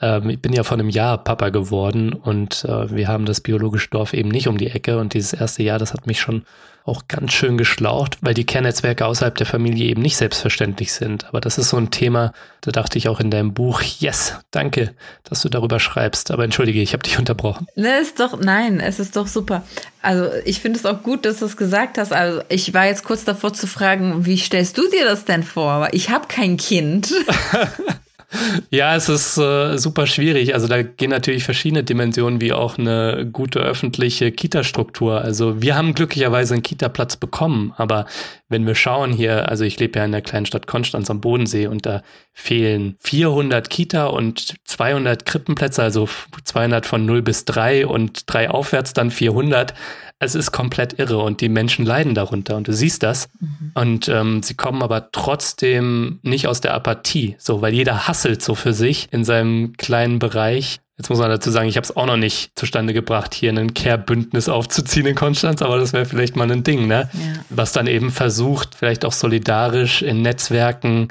Ähm, 0.03 0.29
ich 0.29 0.43
bin 0.43 0.53
ja 0.53 0.63
vor 0.63 0.77
einem 0.77 0.91
Jahr 0.91 1.17
Papa 1.17 1.49
geworden 1.49 2.13
und 2.13 2.67
äh, 2.67 2.95
wir 2.95 3.09
haben 3.09 3.25
das 3.25 3.41
biologische 3.41 3.89
Dorf 3.89 4.13
eben 4.13 4.29
nicht 4.29 4.47
um 4.47 4.59
die 4.59 4.69
Ecke. 4.69 4.99
Und 4.99 5.15
dieses 5.15 5.33
erste 5.33 5.63
Jahr, 5.63 5.79
das 5.79 5.95
hat 5.95 6.07
mich 6.07 6.21
schon 6.21 6.43
auch 6.89 7.09
ganz 7.09 7.33
schön 7.33 7.59
geschlaucht, 7.59 8.19
weil 8.21 8.35
die 8.35 8.45
Kernnetzwerke 8.45 9.07
außerhalb 9.07 9.35
der 9.37 9.47
Familie 9.47 9.87
eben 9.87 10.03
nicht 10.03 10.17
selbstverständlich 10.17 10.93
sind. 10.93 11.27
Aber 11.27 11.41
das 11.41 11.59
ist 11.59 11.69
so 11.69 11.77
ein 11.77 11.91
Thema, 11.91 12.33
da 12.63 12.71
dachte 12.71 12.99
ich 12.99 13.09
auch 13.09 13.21
in 13.21 13.31
deinem 13.31 13.55
Buch, 13.55 13.83
yes, 13.83 14.35
danke, 14.51 14.95
dass 15.25 15.43
du 15.43 15.49
darüber 15.49 15.81
schreibst. 15.81 16.31
Aber 16.31 16.45
entschuldige, 16.45 16.81
ich 16.81 16.93
habe 16.93 17.03
dich 17.03 17.19
unterbrochen. 17.19 17.67
Ne, 17.77 17.99
ist 17.99 18.19
doch, 18.19 18.41
nein, 18.41 18.81
es 18.81 18.99
ist 18.99 19.17
doch 19.17 19.27
super. 19.27 19.63
Also 20.03 20.31
ich 20.45 20.61
finde 20.61 20.79
es 20.79 20.87
auch 20.87 21.03
gut, 21.03 21.25
dass 21.25 21.39
du 21.39 21.47
es 21.47 21.57
gesagt 21.57 21.99
hast. 21.99 22.13
Also 22.13 22.43
ich 22.49 22.73
war 22.75 22.87
jetzt 22.87 23.05
kurz 23.05 23.25
davor 23.25 23.53
zu 23.53 23.67
fragen, 23.67 24.27
wie 24.27 24.39
stellst 24.39 24.79
du 24.79 24.89
dir 24.91 25.05
das 25.05 25.25
denn 25.25 25.43
vor? 25.43 25.89
Ich 25.93 26.11
habe 26.11 26.27
kein 26.29 26.57
Kind. 26.57 27.13
Ja, 28.71 28.95
es 28.95 29.09
ist 29.09 29.39
äh, 29.39 29.79
super 29.79 30.07
schwierig. 30.07 30.53
Also 30.53 30.69
da 30.69 30.83
gehen 30.83 31.11
natürlich 31.11 31.45
verschiedene 31.45 31.83
Dimensionen, 31.83 32.43
wie 32.43 32.53
auch 32.53 32.77
eine 32.77 33.27
gute 33.33 33.61
öffentliche 33.61 34.33
Kita-Struktur. 34.33 35.23
Also 35.23 35.63
wir 35.63 35.75
haben 35.77 35.95
glücklicherweise 35.95 36.55
einen 36.55 36.63
Kita-Platz 36.63 37.17
bekommen, 37.17 37.73
aber 37.77 38.05
wenn 38.51 38.67
wir 38.67 38.75
schauen 38.75 39.13
hier, 39.13 39.49
also 39.49 39.65
ich 39.65 39.81
lebe 39.81 39.99
ja 39.99 40.05
in 40.05 40.13
der 40.13 40.21
kleinen 40.21 40.45
Stadt 40.45 40.67
Konstanz 40.67 41.11
am 41.11 41.23
Bodensee 41.23 41.69
und 41.69 41.87
da 41.87 42.03
fehlen 42.35 42.97
400 43.01 43.71
Kita 43.71 44.07
und 44.07 44.57
200 44.65 45.25
Krippenplätze, 45.25 45.83
also 45.83 46.07
200 46.45 46.85
von 46.85 47.07
0 47.07 47.23
bis 47.23 47.47
3 47.47 47.87
und 47.87 48.25
3 48.27 48.51
aufwärts 48.51 48.93
dann 48.93 49.11
400 49.11 49.73
es 50.21 50.35
ist 50.35 50.51
komplett 50.51 50.99
irre 50.99 51.19
und 51.19 51.41
die 51.41 51.49
Menschen 51.49 51.87
leiden 51.87 52.15
darunter 52.15 52.57
und 52.57 52.67
du 52.67 52.73
siehst 52.73 53.03
das. 53.03 53.29
Mhm. 53.39 53.71
Und 53.75 54.09
ähm, 54.09 54.43
sie 54.43 54.55
kommen 54.55 54.83
aber 54.83 55.13
trotzdem 55.13 56.19
nicht 56.23 56.49
aus 56.49 56.61
der 56.61 56.75
Apathie, 56.75 57.37
so, 57.39 57.63
weil 57.63 57.73
jeder 57.73 58.09
hasselt 58.19 58.43
so 58.43 58.57
für 58.57 58.73
sich 58.73 59.09
in 59.13 59.25
seinem 59.25 59.75
kleinen 59.77 60.19
Bereich. 60.19 60.81
Jetzt 60.97 61.09
muss 61.09 61.21
man 61.21 61.31
dazu 61.31 61.53
sagen, 61.53 61.69
ich 61.69 61.77
habe 61.77 61.85
es 61.85 61.97
auch 61.97 62.07
noch 62.07 62.17
nicht 62.17 62.51
zustande 62.57 62.93
gebracht, 62.93 63.33
hier 63.33 63.53
ein 63.53 63.75
Care-Bündnis 63.75 64.49
aufzuziehen 64.49 65.07
in 65.07 65.15
Konstanz, 65.15 65.63
aber 65.63 65.79
das 65.79 65.93
wäre 65.93 66.05
vielleicht 66.05 66.35
mal 66.35 66.51
ein 66.51 66.65
Ding, 66.65 66.89
ne? 66.89 67.09
Ja. 67.13 67.21
Was 67.51 67.71
dann 67.71 67.87
eben 67.87 68.11
versucht, 68.11 68.75
vielleicht 68.75 69.05
auch 69.05 69.13
solidarisch 69.13 70.03
in 70.03 70.23
Netzwerken 70.23 71.09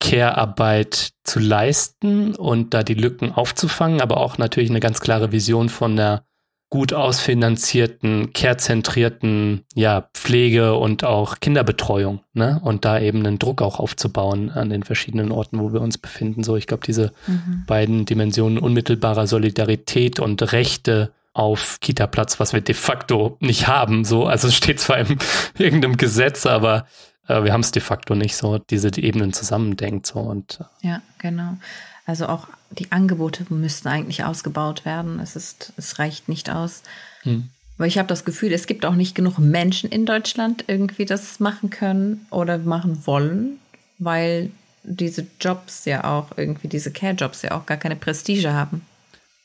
Care-Arbeit 0.00 1.10
zu 1.24 1.38
leisten 1.38 2.34
und 2.34 2.72
da 2.72 2.82
die 2.82 2.94
Lücken 2.94 3.32
aufzufangen, 3.32 4.00
aber 4.00 4.16
auch 4.16 4.38
natürlich 4.38 4.70
eine 4.70 4.80
ganz 4.80 5.00
klare 5.00 5.32
Vision 5.32 5.68
von 5.68 5.96
der 5.96 6.24
gut 6.68 6.92
ausfinanzierten, 6.92 8.32
care-zentrierten 8.32 9.64
ja, 9.74 10.08
Pflege 10.14 10.74
und 10.74 11.04
auch 11.04 11.38
Kinderbetreuung, 11.40 12.20
ne? 12.34 12.60
Und 12.62 12.84
da 12.84 12.98
eben 12.98 13.24
einen 13.24 13.38
Druck 13.38 13.62
auch 13.62 13.78
aufzubauen 13.78 14.50
an 14.50 14.70
den 14.70 14.82
verschiedenen 14.82 15.30
Orten, 15.30 15.60
wo 15.60 15.72
wir 15.72 15.80
uns 15.80 15.96
befinden. 15.96 16.42
So, 16.42 16.56
ich 16.56 16.66
glaube, 16.66 16.84
diese 16.84 17.12
mhm. 17.26 17.64
beiden 17.66 18.04
Dimensionen 18.04 18.58
unmittelbarer 18.58 19.26
Solidarität 19.26 20.18
und 20.18 20.52
Rechte 20.52 21.12
auf 21.34 21.78
Kita-Platz, 21.80 22.40
was 22.40 22.52
wir 22.52 22.62
de 22.62 22.74
facto 22.74 23.36
nicht 23.40 23.68
haben. 23.68 24.04
So, 24.04 24.26
also 24.26 24.48
es 24.48 24.54
steht 24.54 24.80
zwar 24.80 24.98
in 24.98 25.18
irgendeinem 25.58 25.96
Gesetz, 25.96 26.46
aber 26.46 26.86
äh, 27.28 27.44
wir 27.44 27.52
haben 27.52 27.60
es 27.60 27.70
de 27.70 27.82
facto 27.82 28.14
nicht 28.14 28.36
so, 28.36 28.58
diese 28.58 28.90
die 28.90 29.04
Ebenen 29.04 29.32
zusammendenkt. 29.32 30.06
So 30.06 30.18
und 30.18 30.58
äh, 30.82 30.88
ja, 30.88 31.02
genau. 31.18 31.58
Also 32.06 32.26
auch 32.26 32.48
die 32.70 32.92
Angebote 32.92 33.46
müssten 33.50 33.88
eigentlich 33.88 34.24
ausgebaut 34.24 34.84
werden. 34.84 35.20
Es 35.20 35.36
ist, 35.36 35.72
es 35.76 35.98
reicht 35.98 36.28
nicht 36.28 36.50
aus. 36.50 36.82
Hm. 37.22 37.50
Weil 37.78 37.88
ich 37.88 37.98
habe 37.98 38.08
das 38.08 38.24
Gefühl, 38.24 38.52
es 38.52 38.66
gibt 38.66 38.86
auch 38.86 38.94
nicht 38.94 39.14
genug 39.14 39.38
Menschen 39.38 39.90
in 39.90 40.06
Deutschland 40.06 40.64
irgendwie 40.66 41.04
das 41.04 41.40
machen 41.40 41.70
können 41.70 42.26
oder 42.30 42.58
machen 42.58 43.06
wollen, 43.06 43.58
weil 43.98 44.50
diese 44.82 45.26
Jobs 45.40 45.84
ja 45.84 46.04
auch 46.04 46.28
irgendwie, 46.36 46.68
diese 46.68 46.90
Care-Jobs 46.90 47.42
ja 47.42 47.52
auch 47.52 47.66
gar 47.66 47.76
keine 47.76 47.96
Prestige 47.96 48.52
haben. 48.52 48.82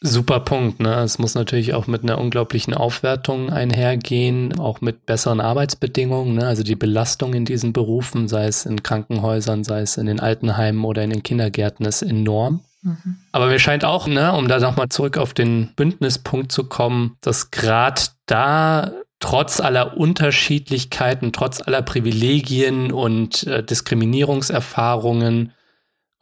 Super 0.03 0.39
Punkt. 0.39 0.79
Ne? 0.79 0.95
Es 0.95 1.19
muss 1.19 1.35
natürlich 1.35 1.75
auch 1.75 1.85
mit 1.85 2.01
einer 2.01 2.17
unglaublichen 2.17 2.73
Aufwertung 2.73 3.51
einhergehen, 3.51 4.57
auch 4.57 4.81
mit 4.81 5.05
besseren 5.05 5.39
Arbeitsbedingungen. 5.39 6.35
Ne? 6.35 6.47
Also 6.47 6.63
die 6.63 6.75
Belastung 6.75 7.35
in 7.35 7.45
diesen 7.45 7.71
Berufen, 7.71 8.27
sei 8.27 8.47
es 8.47 8.65
in 8.65 8.81
Krankenhäusern, 8.81 9.63
sei 9.63 9.81
es 9.81 9.97
in 9.97 10.07
den 10.07 10.19
Altenheimen 10.19 10.85
oder 10.85 11.03
in 11.03 11.11
den 11.11 11.21
Kindergärten, 11.21 11.85
ist 11.85 12.01
enorm. 12.01 12.61
Mhm. 12.81 13.17
Aber 13.31 13.47
mir 13.47 13.59
scheint 13.59 13.85
auch, 13.85 14.07
ne, 14.07 14.33
um 14.33 14.47
da 14.47 14.59
nochmal 14.59 14.89
zurück 14.89 15.17
auf 15.17 15.33
den 15.33 15.73
Bündnispunkt 15.75 16.51
zu 16.51 16.65
kommen, 16.65 17.17
dass 17.21 17.51
gerade 17.51 18.01
da 18.25 18.91
trotz 19.19 19.59
aller 19.59 19.97
Unterschiedlichkeiten, 19.97 21.31
trotz 21.31 21.61
aller 21.61 21.81
Privilegien 21.81 22.91
und 22.91 23.43
äh, 23.47 23.63
Diskriminierungserfahrungen, 23.63 25.53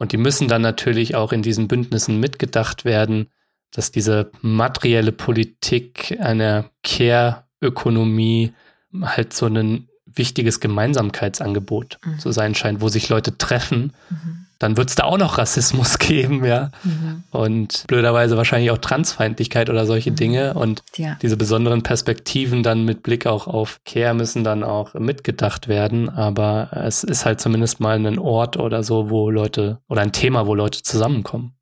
und 0.00 0.12
die 0.12 0.16
müssen 0.16 0.48
dann 0.48 0.62
natürlich 0.62 1.14
auch 1.14 1.30
in 1.30 1.42
diesen 1.42 1.68
Bündnissen 1.68 2.18
mitgedacht 2.20 2.86
werden, 2.86 3.28
dass 3.70 3.92
diese 3.92 4.32
materielle 4.40 5.12
Politik 5.12 6.16
einer 6.20 6.70
Care-Ökonomie 6.82 8.54
halt 9.02 9.34
so 9.34 9.46
ein 9.46 9.88
wichtiges 10.06 10.60
Gemeinsamkeitsangebot 10.60 11.98
mhm. 12.02 12.18
zu 12.18 12.32
sein 12.32 12.54
scheint, 12.54 12.80
wo 12.80 12.88
sich 12.88 13.10
Leute 13.10 13.36
treffen. 13.36 13.92
Mhm. 14.08 14.46
Dann 14.60 14.76
wird 14.76 14.90
es 14.90 14.94
da 14.94 15.04
auch 15.04 15.18
noch 15.18 15.38
Rassismus 15.38 15.98
geben, 15.98 16.44
ja. 16.44 16.70
Mhm. 16.84 17.24
Und 17.32 17.84
blöderweise 17.88 18.36
wahrscheinlich 18.36 18.70
auch 18.70 18.78
Transfeindlichkeit 18.78 19.70
oder 19.70 19.86
solche 19.86 20.12
mhm. 20.12 20.16
Dinge. 20.16 20.54
Und 20.54 20.84
ja. 20.96 21.16
diese 21.22 21.36
besonderen 21.36 21.82
Perspektiven 21.82 22.62
dann 22.62 22.84
mit 22.84 23.02
Blick 23.02 23.26
auch 23.26 23.48
auf 23.48 23.80
Care 23.84 24.14
müssen 24.14 24.44
dann 24.44 24.62
auch 24.62 24.94
mitgedacht 24.94 25.66
werden. 25.66 26.10
Aber 26.10 26.70
es 26.72 27.02
ist 27.02 27.24
halt 27.24 27.40
zumindest 27.40 27.80
mal 27.80 27.96
ein 27.96 28.18
Ort 28.18 28.58
oder 28.58 28.84
so, 28.84 29.10
wo 29.10 29.30
Leute 29.30 29.78
oder 29.88 30.02
ein 30.02 30.12
Thema, 30.12 30.46
wo 30.46 30.54
Leute 30.54 30.82
zusammenkommen. 30.82 31.54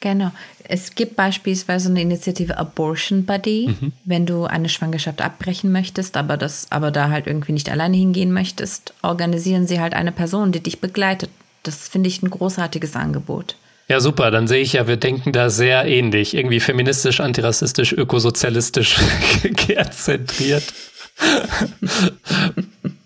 Genau. 0.00 0.32
Es 0.64 0.96
gibt 0.96 1.14
beispielsweise 1.14 1.90
eine 1.90 2.02
Initiative 2.02 2.58
Abortion 2.58 3.24
Buddy, 3.24 3.68
mhm. 3.68 3.92
wenn 4.04 4.26
du 4.26 4.46
eine 4.46 4.68
Schwangerschaft 4.68 5.22
abbrechen 5.22 5.70
möchtest, 5.70 6.16
aber 6.16 6.36
das, 6.36 6.66
aber 6.70 6.90
da 6.90 7.10
halt 7.10 7.28
irgendwie 7.28 7.52
nicht 7.52 7.70
alleine 7.70 7.96
hingehen 7.96 8.32
möchtest, 8.32 8.94
organisieren 9.02 9.68
sie 9.68 9.78
halt 9.78 9.94
eine 9.94 10.10
Person, 10.10 10.50
die 10.50 10.60
dich 10.60 10.80
begleitet. 10.80 11.30
Das 11.62 11.88
finde 11.88 12.08
ich 12.08 12.22
ein 12.22 12.30
großartiges 12.30 12.96
Angebot. 12.96 13.56
Ja, 13.88 14.00
super. 14.00 14.30
Dann 14.30 14.46
sehe 14.46 14.62
ich 14.62 14.74
ja, 14.74 14.86
wir 14.86 14.96
denken 14.96 15.32
da 15.32 15.50
sehr 15.50 15.84
ähnlich. 15.84 16.34
Irgendwie 16.34 16.60
feministisch, 16.60 17.20
antirassistisch, 17.20 17.92
ökosozialistisch, 17.92 18.98
zentriert. 19.90 20.72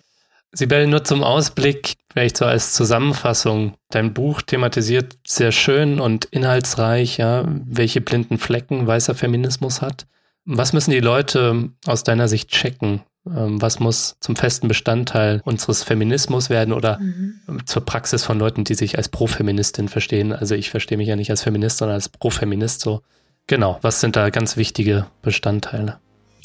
Sibel, 0.52 0.86
nur 0.86 1.02
zum 1.02 1.24
Ausblick, 1.24 1.94
vielleicht 2.12 2.36
so 2.36 2.44
als 2.44 2.74
Zusammenfassung. 2.74 3.74
Dein 3.90 4.14
Buch 4.14 4.42
thematisiert 4.42 5.16
sehr 5.26 5.50
schön 5.50 5.98
und 6.00 6.26
inhaltsreich, 6.26 7.16
ja, 7.16 7.44
welche 7.46 8.00
blinden 8.00 8.38
Flecken 8.38 8.86
weißer 8.86 9.14
Feminismus 9.14 9.82
hat. 9.82 10.06
Was 10.44 10.72
müssen 10.72 10.92
die 10.92 11.00
Leute 11.00 11.70
aus 11.86 12.04
deiner 12.04 12.28
Sicht 12.28 12.50
checken? 12.50 13.00
Ähm, 13.26 13.60
was 13.60 13.80
muss 13.80 14.16
zum 14.20 14.36
festen 14.36 14.68
Bestandteil 14.68 15.40
unseres 15.44 15.82
Feminismus 15.82 16.50
werden 16.50 16.72
oder 16.72 16.98
mhm. 16.98 17.40
zur 17.64 17.84
Praxis 17.84 18.24
von 18.24 18.38
Leuten, 18.38 18.64
die 18.64 18.74
sich 18.74 18.98
als 18.98 19.08
Profeministin 19.08 19.88
verstehen? 19.88 20.32
Also 20.32 20.54
ich 20.54 20.70
verstehe 20.70 20.98
mich 20.98 21.08
ja 21.08 21.16
nicht 21.16 21.30
als 21.30 21.42
Feminist, 21.42 21.78
sondern 21.78 21.94
als 21.94 22.08
Profeminist 22.08 22.80
so. 22.80 23.02
Genau, 23.46 23.78
was 23.82 24.00
sind 24.00 24.16
da 24.16 24.30
ganz 24.30 24.56
wichtige 24.56 25.06
Bestandteile? 25.22 25.98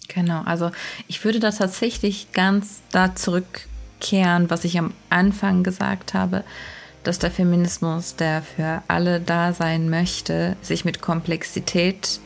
Genau, 0.10 0.42
also 0.42 0.72
ich 1.08 1.24
würde 1.24 1.40
da 1.40 1.52
tatsächlich 1.52 2.32
ganz 2.34 2.82
da 2.92 3.16
zurück 3.16 3.68
zurückkehren, 4.00 4.50
was 4.50 4.64
ich 4.64 4.78
am 4.78 4.94
Anfang 5.10 5.64
gesagt 5.64 6.14
habe, 6.14 6.44
dass 7.04 7.20
der 7.20 7.32
Feminismus, 7.32 8.16
der 8.16 8.42
für 8.42 8.82
alle 8.88 9.20
da 9.20 9.54
sein 9.54 9.90
möchte, 9.90 10.56
sich 10.62 10.86
mit 10.86 11.02
Komplexität 11.02 12.20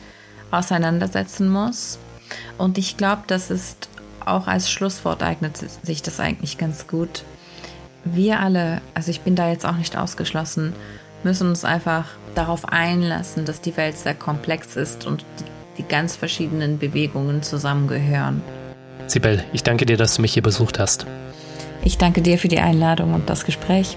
auseinandersetzen 0.50 1.48
muss. 1.48 1.98
Und 2.58 2.78
ich 2.78 2.96
glaube, 2.96 3.22
das 3.26 3.50
ist 3.50 3.88
auch 4.26 4.46
als 4.46 4.70
Schlusswort 4.70 5.22
eignet 5.22 5.56
sich 5.56 6.02
das 6.02 6.20
eigentlich 6.20 6.58
ganz 6.58 6.86
gut. 6.86 7.24
Wir 8.04 8.40
alle, 8.40 8.80
also 8.94 9.10
ich 9.10 9.22
bin 9.22 9.34
da 9.34 9.48
jetzt 9.48 9.64
auch 9.64 9.76
nicht 9.76 9.96
ausgeschlossen, 9.96 10.74
müssen 11.22 11.48
uns 11.48 11.64
einfach 11.64 12.06
darauf 12.34 12.68
einlassen, 12.68 13.44
dass 13.44 13.60
die 13.60 13.76
Welt 13.76 13.96
sehr 13.96 14.14
komplex 14.14 14.76
ist 14.76 15.06
und 15.06 15.24
die, 15.38 15.82
die 15.82 15.88
ganz 15.88 16.16
verschiedenen 16.16 16.78
Bewegungen 16.78 17.42
zusammengehören. 17.42 18.42
Sibel, 19.06 19.42
ich 19.52 19.62
danke 19.62 19.86
dir, 19.86 19.96
dass 19.96 20.16
du 20.16 20.22
mich 20.22 20.34
hier 20.34 20.42
besucht 20.42 20.78
hast. 20.78 21.06
Ich 21.82 21.98
danke 21.98 22.22
dir 22.22 22.38
für 22.38 22.48
die 22.48 22.60
Einladung 22.60 23.14
und 23.14 23.28
das 23.28 23.44
Gespräch. 23.44 23.96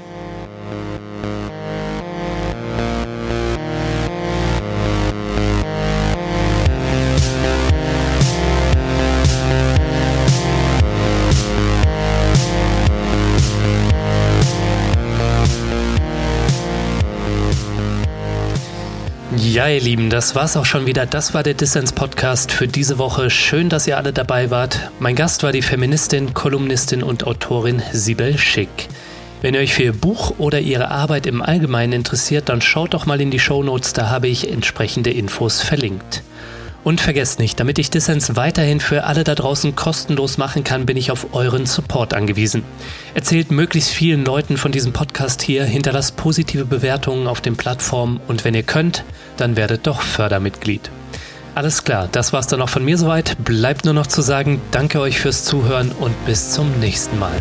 Ja, 19.57 19.67
ihr 19.67 19.81
Lieben, 19.81 20.11
das 20.11 20.35
war's 20.35 20.55
auch 20.55 20.65
schon 20.65 20.85
wieder. 20.85 21.07
Das 21.07 21.33
war 21.33 21.41
der 21.41 21.55
Dissens 21.55 21.91
Podcast 21.91 22.51
für 22.51 22.67
diese 22.67 22.99
Woche. 22.99 23.31
Schön, 23.31 23.69
dass 23.69 23.87
ihr 23.87 23.97
alle 23.97 24.13
dabei 24.13 24.51
wart. 24.51 24.91
Mein 24.99 25.15
Gast 25.15 25.41
war 25.41 25.51
die 25.51 25.63
Feministin, 25.63 26.35
Kolumnistin 26.35 27.01
und 27.01 27.25
Autorin 27.25 27.81
Sibel 27.91 28.37
Schick. 28.37 28.69
Wenn 29.41 29.55
ihr 29.55 29.61
euch 29.61 29.73
für 29.73 29.81
ihr 29.81 29.93
Buch 29.93 30.35
oder 30.37 30.59
ihre 30.59 30.91
Arbeit 30.91 31.25
im 31.25 31.41
Allgemeinen 31.41 31.93
interessiert, 31.93 32.49
dann 32.49 32.61
schaut 32.61 32.93
doch 32.93 33.07
mal 33.07 33.19
in 33.19 33.31
die 33.31 33.39
Show 33.39 33.63
Notes, 33.63 33.93
da 33.93 34.11
habe 34.11 34.27
ich 34.27 34.51
entsprechende 34.51 35.09
Infos 35.09 35.63
verlinkt. 35.63 36.21
Und 36.88 37.01
vergesst 37.01 37.39
nicht, 37.39 37.59
damit 37.59 37.79
ich 37.79 37.89
Dissens 37.89 38.38
weiterhin 38.38 38.79
für 38.79 39.03
alle 39.03 39.25
da 39.25 39.35
draußen 39.35 39.75
kostenlos 39.75 40.38
machen 40.38 40.63
kann, 40.63 40.85
bin 40.85 40.95
ich 40.95 41.11
auf 41.11 41.33
euren 41.33 41.65
Support 41.65 42.13
angewiesen. 42.13 42.63
Erzählt 43.13 43.51
möglichst 43.51 43.89
vielen 43.89 44.23
Leuten 44.23 44.55
von 44.55 44.71
diesem 44.71 44.93
Podcast 44.93 45.41
hier, 45.41 45.65
hinterlasst 45.65 46.15
positive 46.15 46.63
Bewertungen 46.63 47.27
auf 47.27 47.41
den 47.41 47.57
Plattformen 47.57 48.21
und 48.29 48.45
wenn 48.45 48.53
ihr 48.53 48.63
könnt, 48.63 49.03
dann 49.35 49.57
werdet 49.57 49.85
doch 49.85 49.99
Fördermitglied. 49.99 50.89
Alles 51.55 51.83
klar, 51.83 52.07
das 52.09 52.31
war's 52.31 52.47
dann 52.47 52.61
auch 52.61 52.69
von 52.69 52.85
mir 52.85 52.97
soweit. 52.97 53.35
Bleibt 53.43 53.83
nur 53.83 53.93
noch 53.93 54.07
zu 54.07 54.21
sagen, 54.21 54.61
danke 54.71 55.01
euch 55.01 55.19
fürs 55.19 55.43
Zuhören 55.43 55.91
und 55.91 56.13
bis 56.25 56.53
zum 56.53 56.79
nächsten 56.79 57.19
Mal. 57.19 57.35